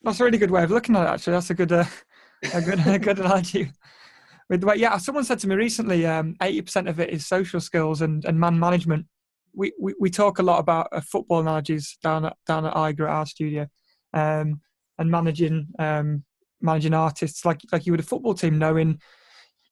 That's 0.03 0.19
a 0.19 0.23
really 0.23 0.37
good 0.37 0.51
way 0.51 0.63
of 0.63 0.71
looking 0.71 0.95
at 0.95 1.03
it 1.03 1.09
actually. 1.09 1.33
That's 1.33 1.49
a 1.49 1.53
good 1.53 1.71
uh, 1.71 1.85
a 2.53 2.61
good 2.61 2.85
a 2.85 2.99
good 2.99 3.19
analogy 3.23 3.71
with 4.49 4.61
the 4.61 4.67
way 4.67 4.75
yeah 4.75 4.97
someone 4.97 5.23
said 5.23 5.39
to 5.39 5.47
me 5.47 5.55
recently 5.55 6.05
um, 6.05 6.35
80% 6.39 6.87
of 6.87 6.99
it 6.99 7.09
is 7.09 7.25
social 7.25 7.59
skills 7.59 8.01
and, 8.01 8.23
and 8.25 8.39
man 8.39 8.59
management 8.59 9.05
we, 9.57 9.93
we, 9.99 10.09
talk 10.09 10.39
a 10.39 10.43
lot 10.43 10.59
about 10.59 10.87
uh, 10.91 11.01
football 11.01 11.39
analogies 11.39 11.97
down 12.03 12.25
at 12.25 12.37
down 12.45 12.65
at 12.65 12.75
Eiger 12.75 13.07
at 13.07 13.13
our 13.13 13.25
studio, 13.25 13.67
um, 14.13 14.61
and 14.97 15.11
managing 15.11 15.67
um, 15.79 16.23
managing 16.61 16.93
artists. 16.93 17.45
Like 17.45 17.61
like 17.71 17.85
you 17.85 17.93
would 17.93 17.99
a 17.99 18.03
football 18.03 18.33
team, 18.33 18.57
knowing 18.57 18.99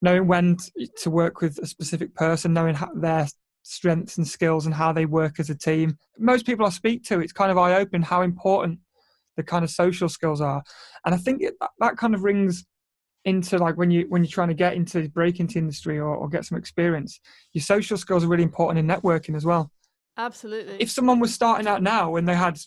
knowing 0.02 0.28
when 0.28 0.58
to 0.98 1.10
work 1.10 1.42
with 1.42 1.58
a 1.60 1.68
specific 1.68 2.14
person, 2.16 2.54
knowing 2.54 2.76
how, 2.76 2.90
their 2.96 3.28
strengths 3.64 4.18
and 4.18 4.28
skills 4.28 4.66
and 4.66 4.76
how 4.76 4.92
they 4.92 5.06
work 5.06 5.40
as 5.40 5.50
a 5.50 5.56
team. 5.56 5.98
Most 6.20 6.46
people 6.46 6.66
I 6.66 6.70
speak 6.70 7.04
to, 7.06 7.20
it's 7.20 7.34
kind 7.34 7.52
of 7.52 7.58
eye 7.58 7.76
open 7.76 8.02
how 8.02 8.22
important 8.22 8.80
the 9.38 9.44
kind 9.44 9.64
of 9.64 9.70
social 9.70 10.10
skills 10.10 10.42
are, 10.42 10.64
and 11.06 11.14
I 11.14 11.18
think 11.18 11.42
it, 11.42 11.54
that, 11.62 11.72
that 11.80 11.98
kind 11.98 12.16
of 12.16 12.24
rings 12.24 12.66
into 13.26 13.58
like 13.58 13.76
when 13.76 13.92
you 13.92 14.06
when 14.10 14.24
you're 14.24 14.32
trying 14.32 14.48
to 14.48 14.54
get 14.54 14.76
into 14.76 15.10
break 15.10 15.40
into 15.40 15.58
industry 15.58 15.98
or, 15.98 16.16
or 16.16 16.30
get 16.30 16.46
some 16.46 16.58
experience 16.58 17.20
your 17.54 17.64
social 17.64 17.98
skills 17.98 18.24
are 18.24 18.28
really 18.28 18.44
important 18.44 18.78
in 18.78 18.88
networking 18.88 19.36
as 19.36 19.44
well 19.44 19.72
absolutely 20.18 20.78
if 20.80 20.90
someone 20.90 21.20
was 21.20 21.34
starting 21.34 21.68
out 21.68 21.82
now 21.82 22.16
and 22.16 22.28
they 22.28 22.36
had 22.36 22.58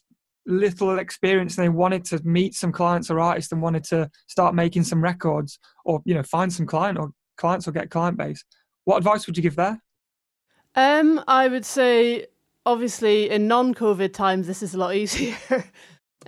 little 0.46 0.98
experience 0.98 1.58
and 1.58 1.64
they 1.64 1.68
wanted 1.68 2.04
to 2.04 2.20
meet 2.24 2.54
some 2.54 2.72
clients 2.72 3.10
or 3.10 3.20
artists 3.20 3.52
and 3.52 3.60
wanted 3.60 3.84
to 3.84 4.08
start 4.28 4.54
making 4.54 4.82
some 4.82 5.02
records 5.02 5.58
or 5.84 6.00
you 6.04 6.14
know 6.14 6.22
find 6.22 6.52
some 6.52 6.66
client 6.66 6.98
or 6.98 7.10
clients 7.36 7.68
or 7.68 7.72
get 7.72 7.90
client 7.90 8.16
base 8.16 8.44
what 8.84 8.96
advice 8.96 9.26
would 9.26 9.36
you 9.36 9.42
give 9.42 9.56
there 9.56 9.82
um 10.74 11.22
i 11.28 11.48
would 11.48 11.66
say 11.66 12.26
obviously 12.64 13.28
in 13.28 13.46
non-covid 13.46 14.12
times 14.12 14.46
this 14.46 14.62
is 14.62 14.74
a 14.74 14.78
lot 14.78 14.94
easier 14.94 15.36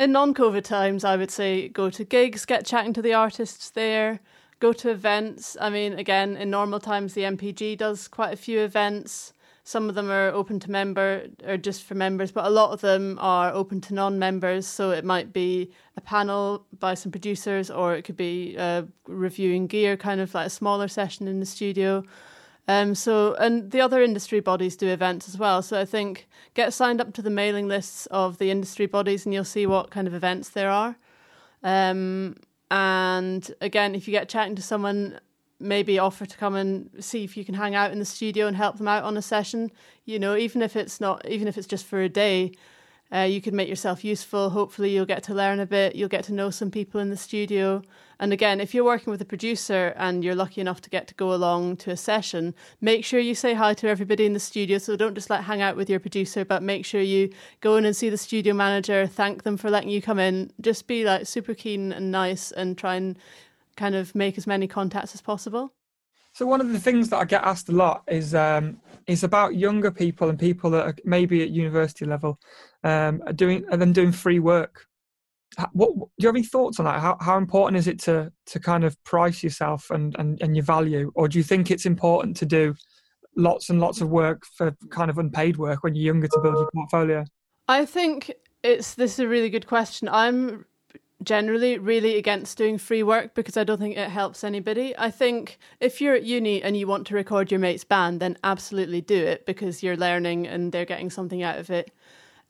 in 0.01 0.13
non-COVID 0.13 0.65
times, 0.65 1.05
I 1.05 1.17
would 1.17 1.31
say 1.31 1.69
go 1.69 1.91
to 1.91 2.05
gigs, 2.05 2.47
get 2.47 2.65
chatting 2.65 2.95
to 2.95 3.03
the 3.03 3.13
artists 3.13 3.71
there, 3.71 4.21
go 4.59 4.73
to 4.73 4.91
events. 4.91 5.59
I 5.61 5.69
mean, 5.69 5.99
again, 5.99 6.37
in 6.37 6.51
normal 6.51 6.81
times, 6.81 7.13
the 7.13 7.23
MPG 7.23 7.77
does 7.77 8.09
quite 8.09 8.33
a 8.33 8.37
few 8.37 8.61
events. 8.61 9.35
Some 9.65 9.89
of 9.89 9.95
them 9.95 10.11
are 10.11 10.29
open 10.29 10.59
to 10.61 10.71
member 10.71 11.27
or 11.45 11.57
just 11.57 11.85
for 11.85 11.95
members, 11.95 12.33
but 12.33 12.45
a 12.45 12.51
lot 12.51 12.73
of 12.73 12.81
them 12.81 13.19
are 13.21 13.53
open 13.53 13.81
to 13.83 13.95
non-members. 13.95 14.67
So 14.67 14.91
it 14.91 15.05
might 15.05 15.33
be 15.33 15.71
a 15.97 16.01
panel 16.01 16.67
by 16.79 16.95
some 16.95 17.13
producers, 17.13 17.71
or 17.71 17.95
it 17.95 18.03
could 18.03 18.17
be 18.17 18.57
uh, 18.59 18.83
reviewing 19.07 19.67
gear, 19.67 19.97
kind 19.97 20.21
of 20.21 20.35
like 20.35 20.47
a 20.47 20.51
smaller 20.51 20.89
session 20.89 21.29
in 21.29 21.41
the 21.41 21.47
studio. 21.47 22.03
Um, 22.69 22.95
so, 22.95 23.35
and 23.35 23.71
the 23.71 23.81
other 23.81 24.03
industry 24.03 24.41
bodies 24.41 24.77
do 24.77 24.89
events 24.89 25.29
as 25.29 25.37
well. 25.37 25.61
So 25.61 25.81
I 25.81 25.85
think 25.85 26.29
get 26.55 26.73
signed 26.73 27.01
up 27.01 27.13
to 27.15 27.23
the 27.23 27.31
mailing 27.31 27.67
lists 27.69 28.07
of 28.07 28.39
the 28.39 28.51
industry 28.51 28.87
bodies, 28.87 29.25
and 29.25 29.35
you'll 29.35 29.45
see 29.45 29.67
what 29.67 29.91
kind 29.91 30.07
of 30.07 30.15
events 30.15 30.51
there 30.51 30.71
are. 30.71 30.97
Um, 31.63 32.37
and 32.71 33.53
again, 33.61 33.95
if 33.95 34.07
you 34.07 34.13
get 34.13 34.29
chatting 34.29 34.55
to 34.55 34.63
someone, 34.63 35.21
maybe 35.61 35.99
offer 35.99 36.27
to 36.27 36.37
come 36.37 36.55
and 36.55 36.91
see 36.99 37.25
if 37.25 37.37
you 37.37 37.45
can 37.45 37.55
hang 37.55 37.75
out 37.75 37.93
in 37.93 37.99
the 37.99 38.05
studio 38.05 38.47
and 38.47 38.57
help 38.57 38.79
them 38.79 38.89
out 38.89 39.05
on 39.05 39.17
a 39.17 39.23
session. 39.23 39.71
You 40.05 40.19
know, 40.19 40.37
even 40.37 40.63
if 40.63 40.77
it's 40.77 41.01
not, 41.01 41.27
even 41.29 41.47
if 41.47 41.59
it's 41.59 41.67
just 41.67 41.87
for 41.87 42.01
a 42.01 42.09
day, 42.09 42.53
uh, 43.13 43.21
you 43.21 43.41
can 43.41 43.57
make 43.57 43.69
yourself 43.69 44.05
useful. 44.05 44.51
Hopefully, 44.51 44.91
you'll 44.91 45.05
get 45.05 45.23
to 45.25 45.35
learn 45.35 45.59
a 45.59 45.67
bit. 45.67 45.97
You'll 45.97 46.09
get 46.09 46.25
to 46.25 46.33
know 46.33 46.51
some 46.51 46.71
people 46.71 47.01
in 47.01 47.11
the 47.11 47.17
studio. 47.17 47.83
And 48.21 48.33
again, 48.33 48.61
if 48.61 48.75
you're 48.75 48.85
working 48.85 49.11
with 49.11 49.21
a 49.21 49.25
producer 49.25 49.95
and 49.97 50.23
you're 50.23 50.35
lucky 50.35 50.61
enough 50.61 50.81
to 50.83 50.91
get 50.91 51.09
to 51.09 51.15
go 51.15 51.33
along 51.33 51.79
to 51.79 51.91
a 51.91 51.97
session, 51.97 52.55
make 52.81 53.05
sure 53.05 53.19
you 53.19 53.35
say 53.35 53.55
hi 53.55 53.75
to 53.75 53.89
everybody 53.89 54.27
in 54.27 54.33
the 54.33 54.41
studio. 54.41 54.79
So 54.79 54.95
don't 54.95 55.15
just 55.15 55.31
like 55.31 55.43
hang 55.43 55.61
out 55.61 55.75
with 55.75 55.91
your 55.91 55.99
producer, 55.99 56.45
but 56.45 56.63
make 56.63 56.85
sure 56.85 57.01
you 57.01 57.33
go 57.61 57.77
in 57.77 57.85
and 57.85 57.97
see 57.97 58.11
the 58.11 58.19
studio 58.19 58.55
manager, 58.55 59.07
thank 59.07 59.43
them 59.43 59.57
for 59.57 59.71
letting 59.71 59.91
you 59.91 60.03
come 60.03 60.19
in. 60.19 60.53
Just 60.61 60.87
be 60.87 61.05
like 61.05 61.27
super 61.27 61.55
keen 61.55 61.93
and 61.93 62.13
nice 62.13 62.53
and 62.53 62.79
try 62.79 62.95
and 62.95 63.19
kind 63.81 63.95
of 63.95 64.15
make 64.15 64.37
as 64.37 64.47
many 64.47 64.69
contacts 64.69 65.15
as 65.15 65.23
possible. 65.23 65.73
So 66.35 66.47
one 66.47 66.61
of 66.61 66.69
the 66.69 66.79
things 66.79 67.09
that 67.09 67.17
I 67.17 67.25
get 67.25 67.43
asked 67.43 67.71
a 67.71 67.73
lot 67.73 68.05
is 68.07 68.35
um, 68.35 68.81
is 69.07 69.25
about 69.25 69.57
younger 69.57 69.91
people 69.91 70.29
and 70.29 70.39
people 70.39 70.71
that 70.71 70.85
are 70.87 70.97
maybe 71.05 71.43
at 71.43 71.49
university 71.49 72.05
level 72.05 72.39
um, 72.85 73.23
are 73.27 73.33
doing 73.33 73.65
and 73.71 73.81
then 73.81 73.93
doing 73.93 74.13
free 74.13 74.39
work. 74.39 74.87
What 75.73 75.95
do 75.95 76.05
you 76.19 76.29
have 76.29 76.37
any 76.37 76.45
thoughts 76.45 76.79
on 76.79 76.85
that? 76.85 77.01
How 77.01 77.17
how 77.21 77.37
important 77.39 77.79
is 77.79 77.89
it 77.89 77.99
to 78.01 78.31
to 78.53 78.61
kind 78.61 78.85
of 78.85 79.03
price 79.03 79.43
yourself 79.43 79.91
and, 79.91 80.15
and, 80.19 80.41
and 80.43 80.55
your 80.55 80.65
value, 80.65 81.11
or 81.15 81.27
do 81.27 81.39
you 81.39 81.45
think 81.45 81.71
it's 81.71 81.87
important 81.87 82.37
to 82.37 82.47
do 82.47 82.75
lots 83.37 83.71
and 83.71 83.81
lots 83.81 84.01
of 84.01 84.09
work 84.11 84.45
for 84.57 84.77
kind 84.91 85.11
of 85.11 85.19
unpaid 85.19 85.57
work 85.57 85.83
when 85.83 85.95
you're 85.95 86.13
younger 86.13 86.29
to 86.29 86.41
build 86.41 86.55
your 86.55 86.71
portfolio? 86.75 87.25
I 87.67 87.87
think 87.87 88.33
it's 88.63 88.95
this 88.95 89.15
is 89.15 89.21
a 89.21 89.29
really 89.29 89.51
good 89.51 89.67
question. 89.67 90.09
I'm 90.09 90.67
generally 91.23 91.79
really 91.79 92.17
against 92.17 92.57
doing 92.57 92.79
free 92.79 93.03
work 93.03 93.35
because 93.35 93.57
I 93.57 93.65
don't 93.65 93.79
think 93.79 93.97
it 93.97 94.09
helps 94.09 94.43
anybody. 94.43 94.95
I 94.97 95.11
think 95.11 95.59
if 95.81 96.01
you're 96.01 96.15
at 96.15 96.23
uni 96.23 96.63
and 96.63 96.77
you 96.77 96.87
want 96.87 97.07
to 97.09 97.15
record 97.15 97.51
your 97.51 97.61
mate's 97.61 97.85
band, 97.85 98.21
then 98.21 98.39
absolutely 98.43 99.01
do 99.01 99.17
it 99.17 99.45
because 99.47 99.83
you're 99.83 99.97
learning 99.97 100.47
and 100.47 100.73
they're 100.73 100.85
getting 100.85 101.11
something 101.11 101.43
out 101.43 101.59
of 101.59 101.71
it. 101.71 101.93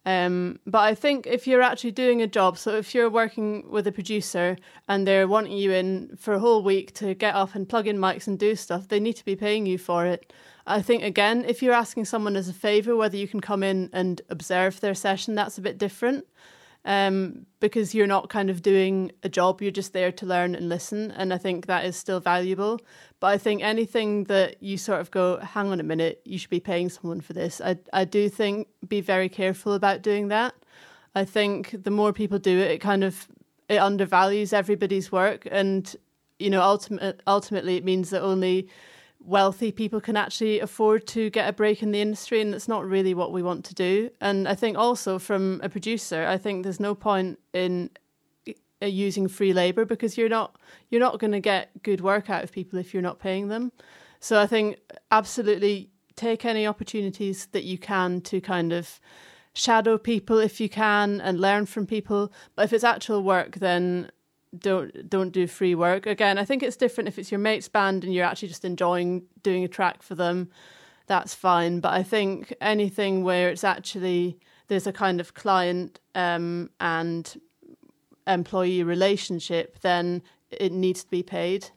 Um, 0.06 0.60
but 0.66 0.78
I 0.78 0.94
think 0.94 1.26
if 1.26 1.46
you're 1.46 1.60
actually 1.60 1.90
doing 1.90 2.22
a 2.22 2.26
job, 2.26 2.56
so 2.56 2.76
if 2.76 2.94
you're 2.94 3.10
working 3.10 3.68
with 3.68 3.86
a 3.86 3.92
producer 3.92 4.56
and 4.88 5.06
they're 5.06 5.28
wanting 5.28 5.58
you 5.58 5.72
in 5.72 6.16
for 6.16 6.34
a 6.34 6.38
whole 6.38 6.62
week 6.62 6.94
to 6.94 7.14
get 7.14 7.34
up 7.34 7.54
and 7.54 7.68
plug 7.68 7.86
in 7.86 7.98
mics 7.98 8.26
and 8.26 8.38
do 8.38 8.56
stuff, 8.56 8.88
they 8.88 9.00
need 9.00 9.16
to 9.16 9.24
be 9.24 9.36
paying 9.36 9.66
you 9.66 9.76
for 9.76 10.06
it. 10.06 10.32
I 10.66 10.80
think, 10.80 11.02
again, 11.02 11.44
if 11.46 11.62
you're 11.62 11.74
asking 11.74 12.04
someone 12.06 12.36
as 12.36 12.48
a 12.48 12.54
favour 12.54 12.96
whether 12.96 13.16
you 13.16 13.28
can 13.28 13.40
come 13.40 13.62
in 13.62 13.90
and 13.92 14.22
observe 14.30 14.80
their 14.80 14.94
session, 14.94 15.34
that's 15.34 15.58
a 15.58 15.62
bit 15.62 15.76
different 15.76 16.24
um, 16.84 17.46
because 17.60 17.94
you're 17.94 18.06
not 18.06 18.28
kind 18.28 18.50
of 18.50 18.62
doing 18.62 19.12
a 19.22 19.28
job, 19.28 19.60
you're 19.60 19.70
just 19.70 19.92
there 19.92 20.10
to 20.12 20.26
learn 20.26 20.54
and 20.54 20.68
listen. 20.68 21.10
And 21.10 21.32
I 21.32 21.38
think 21.38 21.66
that 21.66 21.84
is 21.84 21.96
still 21.96 22.20
valuable. 22.20 22.80
But 23.20 23.28
I 23.28 23.38
think 23.38 23.62
anything 23.62 24.24
that 24.24 24.62
you 24.62 24.78
sort 24.78 25.00
of 25.00 25.10
go, 25.10 25.38
hang 25.38 25.70
on 25.70 25.80
a 25.80 25.82
minute, 25.84 26.22
you 26.24 26.38
should 26.38 26.50
be 26.50 26.60
paying 26.60 26.88
someone 26.88 27.20
for 27.20 27.34
this. 27.34 27.60
I, 27.60 27.76
I 27.92 28.04
do 28.04 28.28
think 28.28 28.68
be 28.88 29.00
very 29.00 29.28
careful 29.28 29.74
about 29.74 30.02
doing 30.02 30.28
that. 30.28 30.54
I 31.14 31.24
think 31.24 31.84
the 31.84 31.90
more 31.90 32.12
people 32.12 32.38
do 32.38 32.58
it, 32.58 32.70
it 32.70 32.78
kind 32.78 33.04
of 33.04 33.28
it 33.68 33.76
undervalues 33.76 34.52
everybody's 34.52 35.12
work, 35.12 35.46
and 35.50 35.94
you 36.40 36.50
know, 36.50 36.62
ultimate, 36.62 37.20
ultimately, 37.26 37.76
it 37.76 37.84
means 37.84 38.10
that 38.10 38.22
only 38.22 38.68
wealthy 39.22 39.70
people 39.70 40.00
can 40.00 40.16
actually 40.16 40.60
afford 40.60 41.06
to 41.06 41.30
get 41.30 41.48
a 41.48 41.52
break 41.52 41.82
in 41.82 41.92
the 41.92 42.00
industry 42.00 42.40
and 42.40 42.54
it's 42.54 42.68
not 42.68 42.86
really 42.86 43.12
what 43.14 43.32
we 43.32 43.42
want 43.42 43.64
to 43.66 43.74
do. 43.74 44.10
And 44.20 44.48
i 44.48 44.54
think 44.54 44.78
also 44.78 45.18
from 45.18 45.60
a 45.62 45.68
producer 45.68 46.26
i 46.26 46.38
think 46.38 46.62
there's 46.62 46.80
no 46.80 46.94
point 46.94 47.38
in 47.52 47.90
uh, 48.82 48.86
using 48.86 49.28
free 49.28 49.52
labor 49.52 49.84
because 49.84 50.16
you're 50.16 50.28
not 50.28 50.56
you're 50.88 51.00
not 51.00 51.18
going 51.18 51.32
to 51.32 51.40
get 51.40 51.82
good 51.82 52.00
work 52.00 52.30
out 52.30 52.42
of 52.42 52.50
people 52.50 52.78
if 52.78 52.94
you're 52.94 53.02
not 53.02 53.18
paying 53.18 53.48
them. 53.48 53.72
So 54.20 54.40
i 54.40 54.46
think 54.46 54.78
absolutely 55.10 55.90
take 56.16 56.44
any 56.44 56.66
opportunities 56.66 57.46
that 57.52 57.64
you 57.64 57.78
can 57.78 58.20
to 58.22 58.40
kind 58.40 58.72
of 58.72 59.00
shadow 59.52 59.98
people 59.98 60.38
if 60.38 60.60
you 60.60 60.68
can 60.68 61.20
and 61.20 61.40
learn 61.40 61.66
from 61.66 61.86
people. 61.86 62.32
But 62.54 62.64
if 62.64 62.72
it's 62.72 62.84
actual 62.84 63.22
work 63.22 63.56
then 63.56 64.10
don't 64.59 65.09
don't 65.09 65.30
do 65.30 65.46
free 65.46 65.74
work. 65.74 66.07
Again, 66.07 66.38
I 66.38 66.44
think 66.44 66.62
it's 66.62 66.76
different 66.76 67.09
if 67.09 67.18
it's 67.18 67.30
your 67.30 67.40
mate's 67.40 67.68
band 67.68 68.05
and 68.05 68.12
you're 68.12 68.24
actually 68.24 68.48
just 68.48 68.64
enjoying 68.64 69.22
doing 69.42 69.64
a 69.64 69.68
track 69.68 70.03
for 70.03 70.14
them. 70.14 70.51
That's 71.07 71.34
fine. 71.34 71.80
But 71.80 71.92
I 71.92 72.03
think 72.03 72.55
anything 72.61 73.24
where 73.24 73.48
it's 73.48 73.64
actually 73.64 74.38
there's 74.68 74.86
a 74.86 74.92
kind 74.92 75.20
of 75.20 75.34
client 75.34 75.98
um, 76.14 76.70
and 76.80 77.40
employee 78.26 78.82
relationship, 78.82 79.80
then 79.80 80.22
it 80.51 80.72
needs 80.72 81.05
to 81.05 81.11
be 81.11 81.22
paid. 81.22 81.70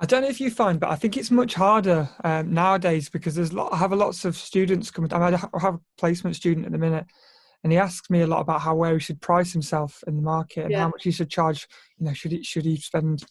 I 0.00 0.04
don't 0.06 0.22
know 0.22 0.28
if 0.28 0.40
you 0.40 0.50
find, 0.50 0.80
but 0.80 0.90
I 0.90 0.96
think 0.96 1.16
it's 1.16 1.30
much 1.30 1.54
harder 1.54 2.08
um, 2.24 2.52
nowadays 2.52 3.08
because 3.08 3.36
there's 3.36 3.52
lot, 3.52 3.72
I 3.72 3.76
have 3.76 3.92
lots 3.92 4.24
of 4.24 4.36
students 4.36 4.90
coming. 4.90 5.12
I, 5.12 5.30
have 5.30 5.74
a 5.74 5.80
placement 5.96 6.34
student 6.34 6.66
at 6.66 6.72
the 6.72 6.78
minute, 6.78 7.06
and 7.62 7.72
he 7.72 7.78
asks 7.78 8.10
me 8.10 8.22
a 8.22 8.26
lot 8.26 8.40
about 8.40 8.60
how 8.60 8.74
where 8.74 8.94
he 8.94 8.98
should 8.98 9.20
price 9.20 9.52
himself 9.52 10.02
in 10.06 10.16
the 10.16 10.22
market 10.22 10.64
and 10.64 10.72
yeah. 10.72 10.80
how 10.80 10.88
much 10.88 11.04
he 11.04 11.10
should 11.10 11.30
charge. 11.30 11.68
You 11.98 12.06
know, 12.06 12.12
should 12.12 12.32
he 12.32 12.42
should 12.42 12.64
he 12.64 12.76
spend 12.76 13.24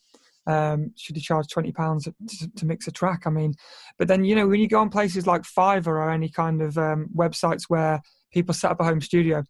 um, 0.47 0.91
should 0.95 1.15
he 1.15 1.21
charge 1.21 1.47
twenty 1.47 1.71
pounds 1.71 2.05
to, 2.05 2.51
to, 2.55 2.65
mix 2.65 2.88
a 2.88 2.91
track? 2.91 3.23
I 3.25 3.29
mean, 3.29 3.53
but 3.97 4.07
then 4.07 4.23
you 4.23 4.36
know 4.36 4.47
when 4.47 4.59
you 4.59 4.67
go 4.67 4.79
on 4.79 4.89
places 4.89 5.27
like 5.27 5.43
Fiverr 5.43 5.88
or 5.88 6.09
any 6.09 6.29
kind 6.29 6.61
of 6.61 6.77
um, 6.77 7.09
websites 7.15 7.63
where 7.67 8.01
people 8.34 8.53
set 8.53 8.71
up 8.71 8.79
a 8.79 8.86
home 8.86 9.01
studio, 9.01 9.43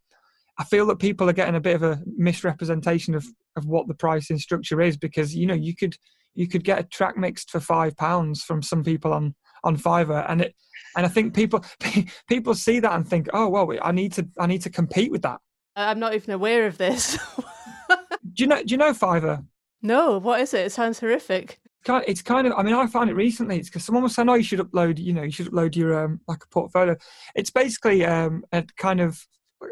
I 0.58 0.64
feel 0.64 0.86
that 0.88 1.00
people 1.00 1.30
are 1.30 1.34
getting 1.34 1.56
a 1.56 1.62
bit 1.62 1.76
of 1.76 1.84
a 1.84 2.02
misrepresentation 2.18 3.16
of 3.16 3.26
of 3.56 3.66
what 3.66 3.88
the 3.88 3.94
pricing 3.94 4.40
structure 4.40 4.82
is 4.82 4.98
because 4.98 5.36
you 5.36 5.46
know 5.46 5.54
you 5.54 5.76
could 5.76 5.96
you 6.34 6.48
could 6.48 6.64
get 6.64 6.80
a 6.80 6.84
track 6.84 7.18
mixed 7.18 7.52
for 7.52 7.60
five 7.60 7.96
pounds 7.98 8.44
from 8.44 8.62
some 8.62 8.84
people 8.84 9.14
on 9.14 9.36
on 9.64 9.78
Fiverr, 9.78 10.26
and 10.30 10.42
it 10.42 10.56
and 10.96 11.06
I 11.06 11.10
think 11.10 11.34
people 11.34 11.64
people 12.28 12.56
see 12.56 12.80
that 12.80 12.94
and 12.94 13.08
think, 13.08 13.30
oh 13.34 13.50
well, 13.50 13.72
I 13.82 13.92
need 13.92 14.14
to 14.14 14.28
I 14.40 14.48
need 14.48 14.62
to 14.64 14.70
compete 14.70 15.12
with 15.12 15.22
that. 15.24 15.40
I'm 15.76 16.00
not 16.00 16.14
even 16.14 16.34
aware 16.34 16.68
of 16.68 16.78
this. 16.78 17.18
do 18.34 18.44
you 18.44 18.48
know 18.48 18.64
Do 18.64 18.72
you 18.74 18.78
know 18.78 18.92
Fiverr? 18.92 19.46
No, 19.82 20.20
what 20.20 20.42
is 20.42 20.54
it? 20.54 20.68
It 20.68 20.72
sounds 20.72 21.00
horrific. 21.00 21.60
It's 21.88 22.22
kind 22.22 22.46
of. 22.46 22.54
I 22.54 22.62
mean, 22.62 22.76
I 22.76 22.86
found 22.86 23.10
it 23.10 23.16
recently. 23.16 23.58
It's 23.58 23.70
because 23.70 23.84
someone 23.84 24.04
was 24.04 24.14
saying, 24.14 24.30
"Oh, 24.30 24.36
you 24.36 24.44
should 24.44 24.60
upload. 24.60 25.00
You 25.00 25.14
know, 25.14 25.24
you 25.24 25.32
should 25.32 25.48
upload 25.48 25.76
your 25.76 26.04
um, 26.04 26.22
like 26.28 26.44
a 26.44 26.48
portfolio." 26.50 26.96
It's 27.34 27.50
basically 27.50 28.06
um, 28.06 28.44
a 28.52 28.64
kind 28.78 29.02
of. 29.02 29.26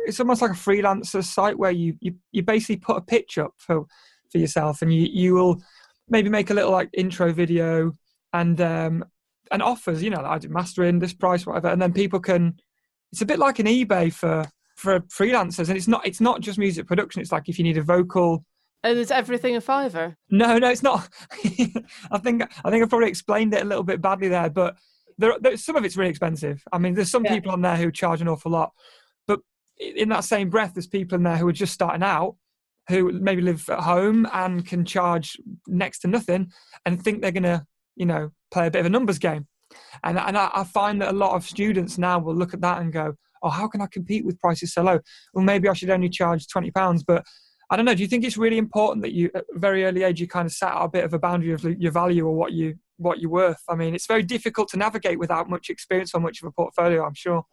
It's 0.05 0.19
almost 0.19 0.41
like 0.41 0.51
a 0.51 0.55
freelancer 0.55 1.23
site 1.23 1.57
where 1.57 1.71
you 1.71 1.95
you, 2.01 2.15
you 2.31 2.41
basically 2.41 2.77
put 2.77 2.97
a 2.97 3.01
pitch 3.01 3.37
up 3.37 3.53
for 3.57 3.85
for 4.31 4.39
yourself, 4.39 4.81
and 4.81 4.91
you 4.91 5.07
you 5.11 5.35
will 5.35 5.61
maybe 6.07 6.29
make 6.29 6.49
a 6.49 6.53
little 6.55 6.71
like 6.71 6.89
intro 6.93 7.31
video, 7.31 7.93
and 8.33 8.59
um, 8.59 9.05
and 9.51 9.61
offers, 9.61 10.03
you 10.03 10.09
know, 10.09 10.23
I 10.23 10.37
do 10.37 10.49
mastering 10.49 10.99
this 10.99 11.13
price, 11.13 11.45
whatever, 11.45 11.69
and 11.69 11.81
then 11.81 11.93
people 11.93 12.19
can. 12.19 12.59
It's 13.11 13.21
a 13.21 13.25
bit 13.25 13.39
like 13.39 13.59
an 13.59 13.65
eBay 13.65 14.13
for 14.13 14.45
for 14.75 14.99
freelancers, 15.01 15.69
and 15.69 15.77
it's 15.77 15.87
not 15.87 16.05
it's 16.05 16.21
not 16.21 16.41
just 16.41 16.59
music 16.59 16.87
production. 16.87 17.21
It's 17.21 17.31
like 17.31 17.49
if 17.49 17.57
you 17.57 17.63
need 17.63 17.77
a 17.77 17.83
vocal. 17.83 18.45
And 18.81 18.97
is 18.97 19.11
everything 19.11 19.57
a 19.57 19.61
Fiverr? 19.61 20.15
No, 20.29 20.57
no, 20.57 20.69
it's 20.69 20.83
not. 20.83 21.09
I 22.11 22.17
think 22.19 22.43
I 22.63 22.69
think 22.69 22.83
I 22.83 22.87
probably 22.87 23.09
explained 23.09 23.53
it 23.53 23.61
a 23.61 23.65
little 23.65 23.83
bit 23.83 24.01
badly 24.01 24.29
there, 24.29 24.49
but 24.49 24.77
there, 25.17 25.33
there 25.41 25.57
some 25.57 25.75
of 25.75 25.83
it's 25.83 25.97
really 25.97 26.11
expensive. 26.11 26.63
I 26.71 26.77
mean, 26.77 26.93
there's 26.93 27.11
some 27.11 27.25
yeah. 27.25 27.33
people 27.33 27.51
on 27.51 27.61
there 27.61 27.75
who 27.75 27.91
charge 27.91 28.21
an 28.21 28.29
awful 28.29 28.51
lot, 28.51 28.71
but 29.27 29.39
in 29.77 30.09
that 30.09 30.23
same 30.23 30.49
breath, 30.49 30.73
there's 30.75 30.87
people 30.87 31.17
in 31.17 31.23
there 31.23 31.35
who 31.35 31.47
are 31.47 31.53
just 31.53 31.73
starting 31.73 32.03
out, 32.03 32.37
who 32.87 33.11
maybe 33.11 33.41
live 33.41 33.67
at 33.69 33.81
home 33.81 34.27
and 34.31 34.65
can 34.65 34.85
charge 34.85 35.37
next 35.67 35.99
to 35.99 36.07
nothing, 36.07 36.51
and 36.85 37.03
think 37.03 37.21
they're 37.21 37.31
gonna 37.31 37.65
you 37.99 38.05
know, 38.05 38.31
play 38.51 38.67
a 38.67 38.71
bit 38.71 38.79
of 38.79 38.85
a 38.85 38.89
numbers 38.89 39.19
game. 39.19 39.47
And, 40.03 40.17
and 40.17 40.37
I, 40.37 40.49
I 40.53 40.63
find 40.63 41.01
that 41.01 41.09
a 41.09 41.17
lot 41.17 41.35
of 41.35 41.45
students 41.45 41.97
now 41.97 42.19
will 42.19 42.35
look 42.35 42.53
at 42.53 42.61
that 42.61 42.81
and 42.81 42.91
go, 42.91 43.13
oh, 43.43 43.49
how 43.49 43.67
can 43.67 43.81
I 43.81 43.87
compete 43.87 44.25
with 44.25 44.39
prices 44.39 44.73
so 44.73 44.83
low? 44.83 44.99
Well, 45.33 45.45
maybe 45.45 45.69
I 45.69 45.73
should 45.73 45.89
only 45.89 46.09
charge 46.09 46.47
£20. 46.47 47.03
But 47.05 47.25
I 47.69 47.75
don't 47.75 47.85
know. 47.85 47.93
Do 47.93 48.01
you 48.01 48.07
think 48.07 48.23
it's 48.23 48.37
really 48.37 48.57
important 48.57 49.03
that 49.03 49.13
you, 49.13 49.29
at 49.35 49.45
a 49.55 49.59
very 49.59 49.85
early 49.85 50.03
age, 50.03 50.19
you 50.19 50.27
kind 50.27 50.45
of 50.45 50.51
set 50.51 50.71
out 50.71 50.85
a 50.85 50.89
bit 50.89 51.03
of 51.03 51.13
a 51.13 51.19
boundary 51.19 51.53
of 51.53 51.63
your 51.63 51.91
value 51.91 52.25
or 52.25 52.33
what 52.33 52.51
you 52.51 52.75
what 52.97 53.19
you're 53.19 53.31
worth? 53.31 53.61
I 53.69 53.75
mean, 53.75 53.95
it's 53.95 54.07
very 54.07 54.23
difficult 54.23 54.69
to 54.69 54.77
navigate 54.77 55.19
without 55.19 55.49
much 55.49 55.69
experience 55.69 56.13
or 56.13 56.19
much 56.19 56.41
of 56.41 56.47
a 56.47 56.51
portfolio. 56.51 57.05
I'm 57.05 57.13
sure. 57.13 57.45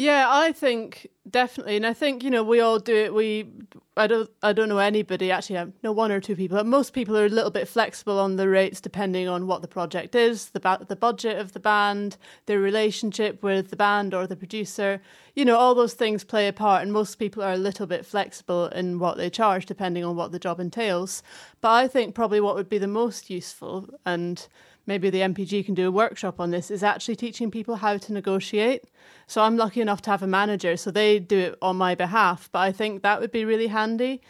Yeah, 0.00 0.28
I 0.30 0.52
think 0.52 1.08
definitely, 1.28 1.76
and 1.76 1.84
I 1.86 1.92
think 1.92 2.22
you 2.24 2.30
know 2.30 2.42
we 2.42 2.60
all 2.60 2.78
do 2.78 2.96
it. 2.96 3.12
We, 3.12 3.50
I 3.98 4.06
don't, 4.06 4.30
I 4.42 4.54
don't 4.54 4.70
know 4.70 4.78
anybody 4.78 5.30
actually. 5.30 5.58
I 5.58 5.66
know 5.82 5.92
one 5.92 6.10
or 6.10 6.20
two 6.20 6.34
people, 6.34 6.56
but 6.56 6.64
most 6.64 6.94
people 6.94 7.18
are 7.18 7.26
a 7.26 7.28
little 7.28 7.50
bit 7.50 7.68
flexible 7.68 8.18
on 8.18 8.36
the 8.36 8.48
rates 8.48 8.80
depending 8.80 9.28
on 9.28 9.46
what 9.46 9.60
the 9.60 9.68
project 9.68 10.14
is, 10.14 10.50
the 10.52 10.60
ba- 10.60 10.86
the 10.88 10.96
budget 10.96 11.36
of 11.38 11.52
the 11.52 11.60
band, 11.60 12.16
their 12.46 12.60
relationship 12.60 13.42
with 13.42 13.68
the 13.68 13.76
band 13.76 14.14
or 14.14 14.26
the 14.26 14.36
producer. 14.36 15.02
You 15.34 15.44
know, 15.44 15.58
all 15.58 15.74
those 15.74 15.92
things 15.92 16.24
play 16.24 16.48
a 16.48 16.52
part, 16.54 16.82
and 16.82 16.94
most 16.94 17.16
people 17.16 17.42
are 17.42 17.52
a 17.52 17.58
little 17.58 17.86
bit 17.86 18.06
flexible 18.06 18.68
in 18.68 19.00
what 19.00 19.18
they 19.18 19.28
charge 19.28 19.66
depending 19.66 20.02
on 20.02 20.16
what 20.16 20.32
the 20.32 20.38
job 20.38 20.60
entails. 20.60 21.22
But 21.60 21.72
I 21.72 21.88
think 21.88 22.14
probably 22.14 22.40
what 22.40 22.54
would 22.54 22.70
be 22.70 22.78
the 22.78 22.88
most 22.88 23.28
useful 23.28 23.86
and 24.06 24.48
maybe 24.86 25.10
the 25.10 25.20
MPG 25.20 25.64
can 25.64 25.74
do 25.74 25.88
a 25.88 25.90
workshop 25.90 26.40
on 26.40 26.50
this, 26.50 26.70
is 26.70 26.82
actually 26.82 27.16
teaching 27.16 27.50
people 27.50 27.76
how 27.76 27.96
to 27.96 28.12
negotiate. 28.12 28.84
So 29.26 29.42
I'm 29.42 29.56
lucky 29.56 29.80
enough 29.80 30.02
to 30.02 30.10
have 30.10 30.22
a 30.22 30.26
manager, 30.26 30.76
so 30.76 30.90
they 30.90 31.18
do 31.18 31.38
it 31.38 31.58
on 31.62 31.76
my 31.76 31.94
behalf. 31.94 32.48
But 32.52 32.60
I 32.60 32.72
think 32.72 33.02
that 33.02 33.20
would 33.20 33.32
be 33.32 33.44
really 33.44 33.68
handy 33.68 34.20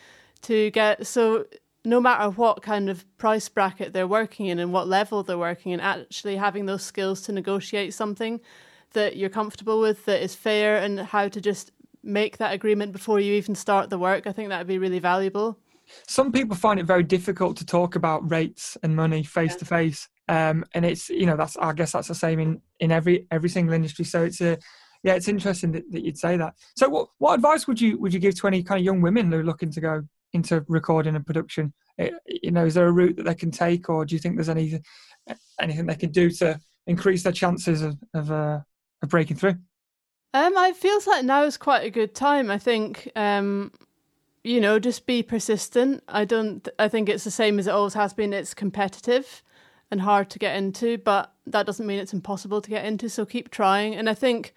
to 0.42 0.70
get. 0.70 1.06
So 1.06 1.46
no 1.84 2.00
matter 2.00 2.30
what 2.30 2.62
kind 2.62 2.90
of 2.90 3.04
price 3.16 3.48
bracket 3.48 3.92
they're 3.92 4.06
working 4.06 4.46
in 4.46 4.58
and 4.58 4.72
what 4.72 4.86
level 4.86 5.22
they're 5.22 5.38
working 5.38 5.72
in, 5.72 5.80
actually 5.80 6.36
having 6.36 6.66
those 6.66 6.82
skills 6.82 7.22
to 7.22 7.32
negotiate 7.32 7.94
something 7.94 8.40
that 8.92 9.16
you're 9.16 9.30
comfortable 9.30 9.80
with, 9.80 10.04
that 10.04 10.22
is 10.22 10.34
fair, 10.34 10.76
and 10.76 11.00
how 11.00 11.28
to 11.28 11.40
just 11.40 11.70
make 12.02 12.38
that 12.38 12.52
agreement 12.52 12.92
before 12.92 13.20
you 13.20 13.34
even 13.34 13.54
start 13.54 13.90
the 13.90 13.98
work, 13.98 14.26
I 14.26 14.32
think 14.32 14.48
that 14.48 14.58
would 14.58 14.66
be 14.66 14.78
really 14.78 14.98
valuable. 14.98 15.58
Some 16.06 16.32
people 16.32 16.56
find 16.56 16.78
it 16.78 16.86
very 16.86 17.02
difficult 17.02 17.56
to 17.58 17.66
talk 17.66 17.96
about 17.96 18.30
rates 18.30 18.76
and 18.82 18.94
money 18.94 19.22
face 19.22 19.56
to 19.56 19.64
face. 19.64 20.08
Um, 20.30 20.64
and 20.74 20.84
it's 20.84 21.10
you 21.10 21.26
know 21.26 21.36
that's 21.36 21.56
I 21.56 21.72
guess 21.72 21.90
that's 21.90 22.06
the 22.06 22.14
same 22.14 22.38
in 22.38 22.62
in 22.78 22.92
every 22.92 23.26
every 23.32 23.48
single 23.48 23.74
industry. 23.74 24.04
So 24.04 24.22
it's 24.22 24.40
a 24.40 24.58
yeah, 25.02 25.14
it's 25.14 25.26
interesting 25.26 25.72
that, 25.72 25.90
that 25.90 26.04
you'd 26.04 26.18
say 26.18 26.36
that. 26.36 26.54
So 26.76 26.88
what 26.88 27.08
what 27.18 27.34
advice 27.34 27.66
would 27.66 27.80
you 27.80 27.98
would 27.98 28.14
you 28.14 28.20
give 28.20 28.36
to 28.36 28.46
any 28.46 28.62
kind 28.62 28.78
of 28.78 28.84
young 28.84 29.00
women 29.00 29.32
who 29.32 29.40
are 29.40 29.44
looking 29.44 29.72
to 29.72 29.80
go 29.80 30.02
into 30.32 30.64
recording 30.68 31.16
and 31.16 31.26
production? 31.26 31.72
It, 31.98 32.14
eh, 32.14 32.38
you 32.42 32.52
know, 32.52 32.64
is 32.64 32.74
there 32.74 32.86
a 32.86 32.92
route 32.92 33.16
that 33.16 33.24
they 33.24 33.34
can 33.34 33.50
take, 33.50 33.90
or 33.90 34.04
do 34.04 34.14
you 34.14 34.20
think 34.20 34.36
there's 34.36 34.48
any 34.48 34.80
anything 35.60 35.86
they 35.86 35.96
can 35.96 36.12
do 36.12 36.30
to 36.30 36.60
increase 36.86 37.24
their 37.24 37.32
chances 37.32 37.82
of 37.82 37.98
of, 38.14 38.30
uh, 38.30 38.60
of 39.02 39.08
breaking 39.08 39.36
through? 39.36 39.56
Um, 40.32 40.56
it 40.56 40.76
feels 40.76 41.08
like 41.08 41.24
now 41.24 41.42
is 41.42 41.56
quite 41.56 41.84
a 41.84 41.90
good 41.90 42.14
time. 42.14 42.52
I 42.52 42.58
think 42.58 43.10
um, 43.16 43.72
you 44.44 44.60
know, 44.60 44.78
just 44.78 45.06
be 45.06 45.24
persistent. 45.24 46.04
I 46.06 46.24
don't. 46.24 46.68
I 46.78 46.86
think 46.86 47.08
it's 47.08 47.24
the 47.24 47.32
same 47.32 47.58
as 47.58 47.66
it 47.66 47.70
always 47.70 47.94
has 47.94 48.12
been. 48.14 48.32
It's 48.32 48.54
competitive 48.54 49.42
and 49.90 50.00
hard 50.00 50.30
to 50.30 50.38
get 50.38 50.56
into, 50.56 50.98
but 50.98 51.32
that 51.46 51.66
doesn't 51.66 51.86
mean 51.86 51.98
it's 51.98 52.12
impossible 52.12 52.60
to 52.60 52.70
get 52.70 52.84
into. 52.84 53.08
So 53.08 53.24
keep 53.26 53.50
trying. 53.50 53.94
And 53.94 54.08
I 54.08 54.14
think 54.14 54.54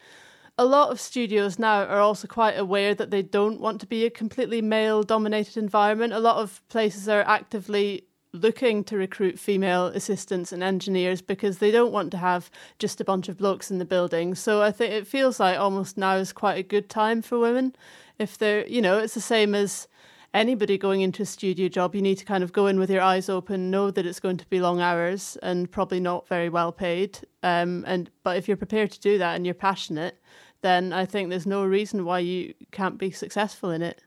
a 0.58 0.66
lot 0.66 0.92
of 0.92 1.00
studios 1.00 1.58
now 1.58 1.84
are 1.86 2.00
also 2.00 2.28
quite 2.28 2.58
aware 2.58 2.94
that 2.94 3.10
they 3.10 3.24
don't 3.24 3.60
want 3.60 3.82
to 3.82 3.88
be 3.88 4.06
a 4.06 4.10
completely 4.10 4.62
male 4.62 5.02
dominated 5.02 5.58
environment. 5.58 6.14
A 6.14 6.20
lot 6.20 6.38
of 6.38 6.62
places 6.70 7.10
are 7.10 7.22
actively 7.22 8.06
looking 8.34 8.84
to 8.84 8.98
recruit 8.98 9.38
female 9.38 9.88
assistants 9.88 10.52
and 10.52 10.64
engineers 10.64 11.22
because 11.22 11.60
they 11.60 11.70
don't 11.70 11.92
want 11.92 12.12
to 12.12 12.18
have 12.18 12.50
just 12.80 13.00
a 13.00 13.06
bunch 13.06 13.30
of 13.30 13.38
blokes 13.38 13.70
in 13.70 13.78
the 13.78 13.86
building. 13.86 14.34
So 14.36 14.62
I 14.62 14.72
think 14.72 14.92
it 14.92 15.08
feels 15.08 15.40
like 15.40 15.58
almost 15.58 15.98
now 15.98 16.16
is 16.16 16.34
quite 16.34 16.58
a 16.58 16.64
good 16.64 16.90
time 16.90 17.22
for 17.22 17.40
women. 17.40 17.76
If 18.18 18.38
they're, 18.38 18.66
you 18.68 18.82
know, 18.82 18.98
it's 18.98 19.14
the 19.14 19.22
same 19.22 19.54
as 19.54 19.88
anybody 20.34 20.78
going 20.78 21.02
into 21.02 21.24
a 21.24 21.26
studio 21.26 21.68
job. 21.68 21.96
You 21.96 22.02
need 22.02 22.18
to 22.18 22.26
kind 22.26 22.44
of 22.44 22.54
go 22.54 22.68
in 22.68 22.80
with 22.80 22.90
your 22.90 23.02
eyes 23.02 23.30
open, 23.30 23.72
know 23.72 23.92
that 23.92 24.06
it's 24.06 24.20
going 24.20 24.38
to 24.38 24.46
be 24.48 24.60
long 24.60 24.82
hours 24.82 25.38
and 25.44 25.72
probably 25.72 26.00
not 26.00 26.28
very 26.28 26.50
well 26.50 26.72
paid. 26.72 27.20
Um, 27.44 27.84
and 27.88 28.10
but 28.24 28.38
if 28.38 28.48
you're 28.48 28.58
prepared 28.58 28.92
to 28.92 29.00
do 29.00 29.18
that 29.18 29.36
and 29.36 29.46
you're 29.46 29.56
passionate, 29.56 30.22
then 30.62 30.94
I 30.94 31.06
think 31.06 31.30
there's 31.30 31.46
no 31.46 31.66
reason 31.66 32.06
why 32.06 32.20
you 32.20 32.54
can't 32.72 32.98
be 32.98 33.12
successful 33.12 33.72
in 33.72 33.82
it. 33.82 34.02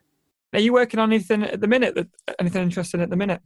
Are 0.53 0.61
you 0.61 0.73
working 0.73 1.01
on 1.01 1.13
anything 1.13 1.43
at 1.43 1.61
the 1.61 1.67
minute? 1.67 1.95
That 1.95 2.09
anything 2.39 2.63
interesting 2.63 3.01
at 3.01 3.11
the 3.11 3.17
minute? 3.17 3.43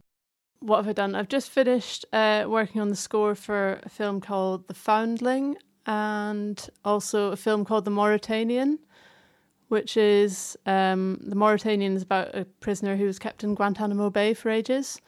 what 0.61 0.77
have 0.77 0.87
I 0.87 0.93
done? 0.93 1.15
I've 1.15 1.27
just 1.27 1.49
finished 1.49 2.05
uh, 2.13 2.45
working 2.47 2.81
on 2.81 2.89
the 2.89 2.95
score 2.95 3.35
for 3.35 3.79
a 3.83 3.89
film 3.89 4.21
called 4.21 4.67
The 4.67 4.75
Foundling 4.75 5.57
and 5.85 6.69
also 6.85 7.31
a 7.31 7.35
film 7.35 7.65
called 7.65 7.85
The 7.85 7.91
Mauritanian, 7.91 8.77
which 9.71 9.95
is 9.95 10.57
um, 10.65 11.17
The 11.25 11.35
Mauritanian 11.35 11.95
is 11.95 12.03
about 12.03 12.35
a 12.35 12.43
prisoner 12.59 12.97
who 12.97 13.05
was 13.05 13.17
kept 13.17 13.41
in 13.41 13.55
Guantanamo 13.55 14.09
Bay 14.09 14.33
for 14.33 14.49
ages. 14.49 14.99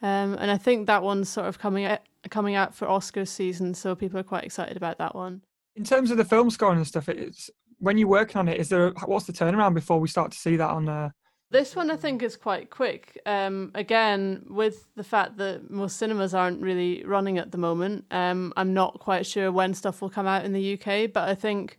Um, 0.00 0.34
and 0.38 0.50
I 0.50 0.56
think 0.56 0.86
that 0.86 1.02
one's 1.02 1.28
sort 1.28 1.46
of 1.46 1.58
coming 1.58 1.84
out, 1.84 2.00
coming 2.30 2.54
out 2.54 2.74
for 2.74 2.88
Oscar 2.88 3.26
season, 3.26 3.74
so 3.74 3.94
people 3.94 4.18
are 4.18 4.22
quite 4.22 4.44
excited 4.44 4.78
about 4.78 4.96
that 4.96 5.14
one. 5.14 5.42
In 5.76 5.84
terms 5.84 6.10
of 6.10 6.16
the 6.16 6.24
film 6.24 6.48
scoring 6.48 6.78
and 6.78 6.86
stuff, 6.86 7.10
it's 7.10 7.50
when 7.80 7.98
you're 7.98 8.08
working 8.08 8.38
on 8.38 8.48
it. 8.48 8.58
Is 8.58 8.70
there 8.70 8.92
what's 9.04 9.26
the 9.26 9.32
turnaround 9.34 9.74
before 9.74 10.00
we 10.00 10.08
start 10.08 10.32
to 10.32 10.38
see 10.38 10.56
that 10.56 10.70
on 10.70 10.88
uh, 10.88 11.10
this 11.50 11.76
one 11.76 11.90
I 11.90 11.96
think 11.96 12.22
is 12.22 12.36
quite 12.36 12.70
quick. 12.70 13.18
Um, 13.26 13.72
again, 13.74 14.44
with 14.48 14.86
the 14.96 15.04
fact 15.04 15.36
that 15.38 15.70
most 15.70 15.98
cinemas 15.98 16.34
aren't 16.34 16.62
really 16.62 17.04
running 17.04 17.36
at 17.38 17.52
the 17.52 17.58
moment, 17.58 18.04
um, 18.10 18.52
I'm 18.56 18.72
not 18.72 19.00
quite 19.00 19.26
sure 19.26 19.52
when 19.52 19.74
stuff 19.74 20.00
will 20.00 20.10
come 20.10 20.26
out 20.26 20.44
in 20.44 20.52
the 20.52 20.74
UK. 20.74 21.12
But 21.12 21.28
I 21.28 21.34
think 21.34 21.78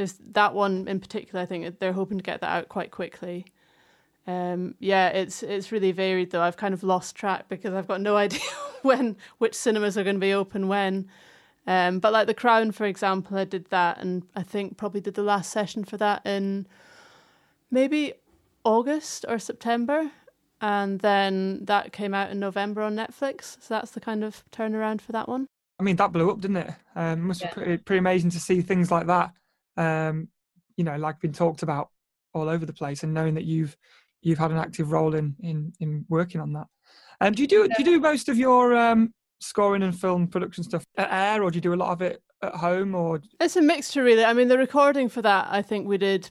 there's 0.00 0.18
that 0.32 0.54
one 0.54 0.88
in 0.88 0.98
particular. 0.98 1.42
I 1.42 1.44
think 1.44 1.78
they're 1.78 1.92
hoping 1.92 2.16
to 2.16 2.22
get 2.24 2.40
that 2.40 2.48
out 2.48 2.70
quite 2.70 2.90
quickly. 2.90 3.44
Um, 4.26 4.74
yeah, 4.78 5.08
it's 5.08 5.42
it's 5.42 5.72
really 5.72 5.92
varied 5.92 6.30
though. 6.30 6.40
I've 6.40 6.56
kind 6.56 6.72
of 6.72 6.82
lost 6.82 7.14
track 7.14 7.50
because 7.50 7.74
I've 7.74 7.86
got 7.86 8.00
no 8.00 8.16
idea 8.26 8.40
when 8.80 9.18
which 9.36 9.54
cinemas 9.54 9.98
are 9.98 10.02
going 10.02 10.16
to 10.16 10.20
be 10.20 10.32
open 10.32 10.68
when. 10.68 11.06
Um, 11.66 11.98
but 11.98 12.14
like 12.14 12.26
The 12.26 12.32
Crown, 12.32 12.72
for 12.72 12.86
example, 12.86 13.36
I 13.36 13.44
did 13.44 13.66
that, 13.66 13.98
and 13.98 14.22
I 14.34 14.42
think 14.42 14.78
probably 14.78 15.02
did 15.02 15.16
the 15.16 15.22
last 15.22 15.50
session 15.50 15.84
for 15.84 15.98
that 15.98 16.24
in 16.24 16.66
maybe 17.70 18.14
August 18.64 19.26
or 19.28 19.38
September. 19.38 20.10
And 20.62 21.00
then 21.00 21.66
that 21.66 21.92
came 21.92 22.14
out 22.14 22.30
in 22.30 22.40
November 22.40 22.80
on 22.80 22.96
Netflix. 22.96 23.58
So 23.60 23.74
that's 23.74 23.90
the 23.90 24.00
kind 24.00 24.24
of 24.24 24.44
turnaround 24.50 25.02
for 25.02 25.12
that 25.12 25.28
one. 25.28 25.46
I 25.78 25.82
mean, 25.82 25.96
that 25.96 26.12
blew 26.12 26.30
up, 26.30 26.40
didn't 26.40 26.58
it? 26.58 26.70
Um, 26.96 27.26
must 27.26 27.42
yeah. 27.42 27.48
be 27.48 27.52
pretty, 27.52 27.76
pretty 27.78 27.98
amazing 27.98 28.30
to 28.30 28.40
see 28.40 28.62
things 28.62 28.90
like 28.90 29.06
that. 29.06 29.32
Um, 29.80 30.28
you 30.76 30.84
know, 30.84 30.96
like 30.96 31.20
been 31.20 31.32
talked 31.32 31.62
about 31.62 31.88
all 32.32 32.48
over 32.48 32.64
the 32.64 32.72
place, 32.72 33.02
and 33.02 33.14
knowing 33.14 33.34
that 33.34 33.44
you've 33.44 33.76
you've 34.22 34.38
had 34.38 34.50
an 34.50 34.58
active 34.58 34.92
role 34.92 35.14
in 35.14 35.34
in, 35.40 35.72
in 35.80 36.04
working 36.08 36.40
on 36.40 36.52
that. 36.52 36.66
Um, 37.20 37.32
do 37.34 37.42
you 37.42 37.48
do 37.48 37.68
do 37.68 37.74
you 37.78 37.84
do 37.84 38.00
most 38.00 38.28
of 38.28 38.36
your 38.36 38.76
um, 38.76 39.12
scoring 39.40 39.82
and 39.82 39.98
film 39.98 40.28
production 40.28 40.64
stuff 40.64 40.84
at 40.96 41.10
Air, 41.10 41.42
or 41.42 41.50
do 41.50 41.56
you 41.56 41.60
do 41.60 41.74
a 41.74 41.76
lot 41.76 41.92
of 41.92 42.02
it 42.02 42.22
at 42.42 42.54
home? 42.54 42.94
Or 42.94 43.20
it's 43.40 43.56
a 43.56 43.62
mixture, 43.62 44.02
really. 44.02 44.24
I 44.24 44.32
mean, 44.32 44.48
the 44.48 44.58
recording 44.58 45.08
for 45.08 45.22
that, 45.22 45.48
I 45.50 45.62
think 45.62 45.86
we 45.86 45.98
did 45.98 46.30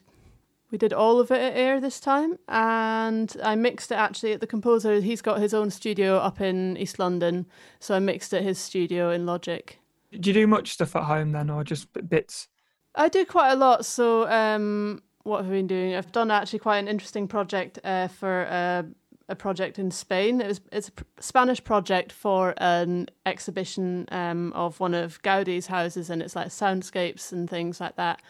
we 0.70 0.78
did 0.78 0.92
all 0.92 1.18
of 1.18 1.30
it 1.30 1.40
at 1.40 1.56
Air 1.56 1.80
this 1.80 2.00
time, 2.00 2.38
and 2.48 3.34
I 3.42 3.56
mixed 3.56 3.90
it 3.90 3.96
actually 3.96 4.32
at 4.32 4.40
the 4.40 4.46
composer. 4.46 5.00
He's 5.00 5.22
got 5.22 5.40
his 5.40 5.52
own 5.52 5.70
studio 5.70 6.16
up 6.16 6.40
in 6.40 6.76
East 6.76 6.98
London, 6.98 7.46
so 7.80 7.94
I 7.94 7.98
mixed 7.98 8.32
at 8.32 8.42
his 8.42 8.58
studio 8.58 9.10
in 9.10 9.26
Logic. 9.26 9.78
Do 10.18 10.30
you 10.30 10.34
do 10.34 10.46
much 10.46 10.70
stuff 10.70 10.96
at 10.96 11.04
home 11.04 11.32
then, 11.32 11.50
or 11.50 11.64
just 11.64 11.88
bits? 12.08 12.48
I 12.94 13.08
do 13.08 13.24
quite 13.24 13.52
a 13.52 13.56
lot. 13.56 13.86
So, 13.86 14.28
um, 14.28 15.02
what 15.22 15.38
have 15.38 15.46
I 15.46 15.50
been 15.50 15.66
doing? 15.66 15.94
I've 15.94 16.12
done 16.12 16.30
actually 16.30 16.58
quite 16.60 16.78
an 16.78 16.88
interesting 16.88 17.28
project 17.28 17.78
uh, 17.84 18.08
for 18.08 18.46
uh, 18.48 18.82
a 19.28 19.36
project 19.36 19.78
in 19.78 19.90
Spain. 19.90 20.40
It 20.40 20.46
was 20.48 20.60
it's 20.72 20.88
a 20.88 21.22
Spanish 21.22 21.62
project 21.62 22.12
for 22.12 22.54
an 22.58 23.08
exhibition 23.26 24.06
um, 24.10 24.52
of 24.54 24.80
one 24.80 24.94
of 24.94 25.22
Gaudi's 25.22 25.66
houses, 25.66 26.10
and 26.10 26.22
it's 26.22 26.34
like 26.34 26.48
soundscapes 26.48 27.32
and 27.32 27.48
things 27.48 27.80
like 27.80 27.96
that 27.96 28.20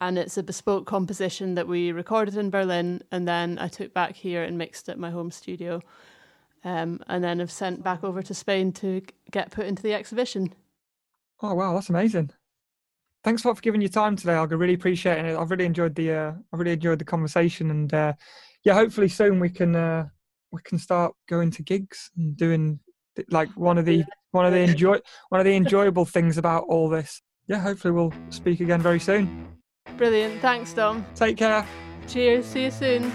and 0.00 0.18
it's 0.18 0.36
a 0.36 0.42
bespoke 0.42 0.86
composition 0.86 1.54
that 1.54 1.66
we 1.66 1.92
recorded 1.92 2.36
in 2.36 2.50
Berlin 2.50 3.02
and 3.10 3.26
then 3.26 3.58
I 3.58 3.68
took 3.68 3.94
back 3.94 4.14
here 4.14 4.42
and 4.42 4.58
mixed 4.58 4.88
at 4.88 4.98
my 4.98 5.10
home 5.10 5.30
studio. 5.30 5.80
Um, 6.64 7.00
and 7.06 7.22
then 7.22 7.38
have 7.38 7.52
sent 7.52 7.84
back 7.84 8.02
over 8.02 8.22
to 8.22 8.34
Spain 8.34 8.72
to 8.72 9.00
get 9.30 9.52
put 9.52 9.66
into 9.66 9.84
the 9.84 9.94
exhibition. 9.94 10.52
Oh 11.40 11.54
wow, 11.54 11.74
that's 11.74 11.90
amazing! 11.90 12.30
Thanks 13.26 13.42
a 13.42 13.48
lot 13.48 13.56
for 13.56 13.62
giving 13.62 13.80
your 13.80 13.90
time 13.90 14.14
today, 14.14 14.36
Olga. 14.36 14.56
Really 14.56 14.74
appreciate 14.74 15.24
it. 15.24 15.36
I've 15.36 15.50
really 15.50 15.64
enjoyed 15.64 15.96
the 15.96 16.12
uh, 16.12 16.32
I 16.52 16.56
really 16.56 16.70
enjoyed 16.70 17.00
the 17.00 17.04
conversation, 17.04 17.72
and 17.72 17.92
uh, 17.92 18.12
yeah, 18.62 18.74
hopefully 18.74 19.08
soon 19.08 19.40
we 19.40 19.50
can 19.50 19.74
uh, 19.74 20.06
we 20.52 20.60
can 20.64 20.78
start 20.78 21.12
going 21.28 21.50
to 21.50 21.64
gigs 21.64 22.08
and 22.16 22.36
doing 22.36 22.78
like 23.30 23.48
one 23.56 23.78
of 23.78 23.84
the 23.84 24.04
one 24.30 24.46
of 24.46 24.52
the 24.52 24.60
enjoy 24.60 25.00
one 25.30 25.40
of 25.40 25.44
the 25.44 25.56
enjoyable 25.56 26.04
things 26.04 26.38
about 26.38 26.66
all 26.68 26.88
this. 26.88 27.20
Yeah, 27.48 27.58
hopefully 27.58 27.94
we'll 27.94 28.14
speak 28.28 28.60
again 28.60 28.80
very 28.80 29.00
soon. 29.00 29.48
Brilliant. 29.96 30.40
Thanks, 30.40 30.72
Dom. 30.72 31.04
Take 31.16 31.36
care. 31.36 31.66
Cheers. 32.06 32.46
See 32.46 32.62
you 32.62 32.70
soon. 32.70 33.12